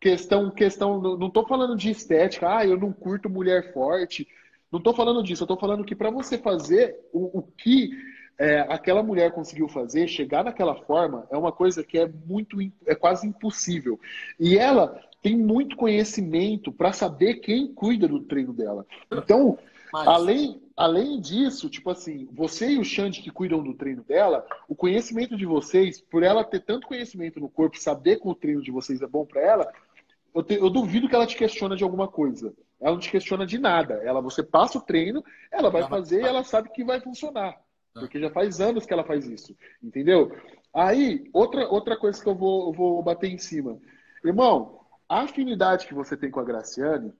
questão, 0.00 0.50
questão. 0.50 1.00
Não 1.00 1.28
estou 1.28 1.46
falando 1.46 1.76
de 1.76 1.90
estética, 1.90 2.58
ah, 2.58 2.66
eu 2.66 2.78
não 2.78 2.92
curto 2.92 3.30
mulher 3.30 3.72
forte. 3.72 4.26
Não 4.70 4.78
estou 4.78 4.94
falando 4.94 5.22
disso. 5.22 5.42
Eu 5.42 5.46
estou 5.46 5.58
falando 5.58 5.84
que 5.84 5.94
para 5.94 6.10
você 6.10 6.36
fazer 6.38 6.96
o, 7.12 7.38
o 7.38 7.42
que 7.42 7.90
é, 8.38 8.60
aquela 8.68 9.02
mulher 9.02 9.32
conseguiu 9.32 9.68
fazer, 9.68 10.08
chegar 10.08 10.44
naquela 10.44 10.74
forma, 10.74 11.26
é 11.30 11.36
uma 11.36 11.52
coisa 11.52 11.84
que 11.84 11.98
é 11.98 12.08
muito. 12.26 12.58
é 12.86 12.94
quase 12.94 13.26
impossível. 13.26 13.98
E 14.38 14.58
ela 14.58 15.00
tem 15.22 15.36
muito 15.36 15.76
conhecimento 15.76 16.70
para 16.70 16.92
saber 16.92 17.36
quem 17.36 17.72
cuida 17.72 18.06
do 18.06 18.20
treino 18.20 18.52
dela. 18.52 18.84
Então, 19.10 19.58
Mas... 19.94 20.08
além, 20.08 20.60
além 20.76 21.20
disso, 21.20 21.70
tipo 21.70 21.88
assim, 21.88 22.28
você 22.32 22.72
e 22.72 22.78
o 22.80 22.84
Xande 22.84 23.22
que 23.22 23.30
cuidam 23.30 23.62
do 23.62 23.74
treino 23.74 24.02
dela, 24.02 24.44
o 24.68 24.74
conhecimento 24.74 25.36
de 25.36 25.46
vocês, 25.46 26.00
por 26.00 26.24
ela 26.24 26.42
ter 26.42 26.64
tanto 26.64 26.88
conhecimento 26.88 27.38
no 27.38 27.48
corpo, 27.48 27.78
saber 27.78 28.20
que 28.20 28.26
o 28.26 28.34
treino 28.34 28.60
de 28.60 28.72
vocês 28.72 29.00
é 29.00 29.06
bom 29.06 29.24
para 29.24 29.40
ela, 29.40 29.72
eu, 30.34 30.42
te, 30.42 30.54
eu, 30.54 30.68
duvido 30.68 31.08
que 31.08 31.14
ela 31.14 31.28
te 31.28 31.36
questione 31.36 31.76
de 31.76 31.84
alguma 31.84 32.08
coisa. 32.08 32.52
Ela 32.80 32.90
não 32.90 32.98
te 32.98 33.08
questiona 33.08 33.46
de 33.46 33.56
nada. 33.56 33.94
Ela, 34.02 34.20
você 34.20 34.42
passa 34.42 34.78
o 34.78 34.82
treino, 34.82 35.24
ela 35.48 35.70
vai 35.70 35.88
fazer 35.88 36.22
e 36.22 36.26
ela 36.26 36.42
sabe 36.42 36.70
que 36.70 36.82
vai 36.82 37.00
funcionar. 37.00 37.52
Tá. 37.52 38.00
Porque 38.00 38.18
já 38.18 38.30
faz 38.30 38.60
anos 38.60 38.84
que 38.84 38.92
ela 38.92 39.04
faz 39.04 39.24
isso. 39.28 39.56
Entendeu? 39.80 40.36
Aí, 40.74 41.30
outra, 41.32 41.68
outra 41.68 41.96
coisa 41.96 42.20
que 42.20 42.28
eu 42.28 42.34
vou, 42.34 42.66
eu 42.66 42.72
vou 42.72 43.00
bater 43.00 43.30
em 43.30 43.38
cima. 43.38 43.78
Irmão, 44.24 44.80
a 45.08 45.20
afinidade 45.20 45.86
que 45.86 45.94
você 45.94 46.16
tem 46.16 46.32
com 46.32 46.40
a 46.40 46.44
Graciane, 46.44 47.12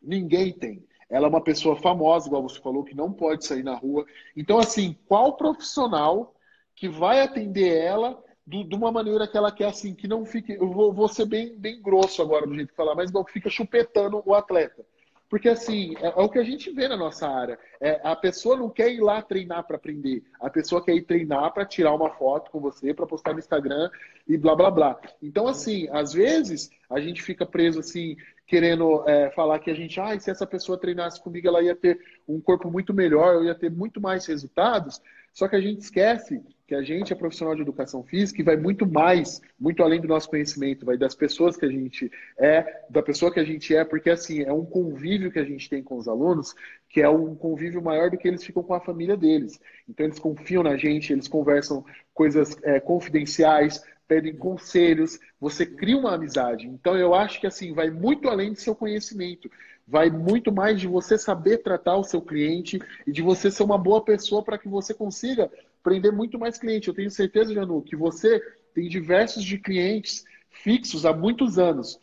ninguém 0.00 0.52
tem. 0.52 0.86
Ela 1.10 1.26
é 1.26 1.30
uma 1.30 1.42
pessoa 1.42 1.76
famosa, 1.76 2.26
igual 2.26 2.42
você 2.42 2.60
falou, 2.60 2.84
que 2.84 2.94
não 2.94 3.12
pode 3.12 3.44
sair 3.46 3.62
na 3.62 3.74
rua. 3.74 4.04
Então, 4.36 4.58
assim, 4.58 4.96
qual 5.06 5.36
profissional 5.36 6.34
que 6.74 6.88
vai 6.88 7.20
atender 7.20 7.76
ela 7.76 8.22
do, 8.46 8.64
de 8.64 8.74
uma 8.74 8.92
maneira 8.92 9.26
que 9.26 9.36
ela 9.36 9.50
quer, 9.50 9.66
assim, 9.66 9.94
que 9.94 10.06
não 10.06 10.24
fique. 10.24 10.52
Eu 10.52 10.70
vou, 10.70 10.92
vou 10.92 11.08
ser 11.08 11.26
bem, 11.26 11.56
bem 11.58 11.80
grosso 11.80 12.20
agora 12.20 12.46
do 12.46 12.54
jeito 12.54 12.70
de 12.70 12.76
falar, 12.76 12.94
mas 12.94 13.10
igual 13.10 13.24
que 13.24 13.32
fica 13.32 13.48
chupetando 13.48 14.22
o 14.24 14.34
atleta. 14.34 14.84
Porque, 15.28 15.48
assim, 15.48 15.94
é, 16.00 16.06
é, 16.06 16.22
o 16.22 16.28
que 16.28 16.38
a 16.38 16.44
gente 16.44 16.70
vê 16.70 16.86
na 16.86 16.96
nossa 16.96 17.28
área. 17.28 17.58
É, 17.80 18.00
a 18.04 18.14
pessoa 18.14 18.56
não 18.56 18.70
quer 18.70 18.92
ir 18.92 19.00
lá 19.00 19.20
treinar 19.22 19.64
para 19.64 19.76
aprender. 19.76 20.22
A 20.40 20.48
pessoa 20.48 20.84
quer 20.84 20.94
ir 20.94 21.02
treinar 21.02 21.52
para 21.52 21.64
tirar 21.64 21.94
uma 21.94 22.10
foto 22.10 22.50
com 22.50 22.60
você, 22.60 22.94
para 22.94 23.06
postar 23.06 23.32
no 23.32 23.38
Instagram 23.38 23.90
e 24.28 24.36
blá, 24.36 24.54
blá, 24.54 24.70
blá. 24.70 25.00
Então, 25.22 25.48
assim, 25.48 25.88
às 25.90 26.12
vezes, 26.12 26.70
a 26.88 27.00
gente 27.00 27.22
fica 27.22 27.44
preso, 27.44 27.80
assim, 27.80 28.16
querendo 28.46 29.02
é, 29.08 29.30
falar 29.30 29.58
que 29.58 29.70
a 29.70 29.74
gente, 29.74 29.98
ah, 30.00 30.18
se 30.18 30.30
essa 30.30 30.46
pessoa 30.46 30.78
treinasse 30.78 31.20
comigo, 31.20 31.48
ela 31.48 31.62
ia 31.62 31.74
ter 31.74 31.98
um 32.28 32.40
corpo 32.40 32.70
muito 32.70 32.92
melhor, 32.92 33.34
eu 33.34 33.44
ia 33.44 33.54
ter 33.54 33.70
muito 33.70 34.00
mais 34.00 34.26
resultados. 34.26 35.00
Só 35.32 35.48
que 35.48 35.56
a 35.56 35.60
gente 35.60 35.80
esquece 35.80 36.40
que 36.74 36.80
a 36.80 36.82
gente 36.82 37.12
é 37.12 37.16
profissional 37.16 37.54
de 37.54 37.62
educação 37.62 38.02
física 38.02 38.40
e 38.40 38.44
vai 38.44 38.56
muito 38.56 38.84
mais, 38.84 39.40
muito 39.58 39.82
além 39.82 40.00
do 40.00 40.08
nosso 40.08 40.28
conhecimento, 40.28 40.84
vai 40.84 40.96
das 40.96 41.14
pessoas 41.14 41.56
que 41.56 41.64
a 41.64 41.70
gente 41.70 42.10
é, 42.36 42.84
da 42.90 43.02
pessoa 43.02 43.32
que 43.32 43.38
a 43.38 43.44
gente 43.44 43.74
é, 43.74 43.84
porque 43.84 44.10
assim, 44.10 44.42
é 44.42 44.52
um 44.52 44.64
convívio 44.64 45.30
que 45.30 45.38
a 45.38 45.44
gente 45.44 45.70
tem 45.70 45.82
com 45.82 45.96
os 45.96 46.08
alunos, 46.08 46.52
que 46.88 47.00
é 47.00 47.08
um 47.08 47.34
convívio 47.36 47.80
maior 47.80 48.10
do 48.10 48.18
que 48.18 48.26
eles 48.26 48.42
ficam 48.42 48.62
com 48.62 48.74
a 48.74 48.80
família 48.80 49.16
deles. 49.16 49.60
Então 49.88 50.04
eles 50.04 50.18
confiam 50.18 50.62
na 50.62 50.76
gente, 50.76 51.12
eles 51.12 51.28
conversam 51.28 51.84
coisas 52.12 52.56
é, 52.64 52.80
confidenciais, 52.80 53.84
pedem 54.08 54.34
conselhos, 54.34 55.18
você 55.40 55.64
cria 55.64 55.96
uma 55.96 56.14
amizade. 56.14 56.66
Então 56.66 56.96
eu 56.96 57.14
acho 57.14 57.40
que 57.40 57.46
assim, 57.46 57.72
vai 57.72 57.88
muito 57.88 58.28
além 58.28 58.52
do 58.52 58.58
seu 58.58 58.74
conhecimento 58.74 59.48
vai 59.86 60.08
muito 60.08 60.50
mais 60.50 60.80
de 60.80 60.86
você 60.86 61.18
saber 61.18 61.58
tratar 61.58 61.96
o 61.96 62.04
seu 62.04 62.22
cliente 62.22 62.80
e 63.06 63.12
de 63.12 63.20
você 63.20 63.50
ser 63.50 63.62
uma 63.62 63.76
boa 63.76 64.02
pessoa 64.02 64.42
para 64.42 64.56
que 64.56 64.66
você 64.66 64.94
consiga 64.94 65.50
prender 65.84 66.10
muito 66.10 66.38
mais 66.38 66.58
cliente. 66.58 66.88
Eu 66.88 66.94
tenho 66.94 67.10
certeza, 67.10 67.54
Janu, 67.54 67.82
que 67.82 67.94
você 67.94 68.40
tem 68.74 68.88
diversos 68.88 69.44
de 69.44 69.58
clientes 69.58 70.24
fixos 70.50 71.06
há 71.06 71.12
muitos 71.12 71.58
anos. 71.58 72.00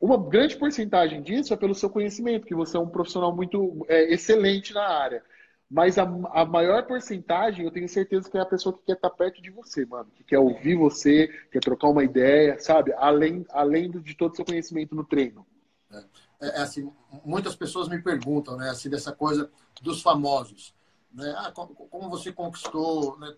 Uma 0.00 0.16
grande 0.16 0.56
porcentagem 0.56 1.22
disso 1.22 1.52
é 1.52 1.56
pelo 1.56 1.74
seu 1.74 1.90
conhecimento, 1.90 2.46
que 2.46 2.54
você 2.54 2.76
é 2.76 2.80
um 2.80 2.88
profissional 2.88 3.34
muito 3.34 3.84
é, 3.88 4.12
excelente 4.12 4.72
na 4.72 4.88
área. 4.88 5.22
Mas 5.70 5.98
a, 5.98 6.04
a, 6.32 6.46
maior 6.46 6.86
porcentagem, 6.86 7.64
eu 7.64 7.70
tenho 7.70 7.88
certeza 7.88 8.30
que 8.30 8.38
é 8.38 8.40
a 8.40 8.46
pessoa 8.46 8.72
que 8.72 8.86
quer 8.86 8.94
estar 8.94 9.10
perto 9.10 9.42
de 9.42 9.50
você, 9.50 9.84
mano. 9.84 10.10
Que 10.14 10.24
quer 10.24 10.38
ouvir 10.38 10.76
você, 10.76 11.28
quer 11.52 11.60
trocar 11.60 11.88
uma 11.88 12.02
ideia, 12.02 12.58
sabe? 12.58 12.92
Além, 12.96 13.44
além 13.50 13.90
de 13.90 14.16
todo 14.16 14.32
o 14.32 14.36
seu 14.36 14.46
conhecimento 14.46 14.94
no 14.94 15.04
treino. 15.04 15.46
É, 15.92 16.04
é, 16.40 16.62
assim, 16.62 16.90
muitas 17.22 17.54
pessoas 17.54 17.88
me 17.88 18.00
perguntam, 18.00 18.56
né, 18.56 18.70
assim, 18.70 18.88
dessa 18.88 19.12
coisa 19.12 19.50
dos 19.82 20.00
famosos. 20.00 20.74
Né? 21.12 21.34
Ah, 21.36 21.52
como 21.52 22.10
você 22.10 22.32
conquistou? 22.32 23.18
Né? 23.18 23.34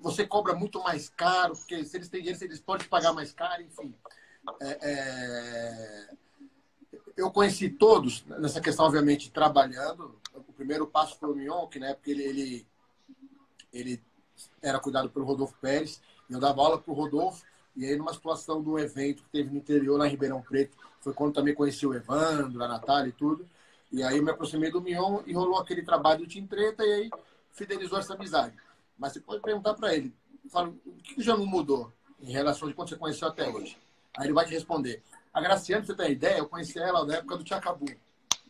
Você 0.00 0.26
cobra 0.26 0.54
muito 0.54 0.82
mais 0.82 1.08
caro, 1.08 1.56
porque 1.56 1.84
se 1.84 1.96
eles 1.96 2.08
têm 2.08 2.22
dinheiro, 2.22 2.44
eles 2.44 2.60
podem 2.60 2.86
pagar 2.88 3.12
mais 3.12 3.32
caro, 3.32 3.62
enfim. 3.62 3.94
É, 4.60 4.78
é... 4.82 6.14
Eu 7.16 7.30
conheci 7.30 7.68
todos 7.68 8.24
nessa 8.26 8.60
questão, 8.60 8.86
obviamente, 8.86 9.30
trabalhando. 9.30 10.20
O 10.34 10.52
primeiro 10.52 10.86
passo 10.86 11.16
foi 11.18 11.30
o 11.30 11.34
Mion, 11.34 11.66
que 11.68 11.78
na 11.78 11.88
época 11.88 12.10
ele, 12.10 12.22
ele, 12.24 12.66
ele 13.72 14.02
era 14.60 14.80
cuidado 14.80 15.08
pelo 15.10 15.24
Rodolfo 15.24 15.54
Pérez. 15.60 16.00
Eu 16.28 16.40
dava 16.40 16.60
aula 16.60 16.78
para 16.78 16.90
o 16.90 16.94
Rodolfo. 16.94 17.44
E 17.76 17.84
aí, 17.84 17.96
numa 17.96 18.12
situação 18.12 18.62
de 18.62 18.68
um 18.68 18.78
evento 18.78 19.22
que 19.22 19.30
teve 19.30 19.50
no 19.50 19.56
interior, 19.56 19.98
lá 19.98 20.06
em 20.06 20.10
Ribeirão 20.10 20.42
Preto, 20.42 20.76
foi 21.00 21.12
quando 21.12 21.34
também 21.34 21.54
conheci 21.54 21.86
o 21.86 21.94
Evandro, 21.94 22.62
a 22.62 22.68
Natália 22.68 23.10
e 23.10 23.12
tudo. 23.12 23.48
E 23.94 24.02
aí 24.02 24.16
eu 24.16 24.24
me 24.24 24.30
aproximei 24.32 24.72
do 24.72 24.80
Mion 24.80 25.22
e 25.24 25.32
rolou 25.32 25.56
aquele 25.56 25.80
trabalho 25.80 26.26
de 26.26 26.42
Treta 26.42 26.84
e 26.84 26.92
aí 26.92 27.10
fidelizou 27.52 27.96
essa 27.96 28.14
amizade. 28.14 28.56
Mas 28.98 29.12
você 29.12 29.20
pode 29.20 29.40
perguntar 29.40 29.74
para 29.74 29.94
ele, 29.94 30.12
fala, 30.50 30.68
o 30.84 30.92
que 30.96 31.22
já 31.22 31.36
não 31.36 31.46
mudou 31.46 31.92
em 32.20 32.32
relação 32.32 32.66
de 32.66 32.74
quando 32.74 32.88
você 32.88 32.96
conheceu 32.96 33.28
até 33.28 33.48
hoje? 33.48 33.78
Aí 34.16 34.26
ele 34.26 34.32
vai 34.32 34.44
te 34.46 34.52
responder. 34.52 35.00
A 35.32 35.40
Graciane, 35.40 35.86
você 35.86 35.94
tem 35.94 36.10
ideia? 36.10 36.38
Eu 36.38 36.48
conheci 36.48 36.76
ela 36.76 37.06
na 37.06 37.14
época 37.14 37.36
do 37.36 37.44
Tchacabu. 37.44 37.86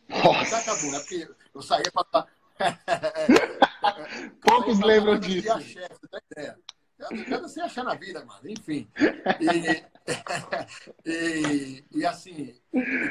Tchacabu, 0.07 0.91
né? 0.91 0.99
Porque 0.99 1.29
eu 1.53 1.61
saía 1.61 1.91
para... 1.91 2.27
Poucos 4.41 4.79
lembram 4.79 5.19
disso. 5.19 5.47
Você 5.53 6.07
tem 6.09 6.21
ideia. 6.31 6.59
Eu 7.29 7.41
não 7.41 7.49
sei 7.49 7.61
achar 7.61 7.83
na 7.83 7.93
vida, 7.93 8.25
mano. 8.25 8.49
Enfim. 8.49 8.87
E, 9.39 9.85
e, 11.05 11.83
e, 11.91 12.05
assim, 12.05 12.53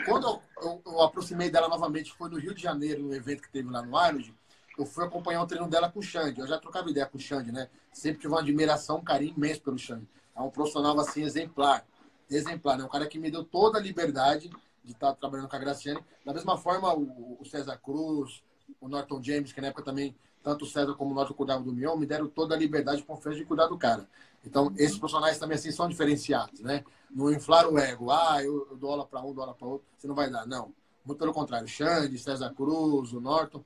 quando 0.05 0.27
eu, 0.29 0.43
eu, 0.63 0.83
eu, 0.87 1.03
aproximei 1.03 1.51
dela 1.51 1.69
novamente, 1.69 2.13
foi 2.13 2.31
no 2.31 2.39
Rio 2.39 2.55
de 2.55 2.63
Janeiro, 2.63 3.03
no 3.03 3.15
evento 3.15 3.43
que 3.43 3.51
teve 3.51 3.69
lá 3.69 3.83
no 3.83 3.97
Arnold, 3.97 4.33
eu 4.79 4.87
fui 4.87 5.05
acompanhar 5.05 5.43
o 5.43 5.47
treino 5.47 5.69
dela 5.69 5.91
com 5.91 6.01
o 6.01 6.03
Xande. 6.03 6.41
Eu 6.41 6.47
já 6.47 6.59
trocava 6.59 6.91
ideia 6.91 7.07
com 7.07 7.17
o 7.17 7.21
Xande, 7.21 7.53
né? 7.53 7.69
Sempre 7.93 8.23
tive 8.23 8.33
uma 8.33 8.41
admiração, 8.41 8.99
um 8.99 9.05
carinho 9.05 9.35
imenso 9.37 9.61
pelo 9.61 9.79
Xande. 9.79 10.09
É 10.35 10.41
um 10.41 10.51
profissional, 10.51 10.99
assim, 10.99 11.23
exemplar. 11.23 11.87
Exemplar, 12.29 12.79
né? 12.79 12.85
Um 12.85 12.89
cara 12.89 13.07
que 13.07 13.19
me 13.19 13.31
deu 13.31 13.45
toda 13.45 13.79
a 13.79 13.81
liberdade 13.81 14.51
de 14.85 14.93
estar 14.93 15.15
trabalhando 15.15 15.49
com 15.49 15.57
a 15.57 15.59
Graciane. 15.59 16.01
Da 16.25 16.33
mesma 16.33 16.57
forma, 16.59 16.93
o, 16.93 17.39
o 17.41 17.45
César 17.45 17.77
Cruz, 17.79 18.43
o 18.81 18.89
Norton 18.89 19.23
James, 19.23 19.53
que 19.53 19.61
na 19.61 19.69
época 19.69 19.83
também, 19.83 20.15
tanto 20.43 20.65
o 20.65 20.69
César 20.69 20.95
como 20.95 21.13
o 21.13 21.15
Norton 21.15 21.35
cuidavam 21.35 21.63
do 21.63 21.73
Mion, 21.73 21.97
me 21.97 22.07
deram 22.07 22.29
toda 22.29 22.55
a 22.55 22.59
liberdade 22.59 23.01
e 23.01 23.05
confiança 23.05 23.39
de 23.39 23.45
cuidar 23.45 23.67
do 23.67 23.79
cara. 23.79 24.09
Então, 24.45 24.73
esses 24.77 24.99
profissionais 24.99 25.39
também, 25.39 25.57
assim, 25.57 25.71
são 25.71 25.89
diferenciados, 25.89 26.61
né? 26.61 26.85
Não 27.11 27.33
inflar 27.33 27.67
o 27.67 27.79
ego. 27.79 28.11
Ah, 28.11 28.43
eu, 28.43 28.69
eu 28.71 28.77
dou 28.77 28.91
aula 28.91 29.07
para 29.07 29.23
um, 29.23 29.33
dou 29.33 29.43
aula 29.43 29.55
para 29.55 29.67
outro. 29.67 29.87
Você 29.97 30.07
não 30.07 30.15
vai 30.15 30.31
dar. 30.31 30.47
Não. 30.47 30.73
Muito 31.05 31.19
pelo 31.19 31.33
contrário. 31.33 31.67
Xande, 31.69 32.19
César 32.19 32.53
Cruz, 32.55 33.13
o 33.13 33.21
Norton, 33.21 33.65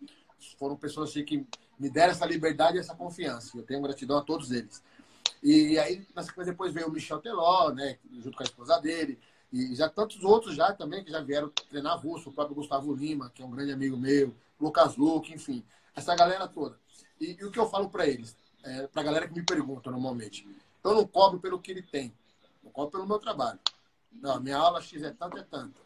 foram 0.58 0.76
pessoas 0.76 1.10
assim, 1.10 1.24
que 1.24 1.46
me 1.78 1.88
deram 1.88 2.12
essa 2.12 2.26
liberdade 2.26 2.76
e 2.76 2.80
essa 2.80 2.94
confiança. 2.94 3.56
Eu 3.56 3.62
tenho 3.62 3.82
gratidão 3.82 4.18
a 4.18 4.22
todos 4.22 4.50
eles. 4.50 4.82
E 5.42 5.78
aí, 5.78 6.06
depois 6.44 6.72
veio 6.72 6.88
o 6.88 6.90
Michel 6.90 7.20
Teló, 7.20 7.70
né? 7.70 7.98
Junto 8.12 8.36
com 8.36 8.42
a 8.42 8.46
esposa 8.46 8.78
dele. 8.80 9.18
E 9.52 9.74
já 9.74 9.88
tantos 9.88 10.22
outros 10.22 10.54
já 10.54 10.72
também 10.72 11.02
que 11.02 11.10
já 11.10 11.20
vieram 11.20 11.48
treinar 11.70 11.98
russo, 11.98 12.28
o 12.28 12.32
próprio 12.32 12.56
Gustavo 12.56 12.94
Lima, 12.94 13.30
que 13.34 13.42
é 13.42 13.44
um 13.44 13.50
grande 13.50 13.72
amigo 13.72 13.96
meu, 13.96 14.34
Lucas 14.60 14.96
Luque, 14.96 15.32
enfim, 15.32 15.64
essa 15.94 16.14
galera 16.14 16.46
toda. 16.46 16.78
E, 17.20 17.36
e 17.40 17.44
o 17.44 17.50
que 17.50 17.58
eu 17.58 17.68
falo 17.68 17.88
para 17.88 18.06
eles, 18.06 18.36
é, 18.62 18.86
para 18.86 19.00
a 19.00 19.04
galera 19.04 19.26
que 19.26 19.34
me 19.34 19.42
pergunta 19.42 19.90
normalmente, 19.90 20.46
eu 20.84 20.94
não 20.94 21.06
cobro 21.06 21.40
pelo 21.40 21.60
que 21.60 21.70
ele 21.70 21.82
tem, 21.82 22.12
eu 22.64 22.70
cobro 22.70 22.92
pelo 22.92 23.06
meu 23.06 23.18
trabalho. 23.18 23.58
Não, 24.12 24.40
minha 24.40 24.56
aula 24.56 24.80
X 24.80 25.02
é 25.02 25.10
tanto, 25.10 25.38
é 25.38 25.42
tanto. 25.42 25.80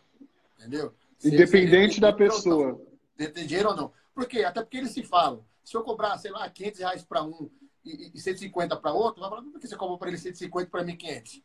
Entendeu? 0.59 0.95
Se 1.19 1.29
Independente 1.29 2.01
da 2.01 2.13
pessoa. 2.13 2.81
Tem 3.17 3.47
dinheiro 3.47 3.71
ou 3.71 3.77
não. 3.77 3.93
Por 4.15 4.27
quê? 4.27 4.45
Até 4.45 4.63
porque 4.63 4.79
eles 4.79 4.93
se 4.93 5.03
falam. 5.03 5.45
Se 5.65 5.77
eu 5.77 5.83
cobrar, 5.83 6.19
sei 6.19 6.31
lá, 6.31 6.49
500 6.49 6.81
reais 6.81 7.05
para 7.05 7.23
um 7.23 7.51
e, 7.85 8.11
e 8.15 8.21
150 8.21 8.77
para 8.77 8.93
outro, 8.93 9.21
vai 9.21 9.31
falar, 9.31 9.43
por 9.43 9.61
que 9.61 9.67
você 9.67 9.77
cobrou 9.77 9.99
para 9.99 10.09
ele 10.09 10.19
150 10.19 10.71
para 10.71 10.85
mim 10.85 10.97
500? 10.97 11.43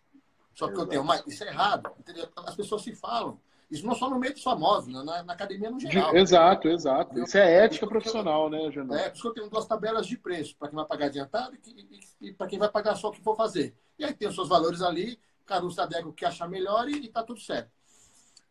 Só 0.53 0.67
que 0.67 0.79
eu 0.79 0.87
tenho 0.87 1.03
mais. 1.03 1.25
Isso 1.27 1.43
é 1.43 1.47
errado. 1.47 1.91
Entendeu? 1.99 2.27
As 2.35 2.55
pessoas 2.55 2.81
se 2.81 2.95
falam. 2.95 3.39
Isso 3.69 3.85
não 3.85 3.93
só 3.93 4.09
no 4.09 4.17
meio 4.17 4.33
dos 4.33 4.43
famosos, 4.43 4.93
né? 4.93 5.03
na, 5.03 5.23
na 5.23 5.33
academia 5.33 5.69
no 5.69 5.79
geral. 5.79 6.15
Exato, 6.15 6.69
exato. 6.69 7.11
Entendeu? 7.11 7.25
Isso 7.25 7.37
é 7.37 7.65
ética 7.65 7.85
profissional, 7.85 8.49
né, 8.49 8.71
Janão? 8.71 8.95
É, 8.95 9.09
por 9.09 9.15
isso 9.15 9.21
que 9.21 9.27
eu 9.27 9.33
tenho 9.33 9.49
duas 9.49 9.65
tabelas 9.65 10.07
de 10.07 10.17
preço, 10.17 10.55
para 10.57 10.69
quem 10.69 10.77
vai 10.77 10.85
pagar 10.85 11.05
adiantado 11.07 11.57
e, 11.65 11.99
e, 12.21 12.27
e 12.29 12.33
para 12.33 12.47
quem 12.47 12.57
vai 12.57 12.69
pagar 12.69 12.95
só 12.95 13.09
o 13.09 13.11
que 13.11 13.21
for 13.21 13.35
fazer. 13.35 13.75
E 13.99 14.05
aí 14.05 14.13
tem 14.13 14.27
os 14.27 14.35
seus 14.35 14.47
valores 14.47 14.81
ali, 14.81 15.19
cada 15.45 15.65
um 15.65 15.69
adega 15.77 16.07
o 16.07 16.13
que 16.13 16.23
achar 16.23 16.47
melhor 16.47 16.87
e, 16.87 17.05
está 17.05 17.23
tudo 17.23 17.41
certo. 17.41 17.69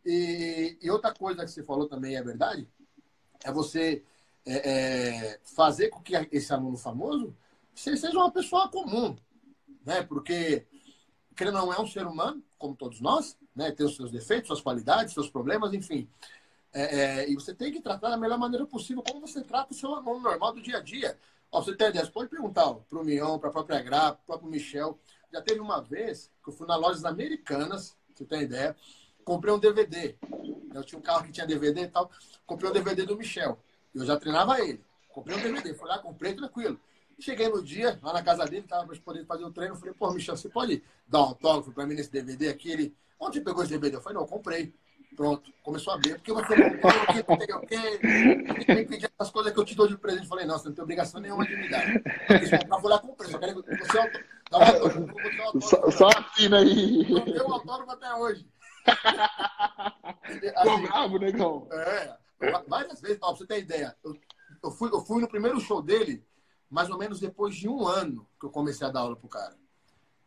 E, 0.04 0.78
e, 0.82 0.90
outra 0.90 1.12
coisa 1.14 1.44
que 1.44 1.50
você 1.50 1.62
falou 1.62 1.88
também 1.88 2.14
é 2.14 2.22
verdade, 2.22 2.68
é 3.42 3.50
você 3.50 4.04
é, 4.44 4.70
é, 4.70 5.40
fazer 5.44 5.88
com 5.88 6.00
que 6.00 6.14
esse 6.30 6.52
aluno 6.52 6.76
famoso 6.76 7.34
seja 7.74 8.10
uma 8.12 8.30
pessoa 8.30 8.68
comum, 8.68 9.16
né? 9.84 10.02
Porque 10.02 10.66
ele 11.40 11.50
não 11.50 11.72
é 11.72 11.80
um 11.80 11.86
ser 11.86 12.06
humano, 12.06 12.42
como 12.58 12.76
todos 12.76 13.00
nós, 13.00 13.36
né? 13.56 13.72
Tem 13.72 13.86
os 13.86 13.96
seus 13.96 14.10
defeitos, 14.10 14.48
suas 14.48 14.60
qualidades, 14.60 15.14
seus 15.14 15.30
problemas, 15.30 15.72
enfim. 15.72 16.08
É, 16.72 16.82
é, 16.82 17.30
e 17.30 17.34
você 17.34 17.54
tem 17.54 17.72
que 17.72 17.80
tratar 17.80 18.10
da 18.10 18.16
melhor 18.16 18.38
maneira 18.38 18.66
possível, 18.66 19.02
como 19.02 19.26
você 19.26 19.42
trata 19.42 19.72
o 19.72 19.74
seu 19.74 19.94
aluno 19.94 20.20
normal 20.20 20.52
do 20.52 20.60
dia 20.60 20.76
a 20.76 20.80
dia. 20.80 21.18
Ó, 21.50 21.62
você 21.62 21.74
tem 21.74 21.88
ideia, 21.88 22.06
pode 22.08 22.28
perguntar 22.28 22.72
para 22.74 22.98
o 22.98 23.04
Mion, 23.04 23.38
para 23.38 23.48
a 23.48 23.52
própria 23.52 23.80
Gra, 23.80 24.12
para 24.12 24.22
o 24.22 24.26
próprio 24.26 24.50
Michel. 24.50 24.98
Já 25.32 25.40
teve 25.40 25.60
uma 25.60 25.80
vez 25.80 26.30
que 26.44 26.50
eu 26.50 26.52
fui 26.52 26.66
nas 26.66 26.78
lojas 26.78 27.04
americanas, 27.04 27.96
você 28.14 28.24
tem 28.24 28.42
ideia, 28.42 28.76
comprei 29.24 29.52
um 29.52 29.58
DVD. 29.58 30.16
Eu 30.74 30.84
tinha 30.84 30.98
um 30.98 31.02
carro 31.02 31.24
que 31.24 31.32
tinha 31.32 31.46
DVD 31.46 31.82
e 31.82 31.88
tal. 31.88 32.10
Comprei 32.46 32.70
um 32.70 32.72
DVD 32.72 33.04
do 33.04 33.16
Michel. 33.16 33.58
Eu 33.94 34.04
já 34.04 34.16
treinava 34.18 34.60
ele. 34.60 34.84
Comprei 35.08 35.36
um 35.36 35.40
DVD, 35.40 35.72
fui 35.74 35.88
lá, 35.88 35.98
comprei 35.98 36.34
tranquilo. 36.34 36.78
Cheguei 37.18 37.48
no 37.48 37.62
dia, 37.62 37.98
lá 38.02 38.12
na 38.12 38.22
casa 38.22 38.44
dele, 38.44 38.66
tava 38.66 38.94
podendo 39.02 39.24
fazer 39.24 39.44
o 39.44 39.50
treino. 39.50 39.74
Falei, 39.76 39.94
pô, 39.94 40.10
Michel, 40.10 40.36
você 40.36 40.50
pode 40.50 40.82
dar 41.08 41.20
um 41.20 41.24
autógrafo 41.28 41.72
para 41.72 41.86
mim 41.86 41.94
nesse 41.94 42.12
DVD 42.12 42.48
aqui? 42.48 42.70
Ele, 42.70 42.94
onde 43.18 43.40
pegou 43.40 43.62
esse 43.62 43.72
DVD? 43.72 43.96
Eu 43.96 44.00
falei, 44.00 44.14
não, 44.14 44.22
eu 44.22 44.28
comprei. 44.28 44.74
Pronto, 45.16 45.50
começou 45.62 45.94
a 45.94 45.96
ver. 45.96 46.16
Porque 46.16 46.32
você 46.32 46.56
não 46.56 46.70
tem 47.38 47.54
o 47.54 47.58
não 47.58 48.54
tem 48.54 48.76
que, 48.76 48.84
pedir 48.84 49.10
as 49.18 49.30
coisas 49.30 49.52
que 49.52 49.58
eu 49.58 49.64
te 49.64 49.74
dou 49.74 49.88
de 49.88 49.96
presente. 49.96 50.24
Eu 50.24 50.28
falei, 50.28 50.44
não, 50.44 50.58
você 50.58 50.68
não 50.68 50.74
tem 50.74 50.84
obrigação 50.84 51.20
nenhuma 51.20 51.46
de 51.46 51.56
me 51.56 51.68
dar. 51.70 51.88
Eu 51.88 52.80
vou 52.80 52.90
lá 52.90 52.98
comprei, 52.98 53.30
só 53.30 53.38
quero 53.38 53.62
que 53.62 53.76
você 53.76 54.10
dá 54.50 54.58
um 54.58 54.62
autógrafo. 54.62 55.60
Só, 55.60 55.90
só 55.90 56.08
assina 56.08 56.58
aí. 56.58 57.08
Não 57.08 57.24
deu 57.24 57.52
autógrafo 57.52 57.92
até 57.92 58.14
hoje. 58.14 58.46
Assim, 60.56 60.82
bravo, 60.82 61.18
negão. 61.18 61.68
É, 61.72 62.16
várias 62.68 63.00
vezes, 63.00 63.18
ó, 63.22 63.28
pra 63.28 63.36
você 63.36 63.46
ter 63.46 63.60
ideia. 63.60 63.96
Eu, 64.04 64.16
eu, 64.62 64.70
fui, 64.70 64.90
eu 64.92 65.00
fui 65.00 65.20
no 65.20 65.28
primeiro 65.28 65.58
show 65.60 65.80
dele 65.80 66.24
mais 66.70 66.90
ou 66.90 66.98
menos 66.98 67.20
depois 67.20 67.54
de 67.54 67.68
um 67.68 67.86
ano 67.86 68.28
que 68.38 68.46
eu 68.46 68.50
comecei 68.50 68.86
a 68.86 68.90
dar 68.90 69.00
aula 69.00 69.16
pro 69.16 69.28
cara. 69.28 69.56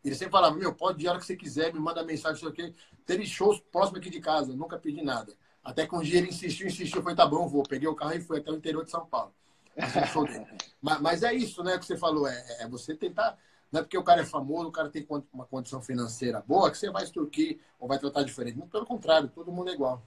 Ele 0.04 0.14
sempre 0.14 0.32
falava, 0.32 0.56
meu, 0.56 0.74
pode 0.74 1.06
a 1.06 1.10
hora 1.10 1.20
que 1.20 1.26
você 1.26 1.36
quiser, 1.36 1.72
me 1.72 1.78
manda 1.78 2.02
mensagem, 2.02 2.38
sei 2.40 2.48
o 2.48 2.52
quê. 2.52 2.74
Teve 3.04 3.26
shows 3.26 3.60
próximo 3.70 3.98
aqui 3.98 4.08
de 4.08 4.20
casa, 4.20 4.54
nunca 4.54 4.78
pedi 4.78 5.02
nada. 5.02 5.34
Até 5.62 5.86
que 5.86 5.94
um 5.94 6.00
dia 6.00 6.18
ele 6.18 6.28
insistiu, 6.28 6.66
insistiu, 6.66 7.02
foi, 7.02 7.14
tá 7.14 7.26
bom, 7.26 7.46
vou. 7.46 7.62
Peguei 7.62 7.88
o 7.88 7.94
carro 7.94 8.14
e 8.14 8.20
fui 8.20 8.38
até 8.38 8.50
o 8.50 8.56
interior 8.56 8.84
de 8.84 8.90
São 8.90 9.04
Paulo. 9.04 9.32
mas, 10.80 11.00
mas, 11.00 11.22
é 11.22 11.32
isso, 11.34 11.62
né, 11.62 11.78
que 11.78 11.84
você 11.84 11.96
falou, 11.96 12.26
é, 12.26 12.44
é, 12.60 12.68
você 12.68 12.94
tentar, 12.94 13.38
não 13.70 13.80
é 13.80 13.82
porque 13.82 13.96
o 13.96 14.02
cara 14.02 14.22
é 14.22 14.24
famoso, 14.24 14.68
o 14.68 14.72
cara 14.72 14.88
tem 14.88 15.06
uma 15.32 15.44
condição 15.46 15.80
financeira 15.80 16.42
boa, 16.46 16.70
que 16.70 16.78
você 16.78 16.90
vai 16.90 17.04
extorquir 17.04 17.58
ou 17.78 17.86
vai 17.86 17.98
tratar 17.98 18.22
diferente. 18.22 18.58
Muito 18.58 18.70
pelo 18.70 18.86
contrário, 18.86 19.28
todo 19.28 19.52
mundo 19.52 19.70
é 19.70 19.74
igual. 19.74 20.02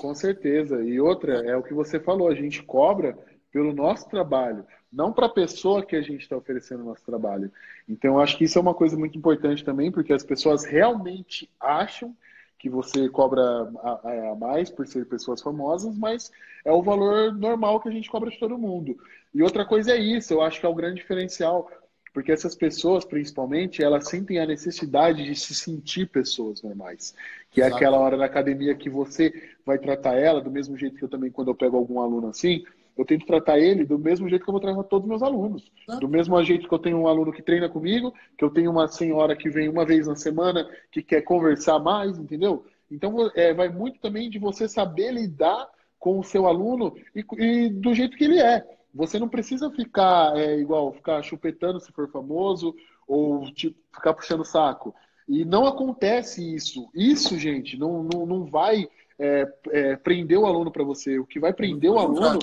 Com 0.00 0.14
certeza. 0.14 0.82
E 0.82 1.00
outra, 1.00 1.34
é 1.46 1.56
o 1.56 1.62
que 1.62 1.72
você 1.72 2.00
falou, 2.00 2.28
a 2.28 2.34
gente 2.34 2.62
cobra 2.62 3.16
pelo 3.52 3.72
nosso 3.72 4.08
trabalho 4.08 4.64
não 4.92 5.12
para 5.12 5.26
a 5.26 5.30
pessoa 5.30 5.84
que 5.84 5.96
a 5.96 6.02
gente 6.02 6.20
está 6.20 6.36
oferecendo 6.36 6.82
o 6.82 6.86
nosso 6.86 7.04
trabalho. 7.04 7.50
Então, 7.88 8.20
acho 8.20 8.36
que 8.36 8.44
isso 8.44 8.58
é 8.58 8.60
uma 8.60 8.74
coisa 8.74 8.96
muito 8.96 9.16
importante 9.16 9.64
também, 9.64 9.90
porque 9.90 10.12
as 10.12 10.22
pessoas 10.22 10.64
realmente 10.64 11.48
acham 11.58 12.14
que 12.58 12.68
você 12.68 13.08
cobra 13.08 13.42
a, 13.42 14.30
a, 14.30 14.36
mais 14.36 14.70
por 14.70 14.86
ser 14.86 15.06
pessoas 15.06 15.40
famosas, 15.40 15.96
mas 15.96 16.30
é 16.64 16.70
o 16.70 16.82
valor 16.82 17.32
normal 17.32 17.80
que 17.80 17.88
a 17.88 17.92
gente 17.92 18.10
cobra 18.10 18.30
de 18.30 18.38
todo 18.38 18.58
mundo. 18.58 18.96
E 19.34 19.42
outra 19.42 19.64
coisa 19.64 19.92
é 19.92 19.98
isso, 19.98 20.34
eu 20.34 20.42
acho 20.42 20.60
que 20.60 20.66
é 20.66 20.68
o 20.68 20.74
grande 20.74 21.00
diferencial, 21.00 21.68
porque 22.12 22.30
essas 22.30 22.54
pessoas, 22.54 23.04
principalmente, 23.04 23.82
elas 23.82 24.06
sentem 24.08 24.38
a 24.38 24.46
necessidade 24.46 25.24
de 25.24 25.34
se 25.34 25.54
sentir 25.54 26.06
pessoas 26.06 26.62
normais, 26.62 27.14
que 27.50 27.60
Exato. 27.60 27.74
é 27.74 27.76
aquela 27.76 27.98
hora 27.98 28.16
na 28.16 28.26
academia 28.26 28.74
que 28.74 28.90
você 28.90 29.32
vai 29.64 29.78
tratar 29.78 30.14
ela 30.14 30.40
do 30.40 30.50
mesmo 30.50 30.76
jeito 30.76 30.96
que 30.96 31.02
eu 31.02 31.08
também, 31.08 31.32
quando 31.32 31.48
eu 31.48 31.54
pego 31.54 31.78
algum 31.78 31.98
aluno 31.98 32.28
assim, 32.28 32.62
eu 32.96 33.04
tento 33.04 33.26
tratar 33.26 33.58
ele 33.58 33.84
do 33.84 33.98
mesmo 33.98 34.28
jeito 34.28 34.44
que 34.44 34.50
eu 34.50 34.52
vou 34.52 34.60
tratar 34.60 34.82
todos 34.84 35.04
os 35.04 35.08
meus 35.08 35.22
alunos. 35.22 35.70
Do 35.98 36.08
mesmo 36.08 36.42
jeito 36.44 36.68
que 36.68 36.74
eu 36.74 36.78
tenho 36.78 36.98
um 36.98 37.08
aluno 37.08 37.32
que 37.32 37.42
treina 37.42 37.68
comigo, 37.68 38.12
que 38.36 38.44
eu 38.44 38.50
tenho 38.50 38.70
uma 38.70 38.88
senhora 38.88 39.36
que 39.36 39.48
vem 39.48 39.68
uma 39.68 39.84
vez 39.84 40.06
na 40.06 40.16
semana 40.16 40.68
que 40.90 41.02
quer 41.02 41.22
conversar 41.22 41.78
mais, 41.78 42.18
entendeu? 42.18 42.64
Então 42.90 43.30
é, 43.34 43.54
vai 43.54 43.68
muito 43.68 43.98
também 43.98 44.28
de 44.28 44.38
você 44.38 44.68
saber 44.68 45.12
lidar 45.12 45.66
com 45.98 46.18
o 46.18 46.24
seu 46.24 46.46
aluno 46.46 46.94
e, 47.14 47.24
e 47.38 47.68
do 47.70 47.94
jeito 47.94 48.16
que 48.16 48.24
ele 48.24 48.40
é. 48.40 48.62
Você 48.94 49.18
não 49.18 49.28
precisa 49.28 49.70
ficar 49.70 50.36
é, 50.36 50.58
igual, 50.58 50.92
ficar 50.92 51.22
chupetando 51.22 51.80
se 51.80 51.90
for 51.92 52.10
famoso 52.10 52.74
ou 53.08 53.50
tipo, 53.52 53.78
ficar 53.94 54.12
puxando 54.12 54.40
o 54.40 54.44
saco. 54.44 54.94
E 55.26 55.44
não 55.44 55.66
acontece 55.66 56.54
isso. 56.54 56.90
Isso, 56.94 57.38
gente, 57.38 57.78
não, 57.78 58.02
não, 58.02 58.26
não 58.26 58.44
vai 58.44 58.86
é, 59.18 59.46
é, 59.70 59.96
prender 59.96 60.38
o 60.38 60.44
aluno 60.44 60.70
para 60.70 60.84
você. 60.84 61.18
O 61.18 61.24
que 61.24 61.40
vai 61.40 61.52
prender 61.52 61.90
o 61.90 61.98
aluno 61.98 62.40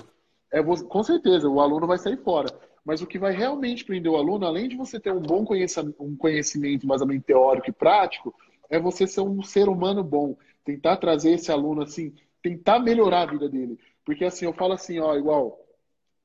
é 0.52 0.64
com 0.64 1.04
certeza, 1.04 1.48
o 1.48 1.60
aluno 1.60 1.88
vai 1.88 1.98
sair 1.98 2.18
fora. 2.18 2.50
Mas 2.84 3.02
o 3.02 3.08
que 3.08 3.20
vai 3.20 3.34
realmente 3.34 3.86
prender 3.86 4.12
o 4.12 4.16
aluno, 4.16 4.46
além 4.46 4.68
de 4.68 4.76
você 4.76 5.00
ter 5.00 5.12
um 5.12 5.22
bom 5.22 5.46
conhecimento, 5.46 6.02
um 6.04 6.16
conhecimento 6.16 6.88
mais 6.88 7.02
ou 7.02 7.08
menos 7.08 7.24
teórico 7.24 7.70
e 7.70 7.74
prático, 7.74 8.34
é 8.70 8.80
você 8.80 9.06
ser 9.06 9.22
um 9.22 9.44
ser 9.44 9.68
humano 9.68 10.04
bom. 10.04 10.36
Tentar 10.66 10.98
trazer 10.98 11.34
esse 11.34 11.52
aluno 11.52 11.84
assim, 11.84 12.14
tentar 12.42 12.80
melhorar 12.80 13.24
a 13.24 13.32
vida 13.32 13.50
dele. 13.50 13.78
Porque 14.06 14.26
assim, 14.26 14.46
eu 14.46 14.54
falo 14.54 14.74
assim, 14.74 15.00
ó, 15.00 15.16
igual, 15.16 15.60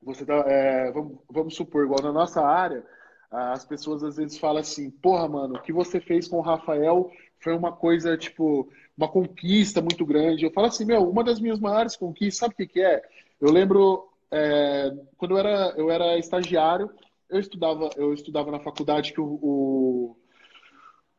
você 0.01 0.25
tá, 0.25 0.43
é, 0.47 0.91
vamos, 0.91 1.19
vamos 1.29 1.55
supor, 1.55 1.83
igual 1.83 2.01
na 2.01 2.11
nossa 2.11 2.41
área, 2.41 2.83
as 3.29 3.65
pessoas 3.65 4.03
às 4.03 4.17
vezes 4.17 4.37
falam 4.37 4.61
assim, 4.61 4.89
porra, 4.89 5.27
mano, 5.27 5.55
o 5.55 5.61
que 5.61 5.73
você 5.73 5.99
fez 5.99 6.27
com 6.27 6.37
o 6.37 6.41
Rafael 6.41 7.11
foi 7.39 7.53
uma 7.53 7.71
coisa, 7.71 8.17
tipo, 8.17 8.69
uma 8.97 9.07
conquista 9.07 9.81
muito 9.81 10.05
grande. 10.05 10.45
Eu 10.45 10.51
falo 10.51 10.67
assim, 10.67 10.85
meu, 10.85 11.07
uma 11.07 11.23
das 11.23 11.39
minhas 11.39 11.59
maiores 11.59 11.95
conquistas, 11.95 12.37
sabe 12.37 12.53
o 12.53 12.57
que, 12.57 12.67
que 12.67 12.81
é? 12.81 13.03
Eu 13.39 13.51
lembro, 13.51 14.07
é, 14.31 14.91
quando 15.17 15.31
eu 15.31 15.37
era, 15.37 15.73
eu 15.77 15.91
era 15.91 16.17
estagiário, 16.17 16.89
eu 17.29 17.39
estudava, 17.39 17.89
eu 17.95 18.13
estudava 18.13 18.51
na 18.51 18.59
faculdade 18.59 19.13
que 19.13 19.21
o, 19.21 19.39
o 19.41 20.17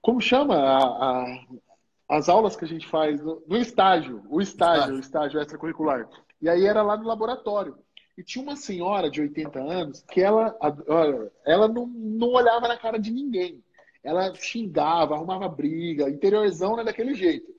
como 0.01 0.21
chama 0.21 0.55
a, 0.55 0.79
a, 0.79 1.47
as 2.09 2.29
aulas 2.29 2.55
que 2.55 2.65
a 2.65 2.69
gente 2.69 2.87
faz 2.87 3.21
no, 3.21 3.43
no 3.47 3.57
estágio, 3.57 4.23
o 4.29 4.41
estágio, 4.41 4.95
o 4.95 5.01
estágio 5.01 5.41
extracurricular. 5.41 6.09
E 6.41 6.49
aí 6.49 6.65
era 6.65 6.83
lá 6.83 6.97
no 6.97 7.07
laboratório. 7.07 7.77
E 8.17 8.23
tinha 8.23 8.43
uma 8.43 8.57
senhora 8.57 9.11
de 9.11 9.21
80 9.21 9.59
anos 9.59 10.05
que 10.09 10.23
ela, 10.23 10.57
ela 11.45 11.69
não, 11.69 11.87
não 11.87 12.29
olhava 12.29 12.67
na 12.67 12.77
cara 12.77 12.99
de 12.99 13.11
ninguém. 13.11 13.63
ela 14.03 14.35
xingava, 14.35 15.15
arrumava 15.15 15.49
briga, 15.49 16.09
interiorzão, 16.09 16.77
né, 16.77 16.85
daquele 16.85 17.15
jeito. 17.15 17.53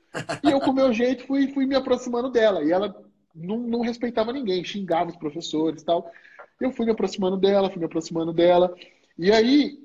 E 0.44 0.50
eu, 0.50 0.60
com 0.60 0.72
o 0.72 0.74
meu 0.74 0.92
jeito, 0.94 1.28
fui, 1.28 1.54
fui 1.54 1.66
me 1.66 1.76
aproximando 1.76 2.32
dela. 2.32 2.64
E 2.64 2.72
ela 2.72 2.96
não, 3.38 3.60
não 3.60 3.82
respeitava 3.82 4.34
ninguém, 4.34 4.64
xingava 4.64 5.10
os 5.10 5.18
professores 5.18 5.82
e 5.82 5.86
tal. 5.86 6.12
Eu 6.60 6.72
fui 6.72 6.86
me 6.86 6.92
aproximando 6.92 7.38
dela, 7.38 7.70
fui 7.70 7.80
me 7.80 7.86
aproximando 7.86 8.34
dela. 8.34 8.74
E 9.18 9.32
aí, 9.32 9.80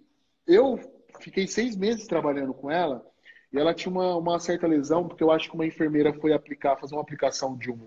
eu 0.46 0.78
fiquei 1.20 1.46
seis 1.46 1.76
meses 1.76 2.07
trabalhando 2.07 2.55
com 2.55 2.70
ela. 2.70 3.05
E 3.53 3.59
ela 3.59 3.74
tinha 3.74 3.92
uma, 3.92 4.16
uma 4.16 4.40
certa 4.40 4.66
lesão, 4.66 5.07
porque 5.07 5.22
eu 5.22 5.30
acho 5.30 5.48
que 5.48 5.55
uma 5.55 5.66
enfermeira 5.66 6.12
foi 6.14 6.32
aplicar, 6.32 6.76
fazer 6.76 6.94
uma 6.94 7.03
aplicação 7.03 7.57
de 7.57 7.70
um, 7.70 7.78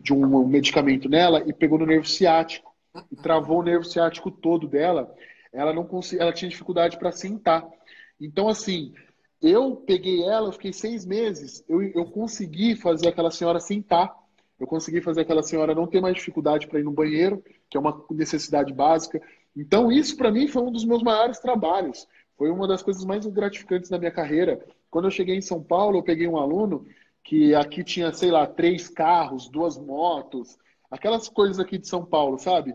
de 0.00 0.12
um 0.12 0.46
medicamento 0.46 1.08
nela 1.08 1.42
e 1.46 1.52
pegou 1.52 1.78
no 1.78 1.86
nervo 1.86 2.06
ciático. 2.06 2.72
E 3.10 3.16
travou 3.16 3.60
o 3.60 3.62
nervo 3.62 3.84
ciático 3.84 4.30
todo 4.30 4.66
dela. 4.66 5.14
Ela 5.52 5.72
não 5.72 5.84
conseguia, 5.84 6.24
ela 6.24 6.32
tinha 6.32 6.50
dificuldade 6.50 6.98
para 6.98 7.12
sentar. 7.12 7.64
Então, 8.20 8.48
assim, 8.48 8.92
eu 9.40 9.76
peguei 9.76 10.22
ela, 10.24 10.48
eu 10.48 10.52
fiquei 10.52 10.72
seis 10.72 11.04
meses, 11.04 11.64
eu, 11.68 11.82
eu 11.82 12.04
consegui 12.04 12.76
fazer 12.76 13.08
aquela 13.08 13.30
senhora 13.30 13.60
sentar. 13.60 14.14
Eu 14.62 14.66
consegui 14.68 15.00
fazer 15.00 15.22
aquela 15.22 15.42
senhora 15.42 15.74
não 15.74 15.88
ter 15.88 16.00
mais 16.00 16.14
dificuldade 16.14 16.68
para 16.68 16.78
ir 16.78 16.84
no 16.84 16.92
banheiro, 16.92 17.42
que 17.68 17.76
é 17.76 17.80
uma 17.80 18.06
necessidade 18.12 18.72
básica. 18.72 19.20
Então, 19.56 19.90
isso 19.90 20.16
para 20.16 20.30
mim 20.30 20.46
foi 20.46 20.62
um 20.62 20.70
dos 20.70 20.84
meus 20.84 21.02
maiores 21.02 21.40
trabalhos. 21.40 22.06
Foi 22.38 22.48
uma 22.48 22.68
das 22.68 22.80
coisas 22.80 23.04
mais 23.04 23.26
gratificantes 23.26 23.90
da 23.90 23.98
minha 23.98 24.12
carreira. 24.12 24.64
Quando 24.88 25.06
eu 25.06 25.10
cheguei 25.10 25.34
em 25.34 25.42
São 25.42 25.60
Paulo, 25.60 25.98
eu 25.98 26.02
peguei 26.04 26.28
um 26.28 26.36
aluno 26.36 26.86
que 27.24 27.52
aqui 27.56 27.82
tinha, 27.82 28.12
sei 28.12 28.30
lá, 28.30 28.46
três 28.46 28.88
carros, 28.88 29.48
duas 29.48 29.76
motos, 29.76 30.56
aquelas 30.88 31.28
coisas 31.28 31.58
aqui 31.58 31.76
de 31.76 31.88
São 31.88 32.04
Paulo, 32.04 32.38
sabe? 32.38 32.72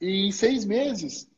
E 0.00 0.26
em 0.26 0.32
seis 0.32 0.64
meses, 0.64 1.30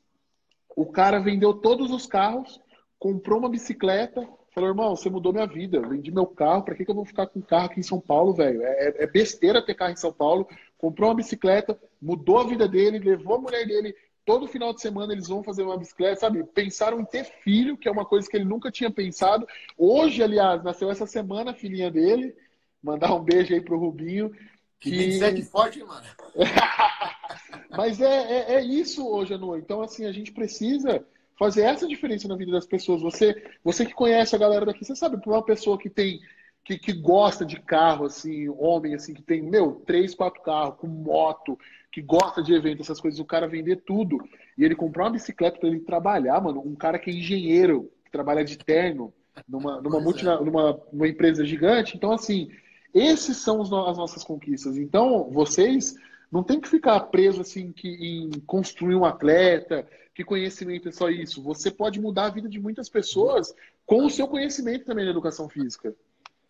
o 0.76 0.86
cara 0.86 1.18
vendeu 1.18 1.52
todos 1.54 1.90
os 1.90 2.06
carros, 2.06 2.60
comprou 3.00 3.40
uma 3.40 3.50
bicicleta, 3.50 4.28
falou, 4.58 4.70
irmão, 4.70 4.96
você 4.96 5.08
mudou 5.08 5.32
minha 5.32 5.46
vida, 5.46 5.78
eu 5.78 5.88
vendi 5.88 6.10
meu 6.10 6.26
carro, 6.26 6.64
para 6.64 6.74
que, 6.74 6.84
que 6.84 6.90
eu 6.90 6.94
vou 6.94 7.04
ficar 7.04 7.28
com 7.28 7.40
carro 7.40 7.66
aqui 7.66 7.80
em 7.80 7.84
São 7.84 8.00
Paulo, 8.00 8.34
velho? 8.34 8.62
É, 8.62 9.04
é, 9.04 9.06
besteira 9.06 9.64
ter 9.64 9.74
carro 9.74 9.92
em 9.92 9.96
São 9.96 10.12
Paulo. 10.12 10.48
Comprou 10.76 11.08
uma 11.08 11.16
bicicleta, 11.16 11.78
mudou 12.00 12.38
a 12.38 12.44
vida 12.44 12.68
dele, 12.68 12.98
levou 12.98 13.36
a 13.36 13.40
mulher 13.40 13.66
dele 13.66 13.94
todo 14.24 14.46
final 14.46 14.74
de 14.74 14.82
semana 14.82 15.14
eles 15.14 15.28
vão 15.28 15.42
fazer 15.42 15.62
uma 15.62 15.78
bicicleta, 15.78 16.20
sabe? 16.20 16.44
Pensaram 16.44 17.00
em 17.00 17.04
ter 17.06 17.24
filho, 17.24 17.78
que 17.78 17.88
é 17.88 17.90
uma 17.90 18.04
coisa 18.04 18.28
que 18.28 18.36
ele 18.36 18.44
nunca 18.44 18.70
tinha 18.70 18.90
pensado. 18.90 19.48
Hoje, 19.74 20.22
aliás, 20.22 20.62
nasceu 20.62 20.90
essa 20.90 21.06
semana 21.06 21.52
a 21.52 21.54
filhinha 21.54 21.90
dele. 21.90 22.36
Mandar 22.82 23.14
um 23.14 23.24
beijo 23.24 23.54
aí 23.54 23.60
pro 23.62 23.78
Rubinho. 23.78 24.30
Que, 24.78 24.90
que... 24.90 24.96
27 25.18 25.42
forte, 25.44 25.82
mano. 25.82 26.04
Mas 27.74 28.02
é, 28.02 28.52
é, 28.52 28.54
é 28.56 28.60
isso 28.62 29.08
hoje 29.08 29.34
noite. 29.38 29.64
Então, 29.64 29.80
assim, 29.80 30.04
a 30.04 30.12
gente 30.12 30.30
precisa 30.30 31.02
fazer 31.38 31.62
essa 31.62 31.86
diferença 31.86 32.26
na 32.26 32.36
vida 32.36 32.52
das 32.52 32.66
pessoas. 32.66 33.00
Você, 33.00 33.42
você 33.62 33.86
que 33.86 33.94
conhece 33.94 34.34
a 34.34 34.38
galera 34.38 34.66
daqui, 34.66 34.84
você 34.84 34.96
sabe, 34.96 35.18
para 35.18 35.32
uma 35.32 35.44
pessoa 35.44 35.78
que 35.78 35.88
tem 35.88 36.20
que, 36.68 36.78
que 36.78 36.92
gosta 36.92 37.46
de 37.46 37.58
carro, 37.58 38.04
assim, 38.04 38.46
homem, 38.50 38.94
assim, 38.94 39.14
que 39.14 39.22
tem, 39.22 39.40
meu, 39.40 39.82
três, 39.86 40.14
quatro 40.14 40.42
carros, 40.42 40.76
com 40.78 40.86
moto, 40.86 41.58
que 41.90 42.02
gosta 42.02 42.42
de 42.42 42.52
evento, 42.52 42.82
essas 42.82 43.00
coisas, 43.00 43.18
o 43.18 43.24
cara 43.24 43.48
vender 43.48 43.76
tudo 43.86 44.18
e 44.56 44.64
ele 44.64 44.74
comprar 44.74 45.04
uma 45.04 45.12
bicicleta 45.12 45.58
para 45.58 45.68
ele 45.70 45.80
trabalhar, 45.80 46.38
mano, 46.42 46.60
um 46.60 46.74
cara 46.74 46.98
que 46.98 47.10
é 47.10 47.14
engenheiro, 47.14 47.90
que 48.04 48.10
trabalha 48.10 48.44
de 48.44 48.58
terno 48.58 49.14
numa, 49.48 49.80
numa, 49.80 49.98
multina, 49.98 50.34
é. 50.34 50.44
numa, 50.44 50.78
numa 50.92 51.08
empresa 51.08 51.42
gigante. 51.42 51.96
Então, 51.96 52.12
assim, 52.12 52.50
esses 52.92 53.38
são 53.38 53.62
as 53.62 53.70
nossas 53.70 54.22
conquistas. 54.22 54.76
Então, 54.76 55.30
vocês 55.30 55.94
não 56.30 56.42
tem 56.42 56.60
que 56.60 56.68
ficar 56.68 57.00
preso 57.00 57.40
assim 57.40 57.72
que, 57.72 57.88
em 57.88 58.30
construir 58.40 58.94
um 58.94 59.04
atleta, 59.04 59.88
que 60.14 60.24
conhecimento 60.24 60.88
é 60.88 60.92
só 60.92 61.08
isso. 61.08 61.42
Você 61.42 61.70
pode 61.70 62.00
mudar 62.00 62.26
a 62.26 62.30
vida 62.30 62.48
de 62.48 62.58
muitas 62.58 62.88
pessoas 62.88 63.54
com 63.86 64.04
o 64.04 64.10
seu 64.10 64.28
conhecimento 64.28 64.84
também 64.84 65.04
na 65.04 65.10
educação 65.10 65.48
física. 65.48 65.94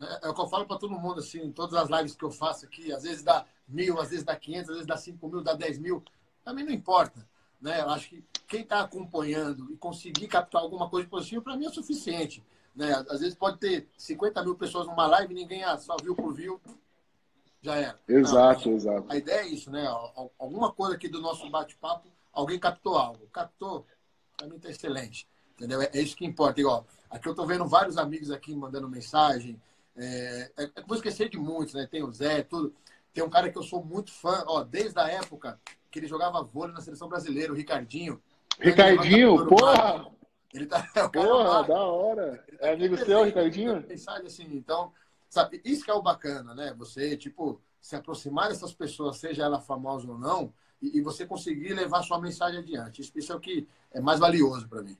É, 0.00 0.26
é 0.26 0.28
o 0.28 0.34
que 0.34 0.40
eu 0.40 0.48
falo 0.48 0.66
para 0.66 0.78
todo 0.78 0.98
mundo, 0.98 1.20
assim, 1.20 1.40
em 1.40 1.52
todas 1.52 1.74
as 1.74 1.88
lives 1.90 2.14
que 2.14 2.24
eu 2.24 2.30
faço 2.30 2.64
aqui, 2.64 2.92
às 2.92 3.02
vezes 3.02 3.22
dá 3.22 3.44
mil, 3.68 4.00
às 4.00 4.10
vezes 4.10 4.24
dá 4.24 4.34
500, 4.34 4.68
às 4.68 4.74
vezes 4.76 4.86
dá 4.86 4.96
5 4.96 5.28
mil, 5.28 5.42
dá 5.42 5.54
10 5.54 5.78
mil, 5.78 6.02
mim 6.52 6.64
não 6.64 6.72
importa. 6.72 7.26
Né? 7.60 7.80
Eu 7.80 7.90
acho 7.90 8.08
que 8.08 8.24
quem 8.46 8.62
está 8.62 8.80
acompanhando 8.80 9.70
e 9.72 9.76
conseguir 9.76 10.28
captar 10.28 10.62
alguma 10.62 10.88
coisa 10.88 11.08
positiva, 11.08 11.42
para 11.42 11.56
mim 11.56 11.66
é 11.66 11.70
suficiente. 11.70 12.42
Né? 12.74 12.92
Às 13.10 13.20
vezes 13.20 13.34
pode 13.34 13.58
ter 13.58 13.88
50 13.96 14.42
mil 14.44 14.54
pessoas 14.54 14.86
numa 14.86 15.06
live 15.06 15.32
e 15.32 15.36
ninguém 15.36 15.64
ah, 15.64 15.76
só 15.76 15.96
viu 16.02 16.14
por 16.14 16.32
viu, 16.32 16.60
já 17.60 17.76
era. 17.76 17.98
Exato, 18.08 18.68
não, 18.68 18.76
exato. 18.76 19.06
A 19.08 19.16
ideia 19.16 19.40
é 19.40 19.48
isso, 19.48 19.70
né? 19.70 19.86
Alguma 20.38 20.72
coisa 20.72 20.94
aqui 20.94 21.08
do 21.08 21.20
nosso 21.20 21.48
bate-papo, 21.50 22.08
alguém 22.32 22.58
captou 22.58 22.96
algo. 22.96 23.26
Captou, 23.32 23.86
para 24.36 24.46
mim 24.46 24.56
está 24.56 24.70
excelente. 24.70 25.28
Entendeu? 25.54 25.82
É, 25.82 25.90
é, 25.92 26.00
isso 26.00 26.16
que 26.16 26.24
importa. 26.24 26.60
Igual, 26.60 26.86
aqui 27.10 27.26
eu 27.26 27.32
estou 27.32 27.46
vendo 27.46 27.66
vários 27.66 27.98
amigos 27.98 28.30
aqui 28.30 28.54
mandando 28.54 28.88
mensagem, 28.88 29.60
é, 29.96 30.50
é, 30.56 30.64
é 30.64 30.82
vou 30.86 30.96
esquecer 30.96 31.28
de 31.28 31.36
muitos, 31.36 31.74
né? 31.74 31.86
Tem 31.90 32.02
o 32.04 32.12
Zé, 32.12 32.42
tudo. 32.42 32.72
Tem 33.12 33.24
um 33.24 33.30
cara 33.30 33.50
que 33.50 33.58
eu 33.58 33.62
sou 33.64 33.84
muito 33.84 34.12
fã, 34.12 34.44
ó, 34.46 34.62
desde 34.62 34.98
a 35.00 35.08
época 35.08 35.60
que 35.90 35.98
ele 35.98 36.06
jogava 36.06 36.42
vôlei 36.42 36.72
na 36.72 36.80
seleção 36.80 37.08
brasileira, 37.08 37.52
o 37.52 37.56
Ricardinho. 37.56 38.22
Ricardinho, 38.60 39.46
porra! 39.46 40.06
Ele 40.54 40.66
tá, 40.66 40.86
porra, 41.12 41.64
da 41.64 41.82
hora. 41.82 42.44
Tá 42.58 42.68
é 42.68 42.72
amigo 42.74 42.96
seu, 42.98 43.24
Ricardinho? 43.24 43.84
Mensagem 43.88 44.26
assim, 44.26 44.46
então, 44.52 44.92
sabe, 45.28 45.60
isso 45.64 45.84
que 45.84 45.90
é 45.90 45.94
o 45.94 46.02
bacana, 46.02 46.54
né? 46.54 46.74
Você, 46.78 47.16
tipo, 47.16 47.60
se 47.80 47.96
aproximar 47.96 48.48
dessas 48.48 48.72
pessoas, 48.72 49.18
seja 49.18 49.44
ela 49.44 49.60
famosa 49.60 50.10
ou 50.10 50.18
não, 50.18 50.52
e, 50.80 50.98
e 50.98 51.00
você 51.00 51.26
conseguir 51.26 51.74
levar 51.74 52.02
sua 52.02 52.20
mensagem 52.20 52.60
adiante. 52.60 53.00
Isso, 53.02 53.12
isso 53.16 53.32
é 53.32 53.36
o 53.36 53.40
que 53.40 53.66
é 53.92 54.00
mais 54.00 54.18
valioso 54.18 54.68
para 54.68 54.82
mim. 54.82 54.96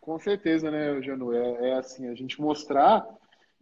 Com 0.00 0.18
certeza, 0.18 0.70
né, 0.70 1.00
Janu? 1.02 1.32
É, 1.32 1.70
é 1.70 1.78
assim, 1.78 2.08
a 2.08 2.14
gente 2.14 2.40
mostrar 2.40 3.06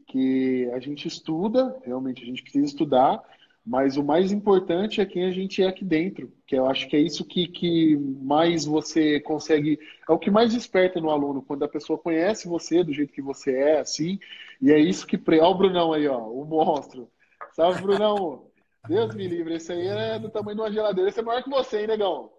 que 0.07 0.71
a 0.73 0.81
gente 0.81 1.07
estuda, 1.07 1.79
realmente 1.85 2.23
a 2.23 2.27
gente 2.27 2.43
precisa 2.43 2.67
estudar, 2.67 3.23
mas 3.65 3.97
o 3.97 4.03
mais 4.03 4.33
importante 4.33 5.01
é 5.01 5.07
quem 5.07 5.25
a 5.27 5.31
gente 5.31 5.63
é 5.63 5.69
aqui 5.69 5.85
dentro, 5.85 6.33
que 6.47 6.57
eu 6.57 6.67
acho 6.67 6.89
que 6.89 6.97
é 6.97 7.01
isso 7.01 7.25
que, 7.25 7.47
que 7.47 7.97
mais 7.97 8.65
você 8.65 9.21
consegue, 9.21 9.79
é 10.09 10.13
o 10.13 10.19
que 10.19 10.31
mais 10.31 10.53
desperta 10.53 11.01
no 11.01 11.11
aluno, 11.11 11.43
quando 11.43 11.65
a 11.65 11.69
pessoa 11.69 11.99
conhece 11.99 12.49
você 12.49 12.83
do 12.83 12.93
jeito 12.93 13.13
que 13.13 13.23
você 13.23 13.55
é, 13.55 13.81
assim, 13.81 14.19
e 14.61 14.73
é 14.73 14.79
isso 14.79 15.07
que. 15.07 15.21
Olha 15.29 15.45
o 15.45 15.55
Brunão 15.55 15.93
aí, 15.93 16.09
ó, 16.09 16.19
o 16.19 16.45
monstro. 16.45 17.11
Salve, 17.55 17.83
Brunão! 17.83 18.47
Deus 18.89 19.15
me 19.15 19.29
livre, 19.29 19.55
esse 19.55 19.73
aí 19.73 19.87
é 19.87 20.19
do 20.19 20.31
tamanho 20.31 20.57
de 20.57 20.63
uma 20.63 20.73
geladeira, 20.73 21.11
esse 21.11 21.21
é 21.21 21.23
maior 21.23 21.43
que 21.43 21.51
você, 21.51 21.83
hein, 21.83 21.87
negão? 21.87 22.31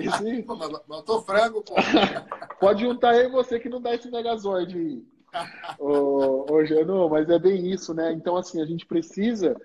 Esse... 0.00 0.44
Matou 0.88 1.22
frango, 1.22 1.62
pô. 1.62 1.74
Pode 2.58 2.80
juntar 2.80 3.10
aí 3.10 3.28
você 3.28 3.60
que 3.60 3.68
não 3.68 3.80
dá 3.80 3.94
esse 3.94 4.10
Megazord 4.10 4.74
aí 4.74 5.12
ô, 5.78 6.46
ô 6.50 6.64
Jano, 6.64 7.08
mas 7.08 7.28
é 7.30 7.38
bem 7.38 7.70
isso, 7.70 7.94
né? 7.94 8.12
Então, 8.12 8.36
assim, 8.36 8.60
a 8.60 8.66
gente 8.66 8.86
precisa 8.86 9.56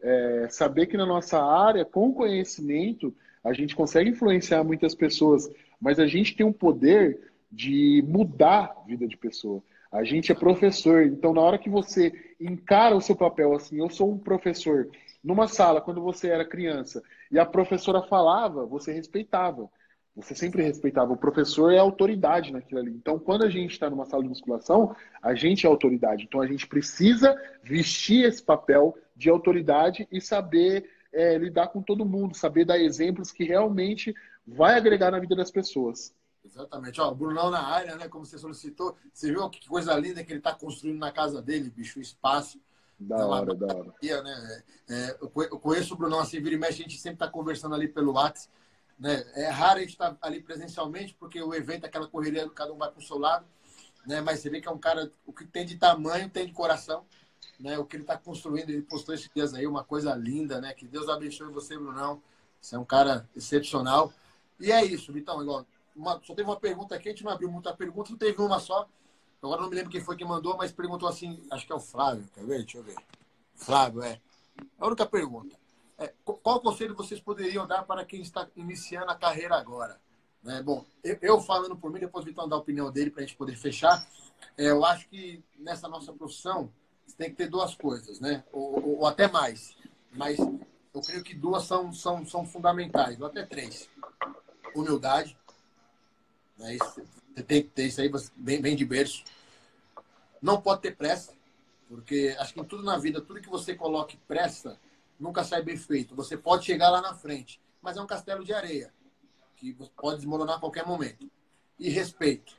é, 0.00 0.46
saber 0.50 0.86
que 0.86 0.96
na 0.96 1.06
nossa 1.06 1.42
área, 1.42 1.84
com 1.84 2.12
conhecimento, 2.12 3.14
a 3.42 3.52
gente 3.52 3.74
consegue 3.74 4.10
influenciar 4.10 4.62
muitas 4.64 4.94
pessoas, 4.94 5.50
mas 5.80 5.98
a 5.98 6.06
gente 6.06 6.36
tem 6.36 6.44
um 6.44 6.52
poder 6.52 7.32
de 7.50 8.04
mudar 8.06 8.74
a 8.76 8.86
vida 8.86 9.06
de 9.06 9.16
pessoa. 9.16 9.62
A 9.90 10.04
gente 10.04 10.30
é 10.30 10.34
professor, 10.34 11.02
então 11.02 11.34
na 11.34 11.40
hora 11.40 11.58
que 11.58 11.68
você 11.68 12.12
encara 12.40 12.94
o 12.94 13.00
seu 13.00 13.16
papel 13.16 13.54
assim, 13.54 13.78
eu 13.78 13.90
sou 13.90 14.12
um 14.12 14.18
professor, 14.18 14.88
numa 15.22 15.48
sala, 15.48 15.80
quando 15.80 16.00
você 16.00 16.28
era 16.28 16.44
criança, 16.44 17.02
e 17.30 17.38
a 17.38 17.44
professora 17.44 18.02
falava, 18.02 18.64
você 18.64 18.92
respeitava. 18.92 19.68
Você 20.16 20.34
sempre 20.34 20.62
respeitava. 20.62 21.12
O 21.12 21.16
professor 21.16 21.72
é 21.72 21.78
autoridade 21.78 22.52
naquilo 22.52 22.80
ali. 22.80 22.90
Então, 22.90 23.18
quando 23.18 23.44
a 23.44 23.50
gente 23.50 23.72
está 23.72 23.88
numa 23.88 24.04
sala 24.04 24.22
de 24.22 24.28
musculação, 24.28 24.94
a 25.22 25.34
gente 25.34 25.66
é 25.66 25.68
autoridade. 25.68 26.24
Então, 26.24 26.40
a 26.40 26.46
gente 26.46 26.66
precisa 26.66 27.36
vestir 27.62 28.24
esse 28.24 28.42
papel 28.42 28.96
de 29.16 29.30
autoridade 29.30 30.08
e 30.10 30.20
saber 30.20 30.90
é, 31.12 31.38
lidar 31.38 31.68
com 31.68 31.82
todo 31.82 32.04
mundo, 32.04 32.36
saber 32.36 32.64
dar 32.64 32.78
exemplos 32.78 33.32
que 33.32 33.44
realmente 33.44 34.14
vai 34.46 34.76
agregar 34.76 35.10
na 35.10 35.18
vida 35.18 35.36
das 35.36 35.50
pessoas. 35.50 36.12
Exatamente. 36.44 37.00
Ó, 37.00 37.10
o 37.10 37.14
Brunão 37.14 37.50
na 37.50 37.62
área, 37.62 37.96
né? 37.96 38.08
Como 38.08 38.24
você 38.24 38.38
solicitou. 38.38 38.96
Você 39.12 39.30
viu 39.30 39.48
que 39.50 39.68
coisa 39.68 39.94
linda 39.94 40.24
que 40.24 40.32
ele 40.32 40.40
está 40.40 40.54
construindo 40.54 40.98
na 40.98 41.12
casa 41.12 41.40
dele, 41.40 41.70
bicho, 41.70 41.98
o 41.98 42.02
espaço. 42.02 42.60
Da 42.98 43.16
é 43.16 43.24
hora, 43.24 43.54
da 43.54 43.66
hora. 43.66 43.94
Né? 44.02 44.62
É, 44.88 45.16
eu 45.20 45.58
conheço 45.58 45.94
o 45.94 45.96
Brunão 45.96 46.20
assim, 46.20 46.40
vira 46.40 46.54
e 46.54 46.58
mexe, 46.58 46.80
a 46.80 46.82
gente 46.82 46.98
sempre 46.98 47.16
está 47.16 47.28
conversando 47.28 47.74
ali 47.74 47.88
pelo 47.88 48.12
WhatsApp. 48.12 48.50
Né? 49.00 49.24
É 49.34 49.48
raro 49.48 49.78
a 49.78 49.80
gente 49.80 49.92
estar 49.92 50.14
ali 50.20 50.42
presencialmente, 50.42 51.16
porque 51.18 51.42
o 51.42 51.54
evento, 51.54 51.86
aquela 51.86 52.06
correria, 52.06 52.48
cada 52.50 52.70
um 52.72 52.76
vai 52.76 52.90
para 52.90 53.00
o 53.00 53.02
seu 53.02 53.18
lado. 53.18 53.46
Né? 54.06 54.20
Mas 54.20 54.40
você 54.40 54.50
vê 54.50 54.60
que 54.60 54.68
é 54.68 54.70
um 54.70 54.78
cara, 54.78 55.10
o 55.26 55.32
que 55.32 55.46
tem 55.46 55.64
de 55.64 55.76
tamanho, 55.76 56.28
tem 56.28 56.46
de 56.46 56.52
coração. 56.52 57.06
Né? 57.58 57.78
O 57.78 57.86
que 57.86 57.96
ele 57.96 58.02
está 58.02 58.18
construindo, 58.18 58.68
ele 58.68 58.82
postou 58.82 59.14
esses 59.14 59.30
dias 59.34 59.54
aí, 59.54 59.66
uma 59.66 59.82
coisa 59.82 60.14
linda, 60.14 60.60
né? 60.60 60.74
Que 60.74 60.86
Deus 60.86 61.08
abençoe 61.08 61.50
você, 61.50 61.78
Brunão. 61.78 62.22
Você 62.60 62.76
é 62.76 62.78
um 62.78 62.84
cara 62.84 63.28
excepcional. 63.34 64.12
E 64.58 64.70
é 64.70 64.84
isso, 64.84 65.12
Vitão. 65.12 65.42
Igual, 65.42 65.66
uma, 65.96 66.20
só 66.22 66.34
teve 66.34 66.48
uma 66.48 66.60
pergunta 66.60 66.94
aqui, 66.94 67.08
a 67.08 67.12
gente 67.12 67.24
não 67.24 67.32
abriu 67.32 67.50
muita 67.50 67.74
pergunta, 67.74 68.14
teve 68.16 68.40
uma 68.42 68.60
só. 68.60 68.86
Agora 69.42 69.62
não 69.62 69.70
me 69.70 69.76
lembro 69.76 69.90
quem 69.90 70.02
foi 70.02 70.16
que 70.16 70.24
mandou, 70.24 70.56
mas 70.56 70.70
perguntou 70.70 71.08
assim, 71.08 71.42
acho 71.50 71.66
que 71.66 71.72
é 71.72 71.74
o 71.74 71.80
Flávio, 71.80 72.28
quer 72.34 72.44
ver? 72.44 72.58
Deixa 72.58 72.78
eu 72.78 72.82
ver. 72.82 72.96
Flávio, 73.54 74.02
é. 74.02 74.20
A 74.78 74.86
única 74.86 75.06
pergunta. 75.06 75.56
É, 76.00 76.14
qual 76.24 76.60
conselho 76.60 76.94
vocês 76.94 77.20
poderiam 77.20 77.66
dar 77.66 77.82
para 77.82 78.06
quem 78.06 78.22
está 78.22 78.48
iniciando 78.56 79.10
a 79.10 79.14
carreira 79.14 79.54
agora? 79.54 80.00
Né? 80.42 80.62
Bom, 80.62 80.82
eu, 81.04 81.18
eu, 81.20 81.40
falando 81.42 81.76
por 81.76 81.92
mim, 81.92 82.00
depois 82.00 82.24
o 82.24 82.26
Vitão 82.26 82.48
dá 82.48 82.56
a 82.56 82.58
opinião 82.58 82.90
dele 82.90 83.10
para 83.10 83.22
a 83.22 83.26
gente 83.26 83.36
poder 83.36 83.54
fechar. 83.54 84.08
É, 84.56 84.70
eu 84.70 84.82
acho 84.82 85.06
que 85.08 85.44
nessa 85.58 85.86
nossa 85.88 86.10
profissão 86.10 86.72
tem 87.20 87.28
que 87.28 87.36
ter 87.36 87.50
duas 87.50 87.74
coisas, 87.74 88.18
né? 88.18 88.42
Ou, 88.50 88.76
ou, 88.76 88.98
ou, 89.00 89.06
até 89.06 89.28
mais. 89.28 89.76
Mas 90.10 90.38
eu 90.38 91.02
creio 91.02 91.22
que 91.22 91.34
duas 91.34 91.64
são, 91.64 91.92
são, 91.92 92.24
são 92.24 92.46
fundamentais, 92.46 93.20
ou 93.20 93.26
até 93.26 93.44
três. 93.44 93.86
Humildade. 94.74 95.36
Né? 96.56 96.76
Isso, 96.76 97.02
você 97.34 97.42
tem 97.42 97.62
que 97.62 97.68
ter 97.68 97.84
isso 97.84 98.00
aí, 98.00 98.10
bem, 98.36 98.62
bem 98.62 98.74
de 98.74 98.86
berço. 98.86 99.22
Não 100.40 100.62
pode 100.62 100.80
ter 100.80 100.96
pressa, 100.96 101.34
porque 101.86 102.34
acho 102.38 102.54
que 102.54 102.60
em 102.60 102.64
tudo 102.64 102.82
na 102.82 102.96
vida, 102.96 103.20
tudo 103.20 103.42
que 103.42 103.50
você 103.50 103.74
coloque 103.74 104.16
pressa, 104.26 104.80
nunca 105.20 105.44
sai 105.44 105.62
bem 105.62 105.76
feito. 105.76 106.14
Você 106.16 106.36
pode 106.36 106.64
chegar 106.64 106.90
lá 106.90 107.00
na 107.00 107.14
frente, 107.14 107.60
mas 107.82 107.96
é 107.96 108.00
um 108.00 108.06
castelo 108.06 108.44
de 108.44 108.52
areia, 108.52 108.92
que 109.56 109.76
pode 109.96 110.16
desmoronar 110.16 110.56
a 110.56 110.60
qualquer 110.60 110.86
momento. 110.86 111.30
E 111.78 111.88
respeito. 111.90 112.56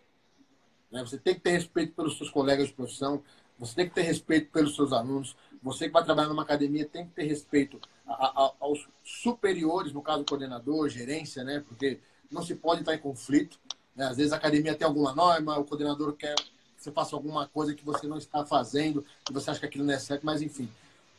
Né? 0.92 1.02
Você 1.02 1.18
tem 1.18 1.34
que 1.34 1.42
ter 1.42 1.52
respeito 1.52 1.94
pelos 1.94 2.18
seus 2.18 2.30
colegas 2.30 2.68
de 2.68 2.74
profissão, 2.74 3.24
você 3.58 3.76
tem 3.76 3.90
que 3.90 3.96
ter 3.96 4.02
respeito 4.02 4.52
pelos 4.52 4.76
seus 4.76 4.92
alunos, 4.92 5.36
você 5.62 5.86
que 5.86 5.94
vai 5.94 6.04
trabalhar 6.04 6.30
numa 6.30 6.42
academia 6.42 6.86
tem 6.86 7.06
que 7.06 7.14
ter 7.14 7.24
respeito 7.24 7.80
a, 8.08 8.14
a, 8.14 8.54
aos 8.60 8.88
superiores, 9.04 9.94
no 9.94 10.02
caso 10.02 10.26
coordenador, 10.26 10.90
gerência, 10.90 11.44
né? 11.44 11.64
Porque 11.68 12.00
não 12.32 12.42
se 12.42 12.56
pode 12.56 12.82
estar 12.82 12.96
em 12.96 13.00
conflito. 13.00 13.60
Né? 13.96 14.06
Às 14.06 14.18
vezes 14.18 14.34
a 14.34 14.38
academia 14.38 14.76
tem 14.76 14.88
alguma 14.88 15.14
norma, 15.14 15.60
o 15.60 15.66
coordenador 15.66 16.14
quer 16.14 16.34
que 16.36 16.52
você 16.78 16.92
faça 16.92 17.16
alguma 17.16 17.48
coisa 17.48 17.76
que 17.76 17.86
você 17.86 18.08
não 18.08 18.18
está 18.18 18.44
fazendo, 18.44 19.06
que 19.24 19.32
você 19.32 19.52
acha 19.52 19.60
que 19.60 19.66
aquilo 19.68 19.86
não 19.86 19.94
é 19.94 20.00
certo, 20.00 20.26
mas 20.26 20.42
enfim, 20.42 20.68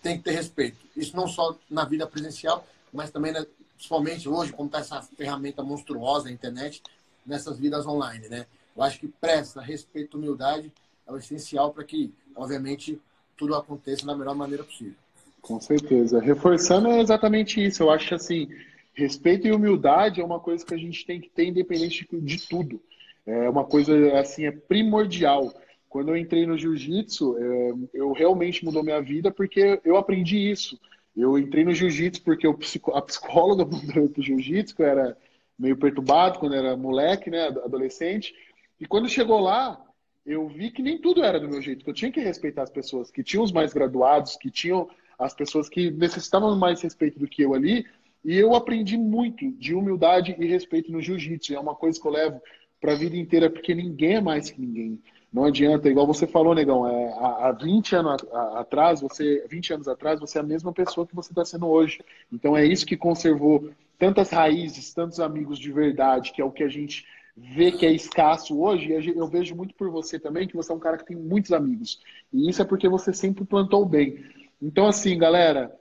tem 0.02 0.18
que 0.18 0.24
ter 0.24 0.32
respeito. 0.32 0.76
Isso 0.96 1.16
não 1.16 1.28
só 1.28 1.56
na 1.70 1.84
vida 1.84 2.06
presencial, 2.06 2.66
mas 2.92 3.10
também, 3.10 3.32
né, 3.32 3.46
principalmente 3.76 4.28
hoje, 4.28 4.52
como 4.52 4.66
está 4.66 4.80
essa 4.80 5.02
ferramenta 5.16 5.62
monstruosa, 5.62 6.28
a 6.28 6.32
internet, 6.32 6.82
nessas 7.24 7.58
vidas 7.58 7.86
online, 7.86 8.28
né? 8.28 8.46
Eu 8.76 8.82
acho 8.82 8.98
que 8.98 9.08
presta 9.08 9.60
respeito, 9.60 10.18
humildade 10.18 10.72
é 11.06 11.12
o 11.12 11.16
essencial 11.16 11.72
para 11.72 11.84
que, 11.84 12.12
obviamente, 12.34 13.00
tudo 13.36 13.54
aconteça 13.54 14.04
da 14.06 14.16
melhor 14.16 14.34
maneira 14.34 14.64
possível. 14.64 14.94
Com 15.40 15.60
certeza. 15.60 16.20
Reforçando 16.20 16.88
é 16.88 17.00
exatamente 17.00 17.62
isso. 17.62 17.82
Eu 17.82 17.90
acho 17.90 18.14
assim, 18.14 18.48
respeito 18.94 19.46
e 19.46 19.52
humildade 19.52 20.20
é 20.20 20.24
uma 20.24 20.38
coisa 20.40 20.64
que 20.64 20.74
a 20.74 20.78
gente 20.78 21.04
tem 21.04 21.20
que 21.20 21.28
ter 21.28 21.46
independente 21.46 22.06
de 22.12 22.48
tudo. 22.48 22.80
É 23.26 23.48
uma 23.48 23.64
coisa 23.64 24.18
assim, 24.18 24.46
é 24.46 24.52
primordial. 24.52 25.52
Quando 25.92 26.08
eu 26.08 26.16
entrei 26.16 26.46
no 26.46 26.56
jiu-jitsu, 26.56 27.36
é, 27.36 27.72
eu 27.92 28.12
realmente 28.12 28.64
mudou 28.64 28.82
minha 28.82 29.02
vida 29.02 29.30
porque 29.30 29.78
eu 29.84 29.98
aprendi 29.98 30.38
isso. 30.38 30.80
Eu 31.14 31.38
entrei 31.38 31.64
no 31.64 31.74
jiu-jitsu 31.74 32.22
porque 32.22 32.46
a 32.46 33.02
psicóloga 33.02 33.66
mandou 33.70 34.08
para 34.08 34.20
o 34.20 34.24
jiu-jitsu, 34.24 34.74
que 34.74 34.80
eu 34.80 34.86
era 34.86 35.14
meio 35.58 35.76
perturbado 35.76 36.38
quando 36.38 36.54
era 36.54 36.74
moleque, 36.78 37.28
né, 37.28 37.48
adolescente. 37.48 38.34
E 38.80 38.86
quando 38.86 39.06
chegou 39.06 39.38
lá, 39.38 39.84
eu 40.24 40.48
vi 40.48 40.70
que 40.70 40.80
nem 40.80 40.98
tudo 40.98 41.22
era 41.22 41.38
do 41.38 41.46
meu 41.46 41.60
jeito, 41.60 41.84
que 41.84 41.90
eu 41.90 41.94
tinha 41.94 42.10
que 42.10 42.20
respeitar 42.20 42.62
as 42.62 42.70
pessoas, 42.70 43.10
que 43.10 43.22
tinham 43.22 43.44
os 43.44 43.52
mais 43.52 43.74
graduados, 43.74 44.34
que 44.36 44.50
tinham 44.50 44.88
as 45.18 45.34
pessoas 45.34 45.68
que 45.68 45.90
necessitavam 45.90 46.56
mais 46.56 46.80
respeito 46.80 47.18
do 47.18 47.28
que 47.28 47.42
eu 47.42 47.52
ali. 47.52 47.84
E 48.24 48.34
eu 48.38 48.54
aprendi 48.54 48.96
muito 48.96 49.46
de 49.52 49.74
humildade 49.74 50.34
e 50.38 50.46
respeito 50.46 50.90
no 50.90 51.02
jiu-jitsu. 51.02 51.54
É 51.54 51.60
uma 51.60 51.74
coisa 51.74 52.00
que 52.00 52.08
eu 52.08 52.12
levo 52.12 52.40
para 52.80 52.92
a 52.92 52.96
vida 52.96 53.14
inteira, 53.14 53.50
porque 53.50 53.74
ninguém 53.74 54.14
é 54.14 54.20
mais 54.22 54.48
que 54.48 54.58
ninguém. 54.58 54.98
Não 55.32 55.44
adianta, 55.44 55.88
igual 55.88 56.06
você 56.06 56.26
falou, 56.26 56.54
negão, 56.54 56.86
é, 56.86 57.12
há, 57.14 57.48
há 57.48 57.52
20 57.52 57.96
anos 57.96 58.22
atrás, 58.54 59.00
você, 59.00 59.46
20 59.48 59.72
anos 59.72 59.88
atrás, 59.88 60.20
você 60.20 60.36
é 60.38 60.40
a 60.42 60.44
mesma 60.44 60.72
pessoa 60.72 61.06
que 61.06 61.14
você 61.14 61.32
está 61.32 61.44
sendo 61.44 61.66
hoje. 61.68 62.00
Então 62.30 62.54
é 62.56 62.66
isso 62.66 62.84
que 62.84 62.96
conservou 62.96 63.70
tantas 63.98 64.30
raízes, 64.30 64.92
tantos 64.92 65.20
amigos 65.20 65.58
de 65.58 65.72
verdade, 65.72 66.32
que 66.32 66.42
é 66.42 66.44
o 66.44 66.50
que 66.50 66.62
a 66.62 66.68
gente 66.68 67.06
vê 67.34 67.72
que 67.72 67.86
é 67.86 67.92
escasso 67.92 68.60
hoje. 68.60 68.92
E 68.92 69.16
eu 69.16 69.26
vejo 69.26 69.56
muito 69.56 69.74
por 69.74 69.90
você 69.90 70.18
também, 70.18 70.46
que 70.46 70.56
você 70.56 70.70
é 70.70 70.74
um 70.74 70.80
cara 70.80 70.98
que 70.98 71.06
tem 71.06 71.16
muitos 71.16 71.52
amigos. 71.52 72.00
E 72.30 72.50
isso 72.50 72.60
é 72.60 72.64
porque 72.64 72.88
você 72.88 73.12
sempre 73.12 73.44
plantou 73.44 73.86
bem. 73.86 74.22
Então, 74.60 74.86
assim, 74.86 75.16
galera, 75.16 75.74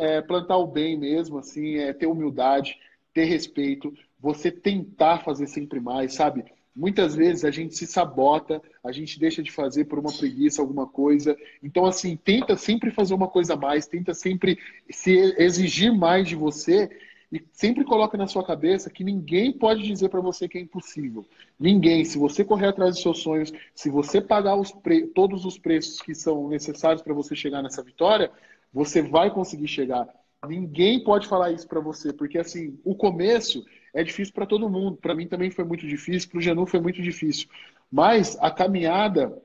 é, 0.00 0.20
plantar 0.20 0.58
o 0.58 0.66
bem 0.66 0.98
mesmo, 0.98 1.38
assim, 1.38 1.76
é 1.76 1.94
ter 1.94 2.06
humildade, 2.06 2.76
ter 3.14 3.24
respeito, 3.24 3.92
você 4.20 4.50
tentar 4.50 5.20
fazer 5.20 5.46
sempre 5.46 5.80
mais, 5.80 6.14
sabe? 6.14 6.44
Muitas 6.78 7.16
vezes 7.16 7.44
a 7.44 7.50
gente 7.50 7.74
se 7.74 7.88
sabota, 7.88 8.62
a 8.84 8.92
gente 8.92 9.18
deixa 9.18 9.42
de 9.42 9.50
fazer 9.50 9.86
por 9.86 9.98
uma 9.98 10.12
preguiça, 10.12 10.62
alguma 10.62 10.86
coisa. 10.86 11.36
Então, 11.60 11.84
assim, 11.84 12.16
tenta 12.16 12.56
sempre 12.56 12.92
fazer 12.92 13.14
uma 13.14 13.26
coisa 13.26 13.54
a 13.54 13.56
mais, 13.56 13.88
tenta 13.88 14.14
sempre 14.14 14.56
se 14.88 15.34
exigir 15.36 15.92
mais 15.92 16.28
de 16.28 16.36
você 16.36 16.88
e 17.32 17.44
sempre 17.50 17.84
coloca 17.84 18.16
na 18.16 18.28
sua 18.28 18.44
cabeça 18.44 18.88
que 18.88 19.02
ninguém 19.02 19.50
pode 19.50 19.82
dizer 19.82 20.08
para 20.08 20.20
você 20.20 20.48
que 20.48 20.56
é 20.56 20.60
impossível. 20.60 21.26
Ninguém. 21.58 22.04
Se 22.04 22.16
você 22.16 22.44
correr 22.44 22.68
atrás 22.68 22.92
dos 22.92 23.02
seus 23.02 23.18
sonhos, 23.18 23.52
se 23.74 23.90
você 23.90 24.20
pagar 24.20 24.54
os 24.54 24.70
pre... 24.70 25.08
todos 25.08 25.44
os 25.44 25.58
preços 25.58 26.00
que 26.00 26.14
são 26.14 26.48
necessários 26.48 27.02
para 27.02 27.12
você 27.12 27.34
chegar 27.34 27.60
nessa 27.60 27.82
vitória, 27.82 28.30
você 28.72 29.02
vai 29.02 29.34
conseguir 29.34 29.66
chegar. 29.66 30.08
Ninguém 30.46 31.02
pode 31.02 31.26
falar 31.26 31.50
isso 31.50 31.66
para 31.66 31.80
você, 31.80 32.12
porque 32.12 32.38
assim, 32.38 32.78
o 32.84 32.94
começo 32.94 33.64
é 33.94 34.02
difícil 34.02 34.34
para 34.34 34.46
todo 34.46 34.68
mundo. 34.68 34.96
Para 34.96 35.14
mim 35.14 35.26
também 35.26 35.50
foi 35.50 35.64
muito 35.64 35.86
difícil, 35.86 36.28
para 36.28 36.38
o 36.38 36.42
Janu 36.42 36.66
foi 36.66 36.80
muito 36.80 37.02
difícil. 37.02 37.48
Mas 37.90 38.36
a 38.40 38.50
caminhada 38.50 39.40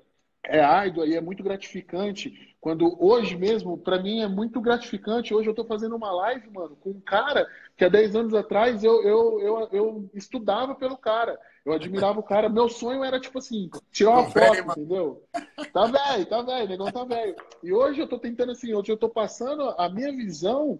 é 0.45 0.59
árdua 0.59 1.05
e 1.05 1.15
é 1.15 1.21
muito 1.21 1.41
gratificante. 1.43 2.55
Quando 2.59 2.97
hoje 3.03 3.37
mesmo, 3.37 3.77
para 3.77 4.01
mim 4.01 4.21
é 4.21 4.27
muito 4.27 4.59
gratificante. 4.61 5.33
Hoje 5.33 5.47
eu 5.47 5.51
estou 5.51 5.65
fazendo 5.65 5.95
uma 5.95 6.11
live, 6.11 6.49
mano, 6.49 6.75
com 6.75 6.91
um 6.91 7.01
cara 7.01 7.47
que 7.77 7.83
há 7.83 7.89
10 7.89 8.15
anos 8.15 8.33
atrás 8.33 8.83
eu, 8.83 9.01
eu, 9.03 9.39
eu, 9.41 9.69
eu 9.71 10.09
estudava 10.13 10.75
pelo 10.75 10.97
cara. 10.97 11.39
Eu 11.65 11.71
admirava 11.73 12.19
o 12.19 12.23
cara. 12.23 12.49
Meu 12.49 12.67
sonho 12.67 13.03
era, 13.03 13.19
tipo 13.19 13.37
assim, 13.37 13.69
tirar 13.91 14.11
uma 14.11 14.29
foto, 14.29 14.71
entendeu? 14.71 15.23
Tá 15.71 15.85
velho, 15.85 16.25
tá 16.25 16.41
velho, 16.41 16.69
negão 16.69 16.91
tá 16.91 17.03
velho. 17.05 17.35
E 17.63 17.71
hoje 17.71 18.01
eu 18.01 18.07
tô 18.07 18.19
tentando 18.19 18.51
assim, 18.51 18.73
hoje 18.73 18.91
eu 18.91 18.97
tô 18.97 19.09
passando 19.09 19.73
a 19.77 19.89
minha 19.89 20.11
visão 20.11 20.79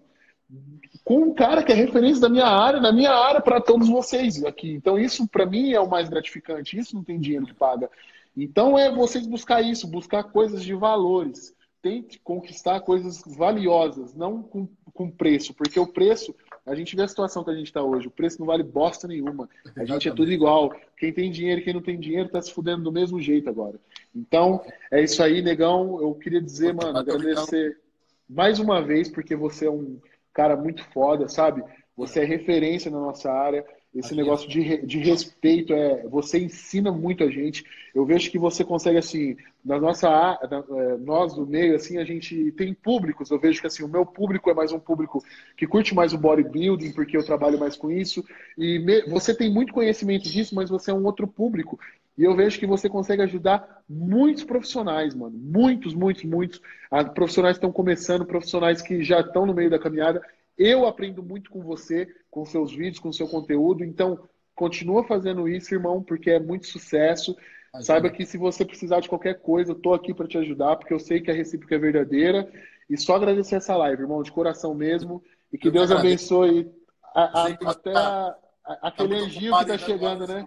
com 1.04 1.18
um 1.18 1.34
cara 1.34 1.62
que 1.62 1.70
é 1.70 1.74
referência 1.74 2.20
da 2.20 2.28
minha 2.28 2.46
área, 2.46 2.80
na 2.80 2.92
minha 2.92 3.12
área 3.12 3.40
para 3.40 3.60
todos 3.60 3.88
vocês 3.88 4.42
aqui. 4.44 4.72
Então 4.72 4.98
isso 4.98 5.26
para 5.28 5.46
mim 5.46 5.72
é 5.72 5.80
o 5.80 5.88
mais 5.88 6.08
gratificante. 6.08 6.78
Isso 6.78 6.94
não 6.94 7.04
tem 7.04 7.20
dinheiro 7.20 7.46
que 7.46 7.54
paga. 7.54 7.90
Então 8.36 8.78
é 8.78 8.90
vocês 8.90 9.26
buscar 9.26 9.62
isso, 9.62 9.86
buscar 9.86 10.24
coisas 10.24 10.62
de 10.62 10.74
valores. 10.74 11.54
Tente 11.82 12.18
conquistar 12.20 12.80
coisas 12.80 13.22
valiosas, 13.26 14.14
não 14.14 14.42
com, 14.42 14.66
com 14.94 15.10
preço, 15.10 15.52
porque 15.52 15.78
o 15.78 15.86
preço 15.86 16.34
a 16.66 16.74
gente 16.74 16.96
vê 16.96 17.02
a 17.02 17.08
situação 17.08 17.44
que 17.44 17.50
a 17.50 17.54
gente 17.54 17.66
está 17.66 17.82
hoje. 17.82 18.08
O 18.08 18.10
preço 18.10 18.40
não 18.40 18.46
vale 18.46 18.62
bosta 18.62 19.06
nenhuma. 19.06 19.48
A 19.76 19.84
gente 19.84 20.08
é 20.08 20.12
tudo 20.12 20.32
igual. 20.32 20.74
Quem 20.96 21.12
tem 21.12 21.30
dinheiro 21.30 21.60
e 21.60 21.64
quem 21.64 21.74
não 21.74 21.82
tem 21.82 22.00
dinheiro 22.00 22.26
está 22.26 22.40
se 22.40 22.52
fudendo 22.52 22.84
do 22.84 22.90
mesmo 22.90 23.20
jeito 23.20 23.50
agora. 23.50 23.78
Então, 24.14 24.62
é 24.90 25.02
isso 25.02 25.22
aí, 25.22 25.42
negão. 25.42 26.00
Eu 26.00 26.14
queria 26.14 26.40
dizer, 26.40 26.72
mano, 26.72 26.98
agradecer 26.98 27.78
mais 28.26 28.58
uma 28.58 28.80
vez, 28.80 29.10
porque 29.10 29.36
você 29.36 29.66
é 29.66 29.70
um 29.70 30.00
cara 30.34 30.56
muito 30.56 30.84
foda, 30.90 31.28
sabe? 31.28 31.62
Você 31.96 32.20
é 32.20 32.24
referência 32.24 32.90
na 32.90 32.98
nossa 32.98 33.32
área. 33.32 33.64
Esse 33.94 34.08
Aqui. 34.08 34.16
negócio 34.16 34.48
de, 34.48 34.84
de 34.84 34.98
respeito 34.98 35.72
é. 35.72 36.02
Você 36.08 36.40
ensina 36.40 36.90
muito 36.90 37.22
a 37.22 37.30
gente. 37.30 37.64
Eu 37.94 38.04
vejo 38.04 38.28
que 38.28 38.38
você 38.38 38.64
consegue, 38.64 38.98
assim, 38.98 39.36
na 39.64 39.78
nossa 39.78 40.08
é, 40.42 40.96
nós 40.98 41.34
do 41.34 41.46
meio, 41.46 41.76
assim, 41.76 41.98
a 41.98 42.04
gente 42.04 42.50
tem 42.52 42.74
públicos. 42.74 43.30
Eu 43.30 43.38
vejo 43.38 43.60
que 43.60 43.68
assim, 43.68 43.84
o 43.84 43.88
meu 43.88 44.04
público 44.04 44.50
é 44.50 44.54
mais 44.54 44.72
um 44.72 44.80
público 44.80 45.22
que 45.56 45.64
curte 45.64 45.94
mais 45.94 46.12
o 46.12 46.18
bodybuilding, 46.18 46.90
porque 46.90 47.16
eu 47.16 47.24
trabalho 47.24 47.58
mais 47.58 47.76
com 47.76 47.88
isso. 47.88 48.24
E 48.58 48.80
me, 48.80 49.02
você 49.02 49.32
tem 49.32 49.48
muito 49.48 49.72
conhecimento 49.72 50.28
disso, 50.28 50.56
mas 50.56 50.68
você 50.68 50.90
é 50.90 50.94
um 50.94 51.04
outro 51.04 51.28
público. 51.28 51.78
E 52.16 52.22
eu 52.22 52.34
vejo 52.36 52.58
que 52.58 52.66
você 52.66 52.88
consegue 52.88 53.22
ajudar 53.22 53.82
muitos 53.88 54.44
profissionais, 54.44 55.14
mano. 55.14 55.36
Muitos, 55.36 55.94
muitos, 55.94 56.24
muitos. 56.24 56.60
Ah, 56.90 57.04
profissionais 57.04 57.56
estão 57.56 57.72
começando, 57.72 58.24
profissionais 58.24 58.80
que 58.80 59.02
já 59.02 59.20
estão 59.20 59.44
no 59.44 59.54
meio 59.54 59.68
da 59.68 59.78
caminhada. 59.78 60.22
Eu 60.56 60.86
aprendo 60.86 61.22
muito 61.22 61.50
com 61.50 61.60
você, 61.60 62.08
com 62.30 62.44
seus 62.44 62.72
vídeos, 62.72 63.00
com 63.00 63.12
seu 63.12 63.26
conteúdo. 63.26 63.84
Então, 63.84 64.28
continua 64.54 65.02
fazendo 65.02 65.48
isso, 65.48 65.74
irmão, 65.74 66.02
porque 66.02 66.30
é 66.30 66.38
muito 66.38 66.68
sucesso. 66.68 67.36
Saiba 67.80 68.08
que 68.08 68.24
se 68.24 68.38
você 68.38 68.64
precisar 68.64 69.00
de 69.00 69.08
qualquer 69.08 69.40
coisa, 69.40 69.72
eu 69.72 69.76
estou 69.76 69.94
aqui 69.94 70.14
para 70.14 70.28
te 70.28 70.38
ajudar, 70.38 70.76
porque 70.76 70.94
eu 70.94 71.00
sei 71.00 71.20
que 71.20 71.32
a 71.32 71.34
recíproca 71.34 71.74
é 71.74 71.78
verdadeira. 71.78 72.48
E 72.88 72.96
só 72.96 73.16
agradecer 73.16 73.56
essa 73.56 73.76
live, 73.76 74.02
irmão, 74.02 74.22
de 74.22 74.30
coração 74.30 74.72
mesmo. 74.72 75.20
E 75.52 75.58
que 75.58 75.66
eu 75.66 75.72
Deus 75.72 75.90
abençoe 75.90 76.70
a, 77.12 77.42
a, 77.42 77.46
até 77.70 77.92
tá, 77.92 78.36
a, 78.64 78.88
aquele 78.88 79.14
energia 79.16 79.50
que 79.50 79.62
está 79.62 79.78
chegando, 79.78 80.26
né? 80.28 80.46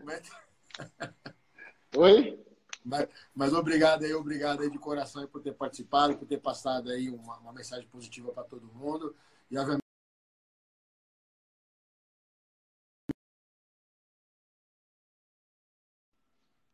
Oi? 1.95 2.39
Mas, 2.83 3.07
mas, 3.35 3.53
obrigado 3.53 4.03
aí, 4.03 4.13
obrigado 4.13 4.61
aí 4.61 4.69
de 4.69 4.79
coração 4.79 5.21
aí 5.21 5.27
por 5.27 5.41
ter 5.41 5.53
participado, 5.53 6.17
por 6.17 6.25
ter 6.25 6.39
passado 6.39 6.89
aí 6.89 7.09
uma, 7.09 7.38
uma 7.38 7.53
mensagem 7.53 7.88
positiva 7.88 8.31
para 8.31 8.43
todo 8.43 8.71
mundo. 8.73 9.13
E 9.51 9.57
obviamente 9.57 9.88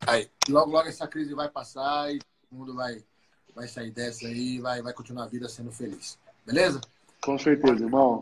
Aí, 0.05 0.29
logo, 0.49 0.69
logo 0.71 0.87
essa 0.87 1.07
crise 1.07 1.33
vai 1.33 1.49
passar 1.49 2.13
e 2.13 2.19
todo 2.19 2.59
mundo 2.59 2.75
vai, 2.75 3.03
vai 3.55 3.67
sair 3.67 3.91
dessa 3.91 4.27
aí 4.27 4.55
e 4.55 4.61
vai, 4.61 4.81
vai 4.81 4.93
continuar 4.93 5.23
a 5.23 5.27
vida 5.27 5.47
sendo 5.47 5.71
feliz. 5.71 6.19
Beleza? 6.45 6.81
Com 7.23 7.37
certeza, 7.39 7.85
irmão. 7.85 8.21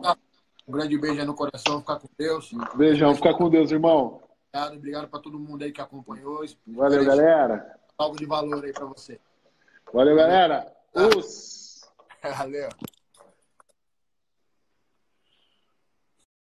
Um 0.66 0.72
grande 0.72 0.96
beijo 0.96 1.20
aí 1.20 1.26
no 1.26 1.34
coração, 1.34 1.80
ficar 1.80 1.96
com 1.96 2.08
Deus. 2.16 2.52
Beijão, 2.76 3.14
ficar 3.14 3.34
com 3.34 3.50
Deus, 3.50 3.72
irmão. 3.72 4.22
Obrigado, 4.54 4.76
obrigado 4.76 5.08
para 5.08 5.20
todo 5.20 5.38
mundo 5.38 5.62
aí 5.64 5.72
que 5.72 5.80
acompanhou. 5.80 6.44
Valeu, 6.66 7.04
galera. 7.06 7.74
Algo 7.96 8.18
de 8.18 8.26
valor 8.26 8.62
aí 8.62 8.70
para 8.70 8.84
você. 8.84 9.18
Valeu, 9.90 10.14
galera. 10.14 10.70
Os... 10.94 11.90
Valeu. 12.22 12.68